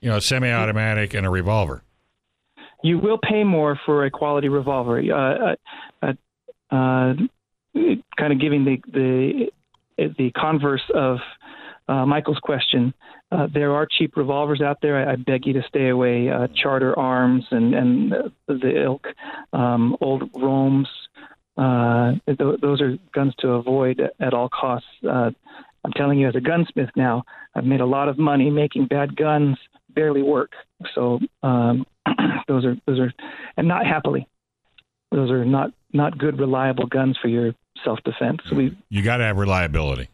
you 0.00 0.10
know, 0.10 0.18
semi-automatic 0.18 1.14
and 1.14 1.26
a 1.26 1.30
revolver? 1.30 1.82
you 2.86 2.98
will 2.98 3.18
pay 3.18 3.42
more 3.42 3.78
for 3.84 4.04
a 4.04 4.10
quality 4.10 4.48
revolver. 4.48 5.00
Uh, 5.00 5.56
uh, 6.02 6.12
uh, 6.70 6.74
uh, 6.74 7.14
kind 8.16 8.32
of 8.32 8.40
giving 8.40 8.64
the 8.64 8.76
the 8.92 10.12
the 10.18 10.30
converse 10.32 10.88
of 10.94 11.18
uh, 11.88 12.06
Michael's 12.06 12.38
question. 12.38 12.94
Uh, 13.32 13.48
there 13.52 13.72
are 13.74 13.86
cheap 13.86 14.16
revolvers 14.16 14.60
out 14.60 14.78
there. 14.82 15.08
I, 15.08 15.12
I 15.12 15.16
beg 15.16 15.46
you 15.46 15.52
to 15.54 15.62
stay 15.68 15.88
away. 15.88 16.30
Uh, 16.30 16.46
Charter 16.54 16.96
Arms 16.98 17.44
and 17.50 17.74
and 17.74 18.14
the 18.46 18.82
ilk, 18.84 19.06
um, 19.52 19.96
old 20.00 20.32
Rohm's. 20.32 20.88
Uh, 21.56 22.12
th- 22.26 22.60
those 22.60 22.82
are 22.82 22.98
guns 23.14 23.34
to 23.38 23.48
avoid 23.52 24.00
at 24.20 24.34
all 24.34 24.48
costs. 24.48 24.88
I'm 25.86 25.92
telling 25.92 26.18
you, 26.18 26.26
as 26.26 26.34
a 26.34 26.40
gunsmith 26.40 26.90
now, 26.96 27.22
I've 27.54 27.64
made 27.64 27.80
a 27.80 27.86
lot 27.86 28.08
of 28.08 28.18
money 28.18 28.50
making 28.50 28.86
bad 28.86 29.14
guns 29.14 29.56
barely 29.90 30.20
work. 30.20 30.50
So 30.96 31.20
um, 31.44 31.86
those 32.48 32.64
are 32.64 32.74
those 32.86 32.98
are, 32.98 33.12
and 33.56 33.68
not 33.68 33.86
happily. 33.86 34.26
Those 35.12 35.30
are 35.30 35.44
not 35.44 35.70
not 35.92 36.18
good, 36.18 36.40
reliable 36.40 36.86
guns 36.86 37.16
for 37.22 37.28
your 37.28 37.54
self 37.84 38.00
defense. 38.04 38.40
We 38.50 38.76
You 38.88 39.02
got 39.02 39.18
to 39.18 39.24
have 39.24 39.36
reliability. 39.36 40.08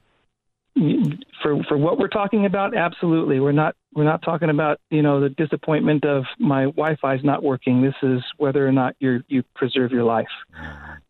for 0.76 1.64
for 1.66 1.78
what 1.78 1.98
we're 1.98 2.08
talking 2.08 2.44
about, 2.44 2.76
absolutely. 2.76 3.40
We're 3.40 3.52
not 3.52 3.74
we're 3.94 4.04
not 4.04 4.20
talking 4.22 4.50
about 4.50 4.78
you 4.90 5.00
know 5.00 5.20
the 5.20 5.30
disappointment 5.30 6.04
of 6.04 6.24
my 6.38 6.64
Wi-Fi 6.64 7.14
is 7.14 7.24
not 7.24 7.42
working. 7.42 7.80
This 7.80 7.94
is 8.02 8.20
whether 8.37 8.68
or 8.68 8.72
not 8.72 8.94
you 8.98 9.22
you 9.26 9.42
preserve 9.54 9.90
your 9.90 10.04
life. 10.04 10.28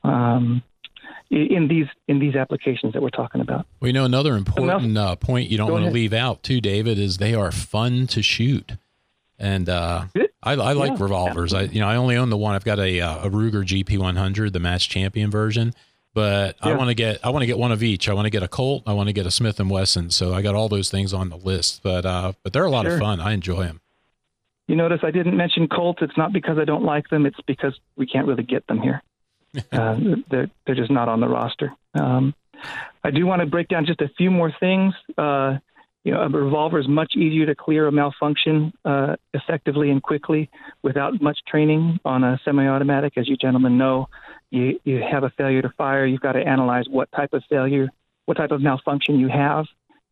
Um, 0.05 0.63
in 1.31 1.69
these 1.69 1.87
in 2.09 2.19
these 2.19 2.35
applications 2.35 2.93
that 2.93 3.03
we're 3.03 3.11
talking 3.11 3.41
about. 3.41 3.67
Well, 3.81 3.89
you 3.89 3.93
know, 3.93 4.05
another 4.05 4.37
important 4.37 4.97
uh, 4.99 5.17
point 5.17 5.49
you 5.49 5.57
don't 5.57 5.69
Go 5.69 5.75
want 5.75 5.87
to 5.87 5.91
leave 5.91 6.13
out 6.13 6.43
too, 6.43 6.61
David, 6.61 6.99
is 6.99 7.19
they 7.19 7.35
are 7.35 7.51
fun 7.51 8.07
to 8.09 8.23
shoot, 8.23 8.73
and 9.39 9.69
uh, 9.69 10.07
I, 10.43 10.53
I 10.53 10.73
like 10.73 10.93
Yeah, 10.93 11.03
revolvers. 11.03 11.55
I 11.55 11.63
you 11.63 11.81
know 11.81 11.89
I 11.89 11.97
only 11.97 12.17
own 12.17 12.31
the 12.31 12.37
one. 12.37 12.55
I've 12.55 12.65
got 12.65 12.79
a 12.79 13.01
uh, 13.01 13.27
a 13.27 13.31
Ruger 13.31 13.65
GP100, 13.65 14.53
the 14.53 14.61
match 14.61 14.89
champion 14.89 15.31
version, 15.31 15.73
but 16.15 16.57
I 16.61 16.75
want 16.75 16.89
to 16.89 16.95
get 16.95 17.25
I 17.25 17.31
want 17.31 17.43
to 17.43 17.47
get 17.47 17.59
one 17.59 17.73
of 17.73 17.83
each. 17.83 18.09
I 18.09 18.13
want 18.13 18.27
to 18.27 18.31
get 18.31 18.43
a 18.43 18.49
Colt. 18.49 18.83
I 18.87 18.93
want 18.93 19.09
to 19.09 19.13
get 19.13 19.25
a 19.25 19.31
Smith 19.31 19.59
and 19.59 19.71
Wesson. 19.71 20.11
So 20.11 20.35
I 20.35 20.43
got 20.43 20.55
all 20.55 20.69
those 20.69 20.91
things 20.91 21.15
on 21.15 21.31
the 21.31 21.37
list. 21.37 21.83
But 21.83 22.05
uh, 22.05 22.33
but 22.43 22.53
they're 22.53 22.65
a 22.65 22.71
lot 22.71 22.87
of 22.87 22.99
fun. 22.99 23.21
I 23.21 23.33
enjoy 23.33 23.65
them. 23.65 23.81
You 24.69 24.77
notice 24.77 25.01
I 25.03 25.11
didn't 25.11 25.37
mention 25.37 25.69
Colts. 25.69 26.01
It's 26.03 26.17
not 26.17 26.33
because 26.33 26.57
I 26.59 26.65
don't 26.65 26.85
like 26.85 27.09
them. 27.09 27.27
It's 27.27 27.41
because 27.47 27.79
we 27.97 28.07
can't 28.07 28.27
really 28.27 28.45
get 28.45 28.67
them 28.69 28.81
here. 28.81 29.03
Uh, 29.73 29.97
they're 30.31 30.51
they're 30.67 30.75
just 30.75 30.91
not 30.91 31.09
on 31.09 31.21
the 31.21 31.29
roster. 31.29 31.73
Um, 31.95 32.35
I 33.05 33.11
do 33.11 33.27
want 33.27 33.41
to 33.41 33.47
break 33.47 33.69
down 33.69 33.87
just 33.87 34.01
a 34.01 34.09
few 34.17 34.31
more 34.31 34.53
things. 34.61 34.95
Uh, 35.19 35.59
you 36.05 36.13
know, 36.13 36.23
a 36.23 36.29
revolver 36.29 36.81
is 36.81 36.89
much 36.89 37.15
easier 37.15 37.47
to 37.47 37.55
clear 37.55 37.87
a 37.87 37.93
malfunction 37.93 38.73
uh, 38.85 39.15
effectively 39.35 39.91
and 39.91 40.03
quickly 40.03 40.51
without 40.83 41.21
much 41.23 41.39
training 41.47 42.01
on 42.05 42.25
a 42.25 42.41
semi-automatic. 42.45 43.13
As 43.17 43.29
you 43.29 43.37
gentlemen 43.37 43.79
know, 43.79 44.09
you 44.51 44.81
you 44.85 45.03
have 45.09 45.23
a 45.23 45.31
failure 45.31 45.63
to 45.63 45.71
fire. 45.77 46.05
You've 46.05 46.21
got 46.21 46.33
to 46.33 46.41
analyze 46.41 46.87
what 46.89 47.11
type 47.13 47.33
of 47.33 47.43
failure, 47.49 47.89
what 48.27 48.37
type 48.37 48.51
of 48.51 48.61
malfunction 48.61 49.19
you 49.19 49.29
have, 49.29 49.67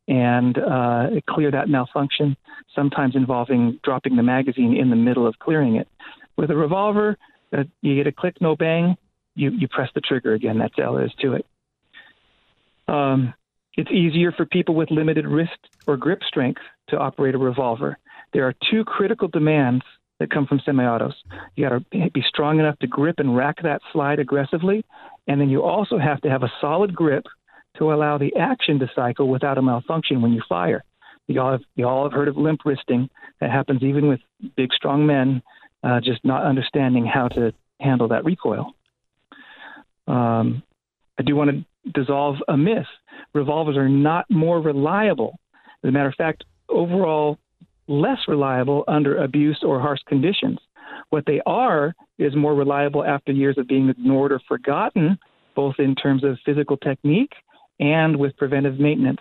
and 0.06 0.56
uh, 0.58 1.08
clear 1.28 1.50
that 1.50 1.68
malfunction. 1.68 2.36
Sometimes 2.74 3.16
involving 3.16 3.80
dropping 3.82 4.16
the 4.16 4.22
magazine 4.22 4.76
in 4.76 4.90
the 4.90 4.96
middle 4.96 5.26
of 5.26 5.38
clearing 5.40 5.74
it. 5.74 5.88
With 6.36 6.50
a 6.50 6.56
revolver, 6.56 7.18
uh, 7.52 7.64
you 7.82 7.96
get 7.96 8.06
a 8.06 8.12
click, 8.12 8.40
no 8.40 8.54
bang. 8.54 8.96
You 9.34 9.50
you 9.50 9.68
press 9.68 9.90
the 9.94 10.00
trigger 10.00 10.34
again. 10.34 10.58
That's 10.58 10.74
all 10.78 10.94
there 10.94 11.06
is 11.06 11.12
to 11.20 11.34
it. 11.34 11.46
Um, 12.88 13.34
it's 13.76 13.90
easier 13.90 14.32
for 14.32 14.44
people 14.44 14.74
with 14.74 14.90
limited 14.90 15.26
wrist 15.26 15.58
or 15.86 15.96
grip 15.96 16.22
strength 16.26 16.60
to 16.88 16.98
operate 16.98 17.34
a 17.34 17.38
revolver. 17.38 17.98
There 18.32 18.46
are 18.46 18.54
two 18.70 18.84
critical 18.84 19.28
demands 19.28 19.84
that 20.18 20.30
come 20.30 20.46
from 20.46 20.60
semi-autos. 20.64 21.14
You 21.56 21.68
got 21.68 21.90
to 21.92 22.10
be 22.10 22.22
strong 22.28 22.58
enough 22.58 22.78
to 22.80 22.86
grip 22.86 23.18
and 23.18 23.36
rack 23.36 23.62
that 23.62 23.80
slide 23.92 24.18
aggressively, 24.18 24.84
and 25.26 25.40
then 25.40 25.48
you 25.48 25.62
also 25.62 25.98
have 25.98 26.20
to 26.22 26.30
have 26.30 26.42
a 26.42 26.52
solid 26.60 26.94
grip 26.94 27.24
to 27.78 27.92
allow 27.92 28.18
the 28.18 28.34
action 28.36 28.78
to 28.80 28.90
cycle 28.94 29.28
without 29.28 29.56
a 29.56 29.62
malfunction 29.62 30.20
when 30.20 30.32
you 30.32 30.42
fire. 30.48 30.84
You 31.26 31.40
all 31.40 31.52
have, 31.52 31.62
you 31.76 31.86
all 31.86 32.02
have 32.04 32.12
heard 32.12 32.28
of 32.28 32.36
limp 32.36 32.60
wristing. 32.64 33.08
That 33.40 33.50
happens 33.50 33.82
even 33.82 34.08
with 34.08 34.20
big, 34.56 34.72
strong 34.72 35.06
men, 35.06 35.42
uh, 35.82 36.00
just 36.00 36.24
not 36.24 36.44
understanding 36.44 37.06
how 37.06 37.28
to 37.28 37.52
handle 37.80 38.08
that 38.08 38.24
recoil. 38.24 38.74
Um, 40.10 40.62
I 41.18 41.22
do 41.22 41.36
want 41.36 41.50
to 41.50 41.92
dissolve 41.92 42.36
a 42.48 42.56
myth. 42.56 42.86
Revolvers 43.34 43.76
are 43.76 43.88
not 43.88 44.26
more 44.30 44.60
reliable. 44.60 45.38
As 45.84 45.88
a 45.88 45.92
matter 45.92 46.08
of 46.08 46.14
fact, 46.16 46.44
overall, 46.68 47.38
less 47.86 48.18
reliable 48.28 48.84
under 48.88 49.22
abuse 49.22 49.60
or 49.62 49.80
harsh 49.80 50.00
conditions. 50.06 50.58
What 51.10 51.26
they 51.26 51.40
are 51.46 51.94
is 52.18 52.34
more 52.34 52.54
reliable 52.54 53.04
after 53.04 53.32
years 53.32 53.56
of 53.58 53.66
being 53.68 53.88
ignored 53.88 54.32
or 54.32 54.40
forgotten, 54.48 55.18
both 55.54 55.76
in 55.78 55.94
terms 55.94 56.24
of 56.24 56.38
physical 56.44 56.76
technique 56.76 57.32
and 57.78 58.16
with 58.16 58.36
preventive 58.36 58.78
maintenance. 58.78 59.20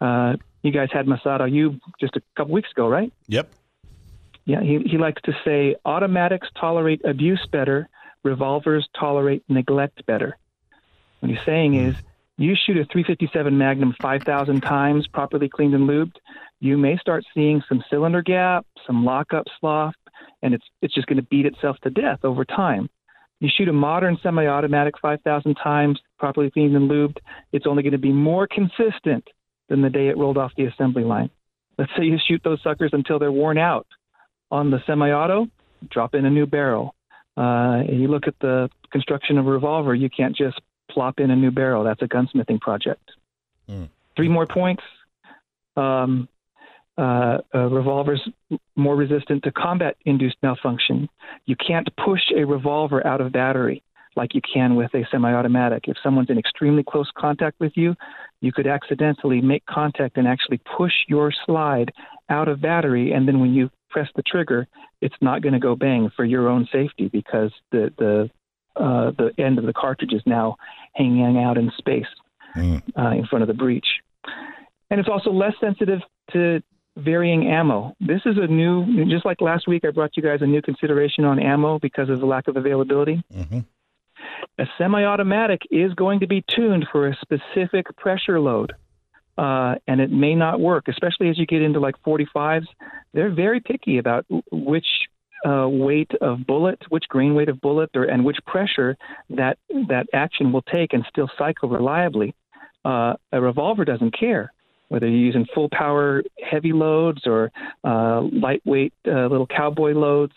Uh, 0.00 0.34
you 0.62 0.72
guys 0.72 0.88
had 0.92 1.06
Massad 1.06 1.40
Ayoob 1.40 1.80
just 2.00 2.16
a 2.16 2.22
couple 2.36 2.54
weeks 2.54 2.70
ago, 2.70 2.88
right? 2.88 3.12
Yep. 3.28 3.52
Yeah, 4.44 4.62
he, 4.62 4.78
he 4.86 4.98
likes 4.98 5.20
to 5.22 5.32
say 5.44 5.76
automatics 5.84 6.48
tolerate 6.58 7.04
abuse 7.04 7.46
better, 7.50 7.88
revolvers 8.26 8.86
tolerate 8.98 9.42
neglect 9.48 10.04
better. 10.04 10.36
What 11.20 11.30
he's 11.30 11.44
saying 11.46 11.72
hmm. 11.72 11.88
is 11.88 11.96
you 12.36 12.54
shoot 12.54 12.76
a 12.76 12.84
357 12.84 13.56
Magnum 13.56 13.94
5,000 14.00 14.60
times, 14.60 15.06
properly 15.06 15.48
cleaned 15.48 15.74
and 15.74 15.88
lubed, 15.88 16.16
you 16.60 16.76
may 16.76 16.96
start 16.98 17.24
seeing 17.34 17.62
some 17.68 17.82
cylinder 17.90 18.22
gap, 18.22 18.66
some 18.86 19.04
lockup 19.04 19.46
slough, 19.60 19.94
and 20.42 20.54
it's 20.54 20.64
it's 20.82 20.94
just 20.94 21.06
going 21.06 21.16
to 21.16 21.22
beat 21.22 21.46
itself 21.46 21.76
to 21.82 21.90
death 21.90 22.20
over 22.24 22.44
time. 22.44 22.88
You 23.40 23.50
shoot 23.54 23.68
a 23.68 23.72
modern 23.72 24.16
semi-automatic 24.22 24.94
5,000 25.00 25.54
times, 25.56 26.00
properly 26.18 26.50
cleaned 26.50 26.74
and 26.74 26.90
lubed, 26.90 27.18
it's 27.52 27.66
only 27.66 27.82
going 27.82 27.92
to 27.92 27.98
be 27.98 28.12
more 28.12 28.46
consistent 28.46 29.28
than 29.68 29.82
the 29.82 29.90
day 29.90 30.08
it 30.08 30.16
rolled 30.16 30.38
off 30.38 30.52
the 30.56 30.64
assembly 30.64 31.04
line. 31.04 31.28
Let's 31.78 31.92
say 31.96 32.04
you 32.04 32.16
shoot 32.26 32.40
those 32.42 32.62
suckers 32.62 32.90
until 32.94 33.18
they're 33.18 33.32
worn 33.32 33.58
out. 33.58 33.86
On 34.50 34.70
the 34.70 34.82
semi-auto, 34.86 35.48
drop 35.90 36.14
in 36.14 36.24
a 36.24 36.30
new 36.30 36.46
barrel. 36.46 36.94
Uh, 37.36 37.82
and 37.86 38.00
you 38.00 38.08
look 38.08 38.26
at 38.26 38.38
the 38.40 38.70
construction 38.90 39.38
of 39.38 39.46
a 39.46 39.50
revolver, 39.50 39.94
you 39.94 40.08
can't 40.08 40.34
just 40.34 40.60
plop 40.90 41.20
in 41.20 41.30
a 41.30 41.36
new 41.36 41.50
barrel. 41.50 41.84
That's 41.84 42.02
a 42.02 42.06
gunsmithing 42.06 42.60
project. 42.60 43.10
Mm. 43.68 43.88
Three 44.16 44.28
more 44.28 44.46
points. 44.46 44.82
Um, 45.76 46.28
uh, 46.98 47.38
uh, 47.54 47.68
revolvers 47.68 48.26
more 48.74 48.96
resistant 48.96 49.42
to 49.42 49.52
combat 49.52 49.96
induced 50.06 50.36
malfunction. 50.42 51.10
You 51.44 51.54
can't 51.54 51.86
push 52.02 52.22
a 52.34 52.44
revolver 52.44 53.06
out 53.06 53.20
of 53.20 53.32
battery 53.32 53.82
like 54.16 54.34
you 54.34 54.40
can 54.40 54.76
with 54.76 54.94
a 54.94 55.06
semi 55.10 55.30
automatic. 55.30 55.88
If 55.88 55.98
someone's 56.02 56.30
in 56.30 56.38
extremely 56.38 56.82
close 56.82 57.10
contact 57.14 57.60
with 57.60 57.72
you, 57.76 57.94
you 58.40 58.50
could 58.50 58.66
accidentally 58.66 59.42
make 59.42 59.66
contact 59.66 60.16
and 60.16 60.26
actually 60.26 60.58
push 60.76 60.92
your 61.06 61.32
slide 61.44 61.92
out 62.30 62.48
of 62.48 62.62
battery. 62.62 63.12
And 63.12 63.28
then 63.28 63.40
when 63.40 63.52
you 63.52 63.70
press 63.90 64.08
the 64.16 64.22
trigger, 64.22 64.66
it's 65.00 65.14
not 65.20 65.42
going 65.42 65.52
to 65.52 65.58
go 65.58 65.76
bang 65.76 66.10
for 66.16 66.24
your 66.24 66.48
own 66.48 66.68
safety 66.72 67.08
because 67.08 67.52
the, 67.70 67.92
the, 67.98 68.30
uh, 68.76 69.12
the 69.12 69.32
end 69.38 69.58
of 69.58 69.64
the 69.64 69.72
cartridge 69.72 70.12
is 70.12 70.22
now 70.26 70.56
hanging 70.94 71.38
out 71.38 71.58
in 71.58 71.70
space 71.78 72.06
Mm. 72.56 72.82
uh, 72.98 73.10
in 73.10 73.26
front 73.26 73.42
of 73.42 73.48
the 73.48 73.54
breech. 73.54 73.86
And 74.90 74.98
it's 74.98 75.10
also 75.10 75.30
less 75.30 75.52
sensitive 75.60 76.00
to 76.32 76.62
varying 76.96 77.46
ammo. 77.48 77.94
This 78.00 78.22
is 78.24 78.38
a 78.38 78.46
new, 78.46 79.04
just 79.10 79.26
like 79.26 79.42
last 79.42 79.68
week, 79.68 79.84
I 79.84 79.90
brought 79.90 80.16
you 80.16 80.22
guys 80.22 80.40
a 80.40 80.46
new 80.46 80.62
consideration 80.62 81.26
on 81.26 81.38
ammo 81.38 81.78
because 81.78 82.08
of 82.08 82.18
the 82.20 82.24
lack 82.24 82.48
of 82.48 82.56
availability. 82.56 83.22
Mhm. 83.34 83.66
A 84.58 84.66
semi 84.78 85.04
automatic 85.04 85.60
is 85.70 85.92
going 85.92 86.20
to 86.20 86.26
be 86.26 86.42
tuned 86.48 86.86
for 86.90 87.08
a 87.08 87.16
specific 87.16 87.94
pressure 87.96 88.40
load. 88.40 88.72
Uh, 89.38 89.74
and 89.86 90.00
it 90.00 90.10
may 90.10 90.34
not 90.34 90.60
work, 90.60 90.88
especially 90.88 91.28
as 91.28 91.38
you 91.38 91.46
get 91.46 91.62
into 91.62 91.78
like 91.78 91.94
45s. 92.06 92.66
They're 93.12 93.34
very 93.34 93.60
picky 93.60 93.98
about 93.98 94.24
which 94.50 94.86
uh, 95.46 95.68
weight 95.68 96.10
of 96.20 96.46
bullet, 96.46 96.80
which 96.88 97.04
grain 97.08 97.34
weight 97.34 97.48
of 97.48 97.60
bullet, 97.60 97.90
or 97.94 98.04
and 98.04 98.24
which 98.24 98.38
pressure 98.46 98.96
that 99.30 99.58
that 99.88 100.06
action 100.12 100.52
will 100.52 100.62
take 100.62 100.92
and 100.92 101.04
still 101.08 101.28
cycle 101.36 101.68
reliably. 101.68 102.34
Uh, 102.84 103.14
a 103.32 103.40
revolver 103.40 103.84
doesn't 103.84 104.18
care 104.18 104.52
whether 104.88 105.08
you're 105.08 105.18
using 105.18 105.46
full 105.54 105.68
power 105.70 106.22
heavy 106.42 106.72
loads 106.72 107.22
or 107.26 107.50
uh, 107.84 108.20
lightweight 108.32 108.92
uh, 109.06 109.26
little 109.26 109.46
cowboy 109.46 109.92
loads, 109.92 110.32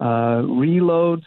uh, 0.00 0.42
reloads. 0.42 1.24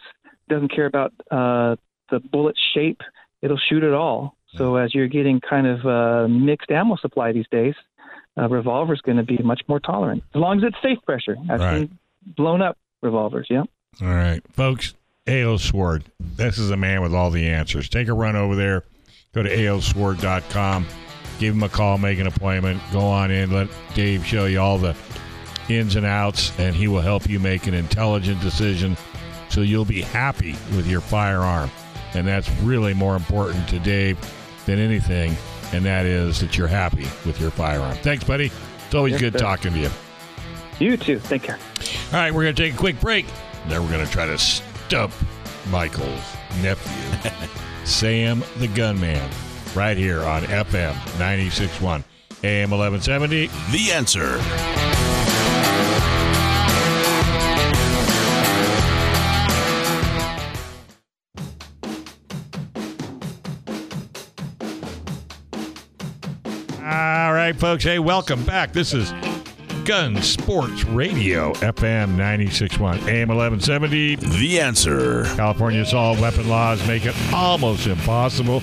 Doesn't 0.48 0.74
care 0.74 0.86
about 0.86 1.12
uh, 1.30 1.76
the 2.10 2.20
bullet 2.20 2.56
shape. 2.74 3.00
It'll 3.42 3.60
shoot 3.68 3.82
it 3.82 3.94
all. 3.94 4.35
So 4.56 4.76
as 4.76 4.94
you're 4.94 5.08
getting 5.08 5.40
kind 5.40 5.66
of 5.66 5.86
uh, 5.86 6.28
mixed 6.28 6.70
ammo 6.70 6.96
supply 6.96 7.32
these 7.32 7.46
days, 7.50 7.74
a 8.36 8.48
revolver's 8.48 9.00
going 9.00 9.16
to 9.18 9.22
be 9.22 9.38
much 9.38 9.62
more 9.68 9.80
tolerant 9.80 10.22
as 10.34 10.40
long 10.40 10.58
as 10.58 10.64
it's 10.64 10.76
safe 10.82 10.98
pressure. 11.04 11.36
I've 11.50 11.60
Right. 11.60 11.78
seen 11.88 11.98
blown 12.36 12.62
up 12.62 12.76
revolvers. 13.02 13.46
Yeah. 13.50 13.64
All 14.02 14.08
right, 14.08 14.40
folks. 14.52 14.94
A.O. 15.28 15.56
Sword. 15.56 16.04
This 16.20 16.56
is 16.58 16.70
a 16.70 16.76
man 16.76 17.02
with 17.02 17.12
all 17.14 17.30
the 17.30 17.48
answers. 17.48 17.88
Take 17.88 18.06
a 18.08 18.12
run 18.12 18.36
over 18.36 18.54
there. 18.54 18.84
Go 19.34 19.42
to 19.42 19.48
aosword.com. 19.50 20.86
Give 21.38 21.54
him 21.54 21.62
a 21.62 21.68
call. 21.68 21.98
Make 21.98 22.18
an 22.18 22.26
appointment. 22.26 22.80
Go 22.92 23.00
on 23.00 23.30
in. 23.30 23.50
Let 23.50 23.68
Dave 23.94 24.24
show 24.24 24.46
you 24.46 24.60
all 24.60 24.78
the 24.78 24.94
ins 25.68 25.96
and 25.96 26.06
outs, 26.06 26.56
and 26.58 26.76
he 26.76 26.86
will 26.88 27.00
help 27.00 27.28
you 27.28 27.40
make 27.40 27.66
an 27.66 27.74
intelligent 27.74 28.40
decision 28.40 28.96
so 29.48 29.60
you'll 29.62 29.84
be 29.84 30.00
happy 30.02 30.52
with 30.76 30.86
your 30.86 31.00
firearm. 31.00 31.70
And 32.14 32.26
that's 32.26 32.48
really 32.62 32.94
more 32.94 33.16
important 33.16 33.68
to 33.70 33.78
Dave 33.80 34.16
than 34.66 34.78
anything, 34.78 35.36
and 35.72 35.84
that 35.84 36.04
is 36.06 36.40
that 36.40 36.56
you're 36.58 36.66
happy 36.68 37.06
with 37.24 37.40
your 37.40 37.50
firearm. 37.50 37.96
Thanks, 37.98 38.24
buddy. 38.24 38.50
It's 38.86 38.94
always 38.94 39.12
Yes, 39.12 39.20
good 39.20 39.32
sir. 39.34 39.38
talking 39.38 39.72
to 39.72 39.78
you. 39.78 39.90
You 40.78 40.96
too. 40.96 41.20
Take 41.20 41.42
care. 41.44 41.58
All 42.12 42.18
right, 42.18 42.32
we're 42.34 42.42
going 42.42 42.54
to 42.54 42.62
take 42.62 42.74
a 42.74 42.76
quick 42.76 43.00
break. 43.00 43.26
Then 43.68 43.82
we're 43.82 43.90
going 43.90 44.04
to 44.04 44.12
try 44.12 44.26
to 44.26 44.36
stump 44.38 45.12
Michael's 45.70 46.20
nephew, 46.62 47.30
Sam 47.84 48.44
the 48.58 48.68
Gunman, 48.68 49.28
right 49.74 49.96
here 49.96 50.22
on 50.22 50.42
FM 50.42 50.92
96.1 51.18 52.04
AM 52.44 52.70
1170. 52.70 53.46
The 53.72 53.92
answer. 53.92 54.95
Right, 67.46 67.54
folks. 67.54 67.84
Hey, 67.84 68.00
welcome 68.00 68.44
back. 68.44 68.72
This 68.72 68.92
is 68.92 69.12
Gun 69.84 70.20
Sports 70.20 70.82
Radio, 70.82 71.52
FM 71.52 72.16
96.1 72.16 73.06
AM 73.06 73.28
1170. 73.28 74.16
The 74.16 74.58
answer. 74.58 75.22
California's 75.36 75.94
all 75.94 76.20
weapon 76.20 76.48
laws 76.48 76.84
make 76.88 77.06
it 77.06 77.14
almost 77.32 77.86
impossible 77.86 78.58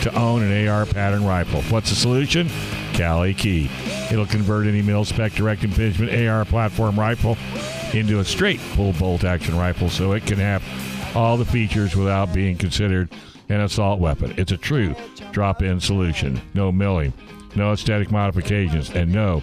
to 0.00 0.10
own 0.18 0.42
an 0.42 0.66
AR 0.66 0.86
pattern 0.86 1.26
rifle. 1.26 1.60
What's 1.64 1.90
the 1.90 1.96
solution? 1.96 2.46
KaliKey. 2.94 4.10
It'll 4.10 4.24
convert 4.24 4.66
any 4.68 4.80
mil 4.80 5.04
spec 5.04 5.32
direct 5.32 5.62
impingement 5.62 6.26
AR 6.26 6.46
platform 6.46 6.98
rifle 6.98 7.36
into 7.92 8.20
a 8.20 8.24
straight 8.24 8.60
pull 8.72 8.94
bolt 8.94 9.24
action 9.24 9.54
rifle 9.54 9.90
so 9.90 10.12
it 10.12 10.24
can 10.24 10.38
have 10.38 10.64
all 11.14 11.36
the 11.36 11.44
features 11.44 11.94
without 11.94 12.32
being 12.32 12.56
considered 12.56 13.10
an 13.50 13.60
assault 13.60 14.00
weapon. 14.00 14.32
It's 14.38 14.50
a 14.50 14.56
true 14.56 14.94
drop 15.32 15.60
in 15.60 15.78
solution. 15.78 16.40
No 16.54 16.72
milling, 16.72 17.12
no 17.56 17.72
aesthetic 17.72 18.10
modifications, 18.10 18.90
and 18.90 19.12
no 19.12 19.42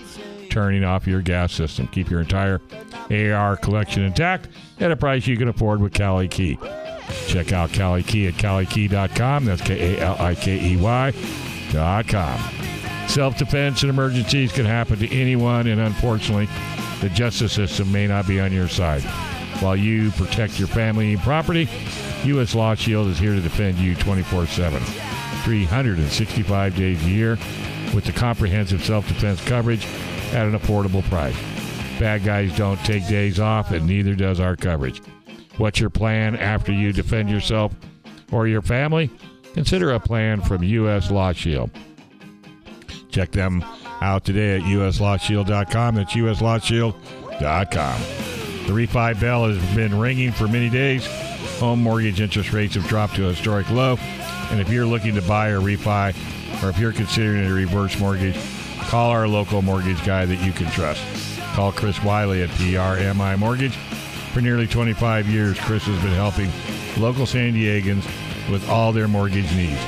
turning 0.51 0.83
off 0.83 1.07
your 1.07 1.21
gas 1.21 1.53
system. 1.53 1.87
Keep 1.87 2.11
your 2.11 2.19
entire 2.19 2.61
AR 3.09 3.57
collection 3.57 4.03
intact 4.03 4.49
at 4.79 4.91
a 4.91 4.95
price 4.95 5.25
you 5.25 5.37
can 5.37 5.47
afford 5.47 5.81
with 5.81 5.93
KaliKey. 5.93 6.59
Check 7.27 7.51
out 7.51 7.71
KaliKey 7.71 8.27
at 8.27 8.35
kalikey.com. 8.35 9.45
That's 9.45 9.61
K 9.61 9.95
A 9.95 10.01
L 10.01 10.15
I 10.19 10.35
K 10.35 10.73
E 10.73 10.77
Y 10.77 11.13
dot 11.71 12.07
com. 12.07 12.39
Self 13.07 13.37
defense 13.37 13.81
and 13.81 13.89
emergencies 13.89 14.51
can 14.51 14.65
happen 14.65 14.99
to 14.99 15.09
anyone, 15.09 15.67
and 15.67 15.81
unfortunately, 15.81 16.47
the 17.01 17.09
justice 17.09 17.53
system 17.53 17.91
may 17.91 18.07
not 18.07 18.27
be 18.27 18.39
on 18.39 18.53
your 18.53 18.67
side. 18.67 19.01
While 19.61 19.75
you 19.75 20.11
protect 20.11 20.59
your 20.59 20.67
family 20.67 21.13
and 21.13 21.21
property, 21.21 21.67
U.S. 22.25 22.55
Law 22.55 22.75
Shield 22.75 23.07
is 23.07 23.19
here 23.19 23.33
to 23.33 23.41
defend 23.41 23.77
you 23.77 23.95
24 23.95 24.45
7, 24.47 24.81
365 25.43 26.75
days 26.75 27.03
a 27.03 27.09
year 27.09 27.37
with 27.93 28.05
the 28.05 28.11
comprehensive 28.11 28.83
self 28.83 29.07
defense 29.07 29.43
coverage 29.45 29.85
at 30.33 30.47
an 30.47 30.57
affordable 30.57 31.03
price. 31.09 31.35
Bad 31.99 32.23
guys 32.23 32.55
don't 32.57 32.79
take 32.85 33.07
days 33.07 33.39
off, 33.39 33.71
and 33.71 33.85
neither 33.85 34.15
does 34.15 34.39
our 34.39 34.55
coverage. 34.55 35.01
What's 35.57 35.79
your 35.79 35.89
plan 35.89 36.35
after 36.35 36.71
you 36.71 36.91
defend 36.93 37.29
yourself 37.29 37.73
or 38.31 38.47
your 38.47 38.61
family? 38.61 39.09
Consider 39.53 39.91
a 39.91 39.99
plan 39.99 40.41
from 40.41 40.63
U.S. 40.63 41.11
Law 41.11 41.33
Shield. 41.33 41.69
Check 43.09 43.31
them 43.31 43.63
out 44.01 44.23
today 44.25 44.55
at 44.55 44.61
uslawshield.com. 44.63 45.95
That's 45.95 46.13
uslawshield.com. 46.13 48.01
The 48.65 48.73
refi 48.73 49.19
bell 49.19 49.49
has 49.49 49.75
been 49.75 49.99
ringing 49.99 50.31
for 50.31 50.47
many 50.47 50.69
days. 50.69 51.05
Home 51.59 51.83
mortgage 51.83 52.21
interest 52.21 52.53
rates 52.53 52.75
have 52.75 52.87
dropped 52.87 53.15
to 53.15 53.25
a 53.27 53.33
historic 53.33 53.69
low. 53.69 53.97
And 54.49 54.59
if 54.61 54.69
you're 54.69 54.85
looking 54.85 55.15
to 55.15 55.21
buy 55.21 55.49
or 55.49 55.59
refi, 55.59 56.15
or 56.63 56.69
if 56.69 56.79
you're 56.79 56.93
considering 56.93 57.45
a 57.45 57.53
reverse 57.53 57.99
mortgage, 57.99 58.37
call 58.79 59.09
our 59.09 59.27
local 59.27 59.61
mortgage 59.61 60.03
guy 60.05 60.25
that 60.25 60.43
you 60.43 60.51
can 60.51 60.69
trust. 60.71 61.03
Call 61.53 61.71
Chris 61.71 62.01
Wiley 62.03 62.43
at 62.43 62.49
PRMI 62.49 63.37
Mortgage. 63.37 63.75
For 64.33 64.41
nearly 64.41 64.67
25 64.67 65.27
years, 65.27 65.59
Chris 65.59 65.83
has 65.83 66.01
been 66.01 66.13
helping 66.13 66.49
local 67.01 67.25
San 67.25 67.53
Diegans 67.53 68.05
with 68.49 68.67
all 68.69 68.91
their 68.91 69.07
mortgage 69.07 69.51
needs. 69.53 69.79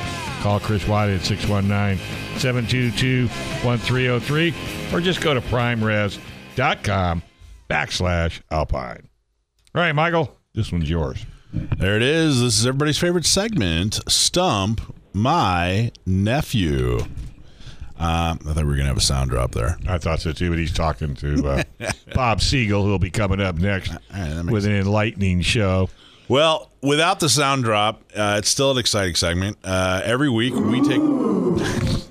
Call 0.42 0.60
Chris 0.60 0.86
Wiley 0.88 1.16
at 1.16 1.22
619 1.22 1.98
722 2.40 3.28
1303 3.66 4.54
or 4.92 5.00
just 5.00 5.22
go 5.22 5.34
to 5.34 5.42
primeres.com 5.42 7.24
backslash 7.70 8.42
alpine. 8.52 9.08
All 9.74 9.82
right, 9.82 9.94
Michael, 9.94 10.36
this 10.54 10.72
one's 10.72 10.90
yours. 10.90 11.26
There 11.54 11.96
it 11.96 12.02
is. 12.02 12.42
This 12.42 12.60
is 12.60 12.68
everybody's 12.68 12.98
favorite 12.98 13.26
segment 13.26 14.02
Stump 14.08 14.82
My 15.14 15.92
Nephew. 16.06 17.00
Um, 18.00 18.40
I 18.48 18.54
thought 18.54 18.58
we 18.58 18.64
were 18.64 18.76
gonna 18.76 18.88
have 18.88 18.98
a 18.98 19.02
sound 19.02 19.30
drop 19.30 19.52
there. 19.52 19.78
I 19.88 19.98
thought 19.98 20.20
so 20.20 20.34
too, 20.34 20.50
but 20.50 20.58
he's 20.60 20.74
talking 20.74 21.14
to 21.16 21.48
uh, 21.48 21.64
Bob 22.16 22.42
Siegel, 22.42 22.84
who'll 22.84 23.00
be 23.00 23.12
coming 23.12 23.40
up 23.40 23.56
next 23.56 23.92
right, 23.92 24.00
that 24.12 24.44
makes 24.44 24.52
with 24.52 24.66
an 24.66 24.74
enlightening 24.74 25.42
show. 25.42 25.90
Well, 26.28 26.72
without 26.82 27.20
the 27.20 27.30
sound 27.30 27.64
drop, 27.64 28.02
uh, 28.16 28.36
it's 28.40 28.50
still 28.50 28.72
an 28.72 28.78
exciting 28.78 29.16
segment. 29.16 29.58
Uh, 29.64 30.02
every 30.04 30.30
week 30.30 30.54
we 30.56 30.82
take. 30.82 31.02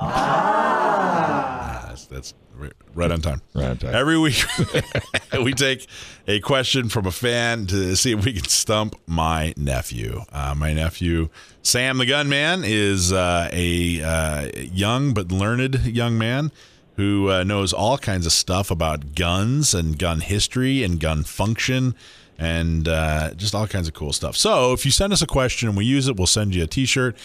Ah, 0.00 1.84
that's, 1.88 2.06
that's 2.06 2.34
ri- 2.54 2.72
right 2.98 3.12
on 3.12 3.20
time. 3.20 3.40
Right 3.54 3.70
on 3.70 3.78
time. 3.78 3.94
Every 3.94 4.18
week 4.18 4.44
we 5.32 5.54
take 5.54 5.86
a 6.26 6.40
question 6.40 6.88
from 6.88 7.06
a 7.06 7.12
fan 7.12 7.66
to 7.68 7.94
see 7.96 8.12
if 8.12 8.24
we 8.24 8.32
can 8.32 8.44
stump 8.44 8.96
my 9.06 9.54
nephew. 9.56 10.22
Uh, 10.32 10.54
my 10.56 10.72
nephew, 10.72 11.28
Sam 11.62 11.98
the 11.98 12.06
Gunman, 12.06 12.62
is 12.64 13.12
uh, 13.12 13.48
a 13.52 14.02
uh, 14.02 14.50
young 14.56 15.14
but 15.14 15.30
learned 15.30 15.86
young 15.86 16.18
man 16.18 16.50
who 16.96 17.30
uh, 17.30 17.44
knows 17.44 17.72
all 17.72 17.96
kinds 17.96 18.26
of 18.26 18.32
stuff 18.32 18.72
about 18.72 19.14
guns 19.14 19.72
and 19.72 19.96
gun 19.96 20.20
history 20.20 20.82
and 20.82 20.98
gun 20.98 21.22
function 21.22 21.94
and 22.38 22.88
uh, 22.88 23.34
just 23.34 23.54
all 23.54 23.66
kinds 23.66 23.88
of 23.88 23.94
cool 23.94 24.12
stuff. 24.12 24.36
So 24.36 24.72
if 24.72 24.84
you 24.84 24.90
send 24.92 25.12
us 25.12 25.22
a 25.22 25.26
question 25.26 25.68
and 25.68 25.76
we 25.76 25.84
use 25.84 26.06
it, 26.06 26.16
we'll 26.16 26.26
send 26.26 26.54
you 26.54 26.62
a 26.62 26.66
T-shirt. 26.66 27.16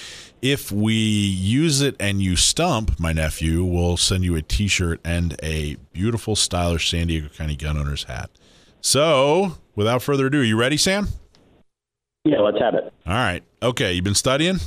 If 0.41 0.71
we 0.71 0.93
use 0.93 1.81
it 1.81 1.95
and 1.99 2.21
you 2.21 2.35
stump 2.35 2.99
my 2.99 3.13
nephew, 3.13 3.63
we'll 3.63 3.97
send 3.97 4.23
you 4.23 4.35
a 4.35 4.41
T-shirt 4.41 4.99
and 5.05 5.35
a 5.43 5.75
beautiful, 5.93 6.35
stylish 6.35 6.89
San 6.89 7.07
Diego 7.07 7.29
County 7.29 7.55
gun 7.55 7.77
owner's 7.77 8.05
hat. 8.05 8.31
So 8.81 9.59
without 9.75 10.01
further 10.01 10.27
ado, 10.27 10.41
are 10.41 10.43
you 10.43 10.57
ready, 10.59 10.77
Sam? 10.77 11.07
Yeah, 12.25 12.39
let's 12.39 12.59
have 12.59 12.73
it. 12.73 12.91
All 13.05 13.13
right. 13.13 13.43
Okay, 13.61 13.93
you've 13.93 14.03
been 14.03 14.15
studying. 14.15 14.59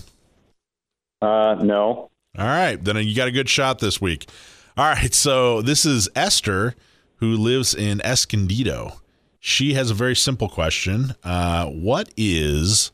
Uh, 1.20 1.57
no. 1.61 2.11
All 2.38 2.44
right, 2.44 2.76
then 2.82 2.97
you 2.99 3.16
got 3.16 3.28
a 3.28 3.32
good 3.32 3.49
shot 3.49 3.78
this 3.78 4.01
week. 4.01 4.28
All 4.76 4.84
right, 4.84 5.14
so 5.14 5.62
this 5.62 5.86
is 5.86 6.07
Esther, 6.14 6.74
who 7.16 7.34
lives 7.34 7.74
in 7.74 8.03
Escondido. 8.03 9.01
She 9.47 9.74
has 9.74 9.92
a 9.92 9.94
very 9.94 10.16
simple 10.16 10.49
question. 10.49 11.14
Uh, 11.22 11.66
what 11.66 12.12
is 12.16 12.90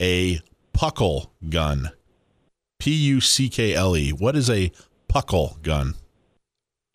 a 0.00 0.38
puckle 0.72 1.30
gun? 1.50 1.90
P 2.78 2.92
U 2.92 3.20
C 3.20 3.48
K 3.48 3.74
L 3.74 3.96
E. 3.96 4.10
What 4.12 4.36
is 4.36 4.48
a 4.48 4.70
puckle 5.12 5.60
gun? 5.64 5.94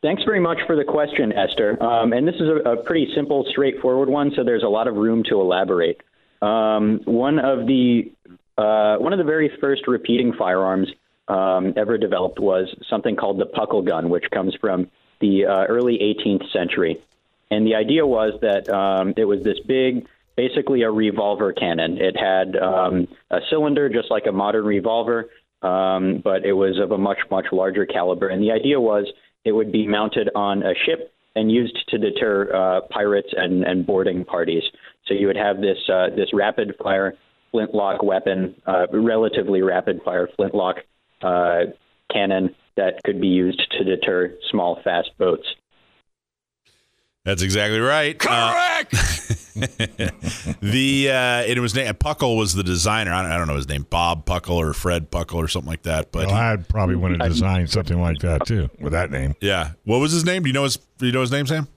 Thanks 0.01 0.23
very 0.23 0.39
much 0.39 0.59
for 0.65 0.77
the 0.77 0.85
question, 0.85 1.33
Esther. 1.33 1.77
Um, 1.83 2.13
and 2.13 2.25
this 2.25 2.35
is 2.35 2.47
a, 2.47 2.69
a 2.69 2.83
pretty 2.83 3.11
simple, 3.13 3.45
straightforward 3.49 4.07
one, 4.07 4.31
so 4.33 4.45
there's 4.45 4.63
a 4.63 4.69
lot 4.69 4.87
of 4.87 4.95
room 4.95 5.23
to 5.25 5.41
elaborate. 5.41 6.01
Um, 6.41 7.01
one 7.03 7.37
of 7.37 7.67
the 7.67 8.13
uh, 8.57 8.95
one 8.95 9.11
of 9.11 9.19
the 9.19 9.25
very 9.25 9.51
first 9.59 9.89
repeating 9.89 10.31
firearms 10.39 10.87
um, 11.27 11.73
ever 11.75 11.97
developed 11.97 12.39
was 12.39 12.73
something 12.89 13.17
called 13.17 13.39
the 13.39 13.45
puckle 13.45 13.85
gun, 13.85 14.09
which 14.09 14.31
comes 14.31 14.55
from 14.55 14.89
the 15.19 15.47
uh, 15.47 15.65
early 15.65 15.97
18th 15.97 16.49
century. 16.53 17.01
And 17.51 17.67
the 17.67 17.75
idea 17.75 18.07
was 18.07 18.39
that 18.41 18.69
um, 18.69 19.13
it 19.17 19.25
was 19.25 19.43
this 19.43 19.59
big, 19.67 20.07
basically 20.37 20.83
a 20.83 20.89
revolver 20.89 21.51
cannon. 21.51 21.97
It 21.99 22.15
had 22.17 22.55
um, 22.55 23.07
a 23.29 23.39
cylinder 23.49 23.89
just 23.89 24.09
like 24.09 24.25
a 24.25 24.31
modern 24.31 24.65
revolver, 24.65 25.29
um, 25.61 26.21
but 26.23 26.45
it 26.45 26.53
was 26.53 26.79
of 26.79 26.91
a 26.91 26.97
much, 26.97 27.19
much 27.29 27.47
larger 27.51 27.85
caliber. 27.85 28.29
And 28.29 28.41
the 28.41 28.51
idea 28.51 28.79
was 28.79 29.05
it 29.43 29.51
would 29.51 29.71
be 29.71 29.85
mounted 29.85 30.29
on 30.33 30.63
a 30.63 30.73
ship 30.85 31.13
and 31.35 31.51
used 31.51 31.77
to 31.89 31.97
deter 31.97 32.53
uh, 32.53 32.81
pirates 32.89 33.29
and, 33.35 33.63
and 33.63 33.85
boarding 33.85 34.23
parties. 34.23 34.63
So 35.07 35.13
you 35.13 35.27
would 35.27 35.37
have 35.37 35.59
this 35.61 35.77
uh, 35.89 36.07
this 36.15 36.29
rapid 36.33 36.75
fire 36.81 37.15
flintlock 37.51 38.01
weapon, 38.01 38.55
uh, 38.65 38.87
relatively 38.93 39.61
rapid 39.61 40.01
fire 40.03 40.29
flintlock 40.35 40.77
uh, 41.21 41.63
cannon 42.11 42.55
that 42.77 43.03
could 43.03 43.19
be 43.19 43.27
used 43.27 43.61
to 43.77 43.83
deter 43.83 44.37
small, 44.49 44.81
fast 44.83 45.09
boats. 45.17 45.47
That's 47.23 47.43
exactly 47.43 47.79
right. 47.79 48.17
Correct. 48.17 48.91
the 50.61 51.09
uh, 51.11 51.43
it 51.45 51.59
was 51.59 51.75
named 51.75 51.99
Puckle 51.99 52.37
was 52.37 52.53
the 52.55 52.63
designer. 52.63 53.13
I 53.13 53.21
don't, 53.21 53.31
I 53.31 53.37
don't 53.37 53.47
know 53.47 53.55
his 53.55 53.67
name, 53.69 53.85
Bob 53.89 54.25
Puckle 54.25 54.55
or 54.55 54.73
Fred 54.73 55.11
Puckle 55.11 55.35
or 55.35 55.47
something 55.47 55.69
like 55.69 55.83
that. 55.83 56.11
But 56.11 56.27
Well, 56.27 56.35
he- 56.35 56.41
I'd 56.41 56.67
probably 56.67 56.95
want 56.95 57.21
to 57.21 57.27
design 57.29 57.67
something 57.67 58.01
like 58.01 58.19
that 58.19 58.45
too 58.47 58.69
with 58.79 58.93
that 58.93 59.11
name. 59.11 59.35
yeah, 59.39 59.71
what 59.83 59.99
was 59.99 60.11
his 60.11 60.25
name? 60.25 60.43
Do 60.43 60.49
you 60.49 60.53
know 60.53 60.63
his? 60.63 60.77
Do 60.97 61.05
you 61.05 61.11
know 61.11 61.21
his 61.21 61.31
name, 61.31 61.45
Sam? 61.45 61.67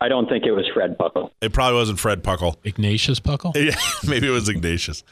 I 0.00 0.08
don't 0.08 0.28
think 0.28 0.44
it 0.44 0.52
was 0.52 0.66
Fred 0.74 0.98
Puckle. 0.98 1.30
It 1.40 1.52
probably 1.54 1.76
wasn't 1.78 1.98
Fred 1.98 2.22
Puckle. 2.22 2.56
Ignatius 2.64 3.20
Puckle? 3.20 3.54
Yeah, 3.64 3.76
maybe 4.06 4.26
it 4.28 4.32
was 4.32 4.48
Ignatius. 4.50 5.02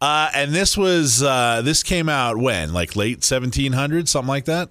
Uh, 0.00 0.30
and 0.34 0.52
this 0.52 0.76
was 0.76 1.22
uh, 1.22 1.60
this 1.62 1.84
came 1.84 2.08
out 2.08 2.36
when, 2.38 2.72
like 2.72 2.96
late 2.96 3.20
1700s, 3.20 4.08
something 4.08 4.28
like 4.28 4.46
that. 4.46 4.68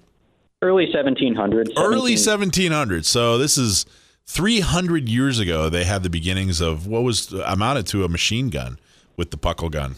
Early 0.60 0.92
1700s. 0.92 1.70
Early 1.78 2.16
17 2.18 2.70
1700s. 2.70 3.04
So 3.06 3.38
this 3.38 3.56
is 3.56 3.86
300 4.26 5.08
years 5.08 5.38
ago. 5.38 5.68
They 5.68 5.84
had 5.84 6.02
the 6.02 6.10
beginnings 6.10 6.60
of 6.60 6.86
what 6.86 7.02
was 7.02 7.32
amounted 7.32 7.86
to 7.88 8.04
a 8.04 8.08
machine 8.08 8.50
gun 8.50 8.78
with 9.16 9.30
the 9.30 9.36
Puckle 9.38 9.70
gun. 9.70 9.96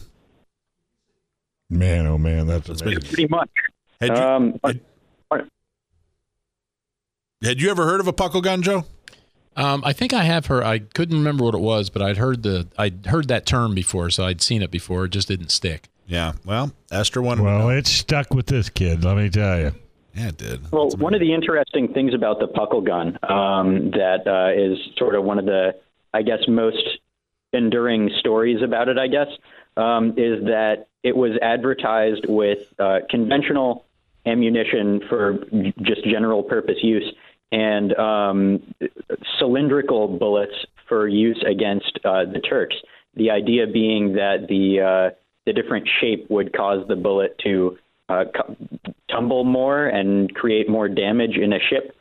Man, 1.69 2.05
oh 2.05 2.17
man, 2.17 2.47
that's 2.47 2.69
amazing. 2.69 3.01
Pretty 3.01 3.27
much. 3.27 3.49
Had 4.01 4.17
you, 4.17 4.23
Um, 4.23 4.59
had, 4.63 4.79
had 7.43 7.61
you 7.61 7.69
ever 7.71 7.85
heard 7.85 7.99
of 7.99 8.07
a 8.07 8.13
Puckle 8.13 8.41
gun, 8.43 8.61
Joe? 8.61 8.85
Um, 9.55 9.83
I 9.85 9.93
think 9.93 10.11
I 10.13 10.23
have 10.23 10.47
heard. 10.47 10.63
I 10.63 10.79
couldn't 10.79 11.17
remember 11.17 11.45
what 11.45 11.55
it 11.55 11.61
was, 11.61 11.89
but 11.89 12.01
I'd 12.01 12.17
heard 12.17 12.43
the 12.43 12.67
I'd 12.77 13.05
heard 13.05 13.29
that 13.29 13.45
term 13.45 13.73
before, 13.73 14.09
so 14.09 14.25
I'd 14.25 14.41
seen 14.41 14.61
it 14.61 14.69
before. 14.69 15.05
It 15.05 15.09
just 15.09 15.27
didn't 15.29 15.49
stick. 15.49 15.87
Yeah. 16.07 16.33
Well, 16.43 16.73
Esther 16.91 17.21
wanted 17.21 17.37
to 17.37 17.43
Well, 17.45 17.59
know. 17.59 17.69
it's 17.69 17.89
stuck 17.89 18.33
with 18.33 18.47
this 18.47 18.69
kid. 18.69 19.03
Let 19.03 19.15
me 19.17 19.29
tell 19.29 19.59
you. 19.59 19.71
Yeah, 20.15 20.29
it 20.29 20.37
did. 20.37 20.71
Well, 20.71 20.89
one 20.91 21.13
of 21.13 21.19
the 21.19 21.33
interesting 21.33 21.93
things 21.93 22.13
about 22.13 22.39
the 22.39 22.47
Puckle 22.47 22.85
gun 22.85 23.19
um, 23.23 23.91
that 23.91 24.25
uh, 24.25 24.53
is 24.59 24.79
sort 24.97 25.13
of 25.13 25.23
one 25.25 25.39
of 25.39 25.45
the, 25.45 25.75
I 26.13 26.21
guess, 26.21 26.39
most 26.47 26.99
enduring 27.51 28.09
stories 28.19 28.61
about 28.63 28.87
it, 28.87 28.97
I 28.97 29.07
guess, 29.07 29.27
um, 29.75 30.11
is 30.11 30.45
that 30.45 30.87
it 31.03 31.15
was 31.15 31.37
advertised 31.41 32.25
with 32.27 32.59
uh, 32.79 32.99
conventional 33.09 33.85
ammunition 34.25 35.01
for 35.07 35.45
just 35.81 36.03
general 36.05 36.43
purpose 36.43 36.77
use 36.81 37.13
and 37.51 37.93
um, 37.95 38.73
cylindrical 39.37 40.07
bullets 40.07 40.65
for 40.87 41.07
use 41.07 41.43
against 41.47 41.99
uh, 42.03 42.25
the 42.25 42.39
Turks. 42.39 42.75
The 43.15 43.31
idea 43.31 43.67
being 43.67 44.13
that 44.13 44.47
the 44.47 44.81
uh, 44.81 45.15
the 45.45 45.53
different 45.53 45.87
shape 46.01 46.29
would 46.29 46.53
cause 46.53 46.87
the 46.87 46.95
bullet 46.95 47.37
to 47.43 47.77
uh, 48.09 48.25
tumble 49.09 49.43
more 49.43 49.87
and 49.87 50.33
create 50.35 50.69
more 50.69 50.87
damage 50.87 51.37
in 51.37 51.53
a 51.53 51.59
ship 51.59 51.95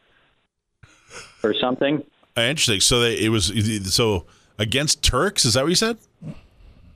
or 1.42 1.54
something. 1.54 2.02
Uh, 2.36 2.42
interesting. 2.42 2.80
So 2.80 3.00
they, 3.00 3.18
it 3.18 3.28
was 3.28 3.52
so 3.94 4.26
against 4.58 5.02
Turks. 5.02 5.44
Is 5.44 5.54
that 5.54 5.62
what 5.62 5.70
you 5.70 5.76
said? 5.76 5.98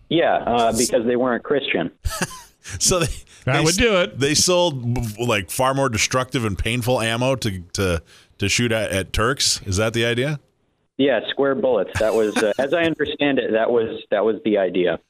Yeah, 0.08 0.36
uh, 0.36 0.72
because 0.76 1.04
they 1.06 1.16
weren't 1.16 1.44
Christian. 1.44 1.90
So 2.78 3.00
they 3.00 3.06
That 3.44 3.58
they 3.58 3.64
would 3.64 3.76
do 3.76 3.96
it. 3.96 4.18
They 4.18 4.34
sold 4.34 5.18
like 5.18 5.50
far 5.50 5.72
more 5.72 5.88
destructive 5.88 6.44
and 6.44 6.58
painful 6.58 7.00
ammo 7.00 7.34
to 7.36 7.60
to 7.60 8.02
to 8.38 8.48
shoot 8.48 8.72
at, 8.72 8.90
at 8.90 9.12
Turks. 9.12 9.62
Is 9.64 9.78
that 9.78 9.94
the 9.94 10.04
idea? 10.04 10.38
Yeah, 10.98 11.20
square 11.30 11.54
bullets. 11.54 11.98
That 12.00 12.12
was, 12.14 12.36
uh, 12.36 12.52
as 12.58 12.74
I 12.74 12.82
understand 12.82 13.38
it, 13.38 13.52
that 13.52 13.70
was 13.70 14.02
that 14.10 14.24
was 14.24 14.36
the 14.44 14.58
idea. 14.58 15.00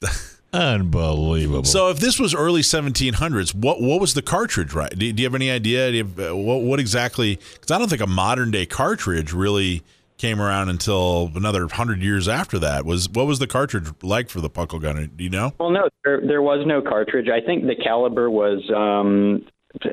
Unbelievable. 0.52 1.64
So 1.64 1.88
if 1.88 1.98
this 1.98 2.18
was 2.18 2.34
early 2.34 2.60
1700s, 2.60 3.54
what 3.54 3.80
what 3.80 4.00
was 4.00 4.12
the 4.12 4.22
cartridge? 4.22 4.74
Right? 4.74 4.90
Do, 4.90 5.10
do 5.12 5.22
you 5.22 5.26
have 5.26 5.34
any 5.34 5.50
idea? 5.50 5.90
Do 5.90 5.96
you 5.96 6.04
have, 6.04 6.18
uh, 6.18 6.36
what 6.36 6.62
what 6.62 6.78
exactly? 6.78 7.36
Because 7.54 7.70
I 7.70 7.78
don't 7.78 7.88
think 7.88 8.02
a 8.02 8.06
modern 8.06 8.50
day 8.50 8.66
cartridge 8.66 9.32
really 9.32 9.82
came 10.18 10.40
around 10.40 10.68
until 10.68 11.32
another 11.34 11.66
hundred 11.68 12.00
years 12.00 12.28
after 12.28 12.58
that. 12.60 12.84
Was 12.84 13.08
what 13.08 13.26
was 13.26 13.38
the 13.38 13.46
cartridge 13.46 13.88
like 14.02 14.28
for 14.28 14.40
the 14.40 14.50
Puckle 14.50 14.80
gun? 14.80 15.10
Do 15.16 15.24
you 15.24 15.30
know? 15.30 15.52
Well, 15.58 15.70
no, 15.70 15.88
there, 16.04 16.20
there 16.20 16.42
was 16.42 16.64
no 16.66 16.82
cartridge. 16.82 17.28
I 17.28 17.44
think 17.44 17.64
the 17.64 17.74
caliber 17.74 18.30
was, 18.30 18.62
um, 18.74 19.44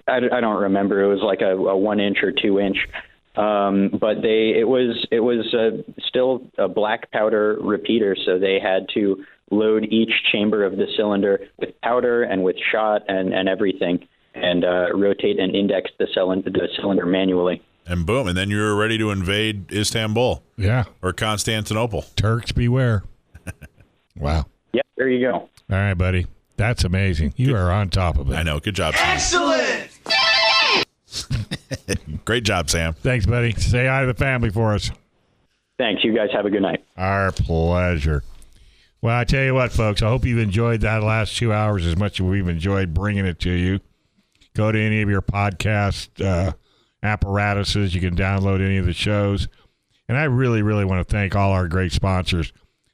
I, 0.08 0.18
I 0.32 0.42
don't 0.42 0.62
remember. 0.62 1.02
It 1.02 1.08
was 1.08 1.22
like 1.24 1.42
a, 1.42 1.56
a 1.56 1.78
one 1.78 2.00
inch 2.00 2.18
or 2.22 2.32
two 2.32 2.60
inch. 2.60 2.78
Um, 3.36 3.90
but 4.00 4.22
they, 4.22 4.54
it 4.60 4.68
was, 4.68 5.08
it 5.12 5.22
was 5.22 5.54
uh, 5.54 5.82
still 6.08 6.42
a 6.58 6.68
black 6.68 7.10
powder 7.12 7.58
repeater, 7.62 8.16
so 8.26 8.38
they 8.38 8.60
had 8.62 8.88
to 8.96 9.24
load 9.52 9.86
each 9.86 10.12
chamber 10.32 10.64
of 10.64 10.78
the 10.78 10.88
cylinder 10.96 11.48
with 11.58 11.80
powder 11.82 12.24
and 12.24 12.44
with 12.44 12.56
shot 12.72 13.04
and, 13.08 13.34
and 13.34 13.50
everything, 13.50 14.08
and 14.34 14.64
uh, 14.64 14.88
rotate 14.94 15.40
and 15.40 15.56
index 15.56 15.92
the 16.00 16.08
cylinder, 16.14 16.50
the 16.50 16.68
cylinder 16.80 17.06
manually. 17.06 17.62
And 17.86 18.06
boom, 18.06 18.28
and 18.28 18.38
then 18.38 18.50
you 18.52 18.58
were 18.58 18.76
ready 18.76 18.98
to 19.00 19.10
invade 19.10 19.72
Istanbul 19.72 20.44
yeah, 20.58 20.84
or 21.02 21.12
Constantinople. 21.12 22.04
Turks 22.16 22.52
beware. 22.52 23.04
wow. 24.16 24.46
Yep, 24.74 24.86
there 24.96 25.10
you 25.10 25.28
go. 25.28 25.34
All 25.34 25.50
right, 25.70 25.96
buddy. 25.96 26.28
That's 26.58 26.84
amazing. 26.84 27.34
You 27.38 27.56
are 27.56 27.72
on 27.72 27.90
top 27.90 28.18
of 28.18 28.30
it. 28.30 28.36
I 28.36 28.44
know. 28.44 28.60
Good 28.60 28.76
job, 28.76 28.94
Sam. 28.94 29.16
Excellent. 29.16 29.90
Great 32.26 32.44
job, 32.44 32.70
Sam. 32.70 32.94
Thanks, 32.94 33.26
buddy. 33.26 33.54
Say 33.54 33.88
hi 33.88 34.02
to 34.02 34.08
the 34.08 34.14
family 34.14 34.50
for 34.50 34.74
us. 34.74 34.92
Thanks. 35.78 36.04
You 36.04 36.14
guys 36.14 36.28
have 36.34 36.46
a 36.46 36.50
good 36.50 36.62
night. 36.62 36.84
Our 36.98 37.32
pleasure. 37.32 38.24
Well, 39.02 39.18
I 39.18 39.24
tell 39.24 39.44
you 39.44 39.54
what, 39.54 39.72
folks, 39.72 40.02
I 40.02 40.10
hope 40.10 40.26
you've 40.26 40.40
enjoyed 40.40 40.82
that 40.82 41.04
last 41.04 41.38
two 41.38 41.54
hours 41.54 41.86
as 41.86 41.96
much 41.96 42.20
as 42.20 42.26
we've 42.26 42.50
enjoyed 42.50 42.94
bringing 42.94 43.26
it 43.26 43.40
to 43.40 43.52
you. 43.52 43.80
Go 44.56 44.74
to 44.74 44.80
any 44.80 45.02
of 45.02 45.10
your 45.10 45.22
podcast 45.22 46.24
uh, 46.24 46.52
apparatuses. 47.02 47.96
You 47.96 48.02
can 48.02 48.16
download 48.16 48.64
any 48.64 48.78
of 48.78 48.86
the 48.86 48.94
shows. 48.94 49.48
And 50.10 50.18
I 50.18 50.26
really, 50.26 50.62
really 50.62 50.84
want 50.84 51.08
to 51.08 51.12
thank 51.12 51.34
all 51.36 51.52
our 51.52 51.70
great 51.70 51.94
sponsors. 51.94 52.52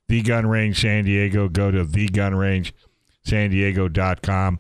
The 0.08 0.22
Gun 0.22 0.46
Range 0.46 0.80
San 0.80 1.06
Diego. 1.06 1.50
Go 1.50 1.72
to 1.72 1.84
thegunrangesandiego.com. 1.86 4.60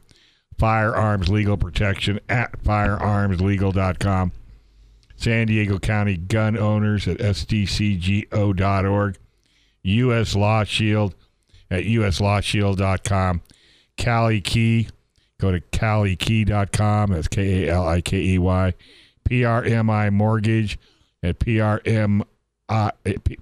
Firearms 0.58 1.30
Legal 1.30 1.58
Protection 1.58 2.20
at 2.28 2.64
firearmslegal.com. 2.64 4.32
San 5.18 5.48
Diego 5.48 5.80
County 5.80 6.18
Gun 6.18 6.58
Owners 6.58 7.08
at 7.08 7.20
sdcgo.org. 7.20 9.18
U.S. 9.84 10.36
Law 10.36 10.64
Shield 10.64 11.16
at 11.76 11.84
uslawshield.com. 11.86 13.42
KaliKey, 13.98 14.90
go 15.40 15.52
to 15.52 15.62
kalikey.com. 15.62 17.12
That's 17.12 17.28
K 17.28 17.68
A 17.68 17.74
L 17.74 17.88
I 17.88 18.02
K 18.02 18.18
E 18.18 18.38
Y. 18.38 18.74
PRMI 19.30 20.14
Mortgage 20.14 20.78
at 21.24 21.40
PRM 21.40 22.22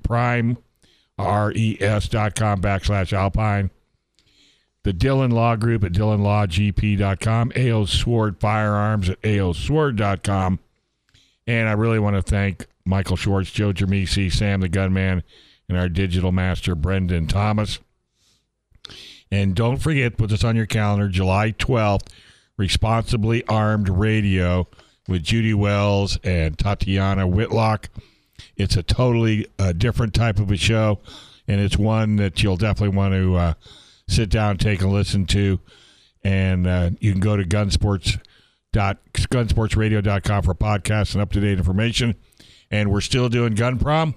Prime 0.03 0.57
com 1.17 2.61
backslash 2.61 3.13
alpine. 3.13 3.69
The 4.83 4.93
Dillon 4.93 5.31
Law 5.31 5.55
Group 5.55 5.83
at 5.83 5.93
dillonlawgp.com. 5.93 7.53
AO 7.55 7.85
Sword 7.85 8.39
Firearms 8.39 9.09
at 9.09 9.21
aosword.com. 9.21 10.59
And 11.47 11.69
I 11.69 11.73
really 11.73 11.99
want 11.99 12.15
to 12.15 12.21
thank 12.21 12.67
Michael 12.85 13.15
Schwartz, 13.15 13.51
Joe 13.51 13.71
Germisi, 13.71 14.31
Sam 14.31 14.61
the 14.61 14.69
Gunman, 14.69 15.23
and 15.69 15.77
our 15.77 15.87
digital 15.87 16.31
master, 16.31 16.75
Brendan 16.75 17.27
Thomas. 17.27 17.79
And 19.33 19.55
don't 19.55 19.77
forget, 19.77 20.15
put 20.15 20.29
this 20.29 20.43
on 20.43 20.55
your 20.55 20.67
calendar, 20.67 21.07
July 21.07 21.53
12th, 21.53 22.05
Responsibly 22.55 23.43
Armed 23.47 23.89
Radio 23.89 24.67
with 25.07 25.23
Judy 25.23 25.55
Wells 25.55 26.19
and 26.23 26.55
Tatiana 26.55 27.27
Whitlock. 27.27 27.89
It's 28.57 28.75
a 28.75 28.83
totally 28.83 29.47
uh, 29.57 29.71
different 29.71 30.13
type 30.13 30.37
of 30.37 30.51
a 30.51 30.55
show, 30.55 30.99
and 31.47 31.59
it's 31.59 31.79
one 31.79 32.17
that 32.17 32.43
you'll 32.43 32.57
definitely 32.57 32.95
want 32.95 33.15
to 33.15 33.35
uh, 33.35 33.53
sit 34.07 34.29
down, 34.29 34.57
take 34.57 34.83
a 34.83 34.87
listen 34.87 35.25
to. 35.25 35.59
And 36.23 36.67
uh, 36.67 36.91
you 36.99 37.11
can 37.11 37.19
go 37.19 37.35
to 37.35 37.43
gunsports 37.43 38.21
dot 38.71 38.99
gunsportsradio.com 39.13 40.43
for 40.43 40.53
podcasts 40.53 41.15
and 41.15 41.23
up 41.23 41.31
to 41.31 41.39
date 41.39 41.57
information. 41.57 42.13
And 42.69 42.91
we're 42.91 43.01
still 43.01 43.29
doing 43.29 43.55
gun 43.55 43.79
prom. 43.79 44.13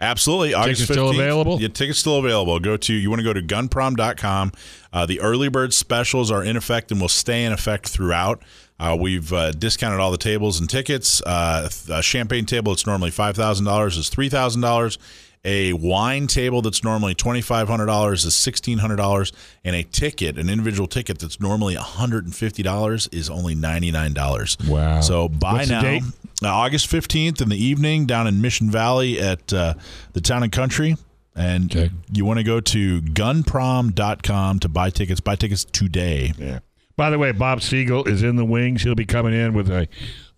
Absolutely. 0.00 0.54
August 0.54 0.82
tickets 0.82 0.90
15th, 0.90 0.94
still 0.94 1.10
available? 1.10 1.60
Yeah, 1.60 1.68
tickets 1.68 1.98
still 1.98 2.18
available. 2.18 2.58
Go 2.60 2.76
to 2.76 2.92
you 2.92 3.08
want 3.08 3.20
to 3.20 3.24
go 3.24 3.32
to 3.32 3.42
gunprom.com. 3.42 4.52
Uh, 4.92 5.06
the 5.06 5.20
early 5.20 5.48
bird 5.48 5.72
specials 5.72 6.30
are 6.30 6.42
in 6.42 6.56
effect 6.56 6.90
and 6.90 7.00
will 7.00 7.08
stay 7.08 7.44
in 7.44 7.52
effect 7.52 7.88
throughout. 7.88 8.42
Uh, 8.78 8.96
we've 8.98 9.32
uh, 9.32 9.52
discounted 9.52 10.00
all 10.00 10.10
the 10.10 10.18
tables 10.18 10.58
and 10.58 10.68
tickets. 10.68 11.22
Uh, 11.22 11.68
a 11.90 12.02
champagne 12.02 12.44
table 12.44 12.72
that's 12.72 12.86
normally 12.86 13.10
five 13.10 13.36
thousand 13.36 13.64
dollars 13.66 13.96
is 13.96 14.08
three 14.08 14.28
thousand 14.28 14.62
dollars. 14.62 14.98
A 15.46 15.74
wine 15.74 16.26
table 16.26 16.62
that's 16.62 16.82
normally 16.82 17.14
twenty 17.14 17.40
five 17.40 17.68
hundred 17.68 17.86
dollars 17.86 18.24
is 18.24 18.34
sixteen 18.34 18.78
hundred 18.78 18.96
dollars, 18.96 19.32
and 19.62 19.76
a 19.76 19.84
ticket, 19.84 20.38
an 20.38 20.48
individual 20.48 20.88
ticket 20.88 21.18
that's 21.18 21.38
normally 21.38 21.74
hundred 21.74 22.24
and 22.24 22.34
fifty 22.34 22.62
dollars, 22.62 23.08
is 23.12 23.30
only 23.30 23.54
ninety 23.54 23.92
nine 23.92 24.12
dollars. 24.12 24.56
Wow! 24.66 25.00
So 25.02 25.28
buy 25.28 25.52
What's 25.52 25.68
now. 25.68 26.00
Uh, 26.42 26.48
August 26.48 26.86
fifteenth 26.88 27.40
in 27.40 27.48
the 27.48 27.56
evening 27.62 28.06
down 28.06 28.26
in 28.26 28.40
Mission 28.40 28.70
Valley 28.70 29.20
at 29.20 29.52
uh, 29.52 29.74
the 30.12 30.20
Town 30.20 30.42
and 30.42 30.52
Country. 30.52 30.96
And 31.36 31.74
Okay. 31.74 31.90
you 32.12 32.24
want 32.24 32.38
to 32.38 32.44
go 32.44 32.60
to 32.60 33.00
gunprom.com 33.02 34.60
to 34.60 34.68
buy 34.68 34.90
tickets. 34.90 35.20
Buy 35.20 35.36
tickets 35.36 35.64
today. 35.64 36.32
Yeah. 36.38 36.60
By 36.96 37.10
the 37.10 37.18
way, 37.18 37.32
Bob 37.32 37.60
Siegel 37.60 38.04
is 38.04 38.22
in 38.22 38.36
the 38.36 38.44
wings. 38.44 38.82
He'll 38.82 38.94
be 38.94 39.04
coming 39.06 39.34
in 39.34 39.52
with 39.52 39.68
a 39.68 39.88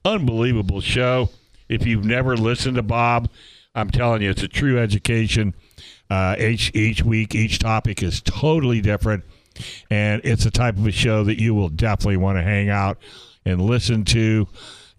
unbelievable 0.04 0.80
show. 0.80 1.28
If 1.68 1.84
you've 1.86 2.04
never 2.04 2.36
listened 2.36 2.76
to 2.76 2.82
Bob, 2.82 3.28
I'm 3.74 3.90
telling 3.90 4.22
you, 4.22 4.30
it's 4.30 4.42
a 4.42 4.48
true 4.48 4.78
education. 4.78 5.54
Uh, 6.08 6.36
each 6.38 6.70
each 6.74 7.02
week, 7.02 7.34
each 7.34 7.58
topic 7.58 8.02
is 8.02 8.22
totally 8.22 8.80
different, 8.80 9.24
and 9.90 10.22
it's 10.24 10.46
a 10.46 10.50
type 10.50 10.76
of 10.78 10.86
a 10.86 10.92
show 10.92 11.24
that 11.24 11.40
you 11.40 11.54
will 11.54 11.68
definitely 11.68 12.16
want 12.16 12.38
to 12.38 12.42
hang 12.42 12.70
out 12.70 12.96
and 13.44 13.60
listen 13.60 14.04
to. 14.06 14.46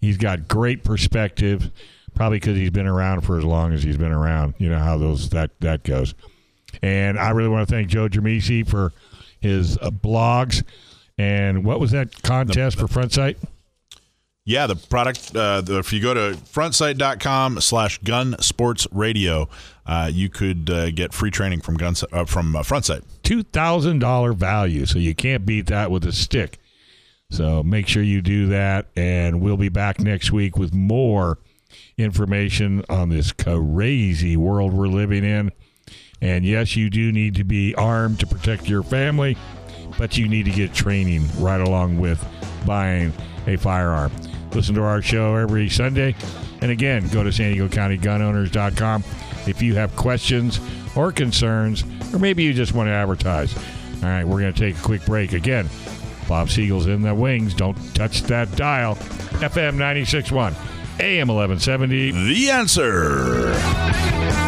He's 0.00 0.16
got 0.16 0.48
great 0.48 0.84
perspective, 0.84 1.70
probably 2.14 2.38
because 2.38 2.56
he's 2.56 2.70
been 2.70 2.86
around 2.86 3.22
for 3.22 3.38
as 3.38 3.44
long 3.44 3.72
as 3.72 3.82
he's 3.82 3.96
been 3.96 4.12
around. 4.12 4.54
You 4.58 4.68
know 4.68 4.78
how 4.78 4.98
those 4.98 5.30
that 5.30 5.50
that 5.60 5.82
goes. 5.84 6.14
And 6.82 7.18
I 7.18 7.30
really 7.30 7.48
want 7.48 7.68
to 7.68 7.74
thank 7.74 7.88
Joe 7.88 8.08
Germisi 8.08 8.68
for 8.68 8.92
his 9.40 9.78
uh, 9.78 9.90
blogs. 9.90 10.62
And 11.16 11.64
what 11.64 11.80
was 11.80 11.90
that 11.92 12.22
contest 12.22 12.78
for 12.78 12.86
Front 12.86 13.12
Sight? 13.12 13.38
Yeah, 14.44 14.66
the 14.66 14.76
product. 14.76 15.36
Uh, 15.36 15.60
the, 15.60 15.78
if 15.78 15.92
you 15.92 16.00
go 16.00 16.14
to 16.14 16.38
frontsight.com 16.38 17.60
slash 17.60 17.98
gun 17.98 18.34
sports 18.40 18.86
radio, 18.92 19.46
uh, 19.84 20.10
you 20.10 20.30
could 20.30 20.70
uh, 20.70 20.90
get 20.90 21.12
free 21.12 21.30
training 21.30 21.60
from 21.60 21.76
guns 21.76 22.02
uh, 22.12 22.24
from 22.24 22.56
uh, 22.56 22.62
Front 22.62 22.88
Two 23.22 23.42
thousand 23.42 23.98
dollar 23.98 24.32
value, 24.32 24.86
so 24.86 24.98
you 24.98 25.14
can't 25.14 25.44
beat 25.44 25.66
that 25.66 25.90
with 25.90 26.04
a 26.06 26.12
stick. 26.12 26.58
So 27.30 27.62
make 27.62 27.86
sure 27.86 28.02
you 28.02 28.22
do 28.22 28.48
that, 28.48 28.86
and 28.96 29.40
we'll 29.40 29.58
be 29.58 29.68
back 29.68 30.00
next 30.00 30.32
week 30.32 30.56
with 30.56 30.72
more 30.72 31.38
information 31.98 32.84
on 32.88 33.10
this 33.10 33.32
crazy 33.32 34.36
world 34.36 34.72
we're 34.72 34.88
living 34.88 35.24
in. 35.24 35.52
And 36.20 36.44
yes, 36.44 36.74
you 36.74 36.90
do 36.90 37.12
need 37.12 37.34
to 37.36 37.44
be 37.44 37.74
armed 37.74 38.20
to 38.20 38.26
protect 38.26 38.68
your 38.68 38.82
family, 38.82 39.36
but 39.98 40.16
you 40.16 40.26
need 40.26 40.46
to 40.46 40.50
get 40.50 40.72
training 40.72 41.28
right 41.38 41.60
along 41.60 41.98
with 41.98 42.24
buying 42.66 43.12
a 43.46 43.56
firearm. 43.56 44.10
Listen 44.52 44.74
to 44.76 44.82
our 44.82 45.02
show 45.02 45.36
every 45.36 45.68
Sunday. 45.68 46.14
And 46.62 46.70
again, 46.70 47.06
go 47.08 47.22
to 47.22 47.30
San 47.30 47.52
Diego 47.52 47.68
County 47.68 47.98
Gunowners.com 47.98 49.04
if 49.46 49.62
you 49.62 49.74
have 49.74 49.94
questions 49.96 50.60
or 50.96 51.12
concerns, 51.12 51.84
or 52.12 52.18
maybe 52.18 52.42
you 52.42 52.52
just 52.52 52.72
want 52.72 52.88
to 52.88 52.92
advertise. 52.92 53.54
All 54.02 54.08
right, 54.08 54.24
we're 54.24 54.40
going 54.40 54.52
to 54.52 54.58
take 54.58 54.78
a 54.78 54.82
quick 54.82 55.04
break. 55.04 55.32
Again, 55.32 55.68
Bob 56.28 56.50
Siegel's 56.50 56.86
in 56.86 57.02
the 57.02 57.14
wings. 57.14 57.54
Don't 57.54 57.76
touch 57.94 58.22
that 58.24 58.54
dial. 58.54 58.94
FM 59.40 59.76
96.1, 59.76 60.54
AM 61.00 61.28
1170. 61.28 62.12
The 62.12 62.50
answer. 62.50 64.47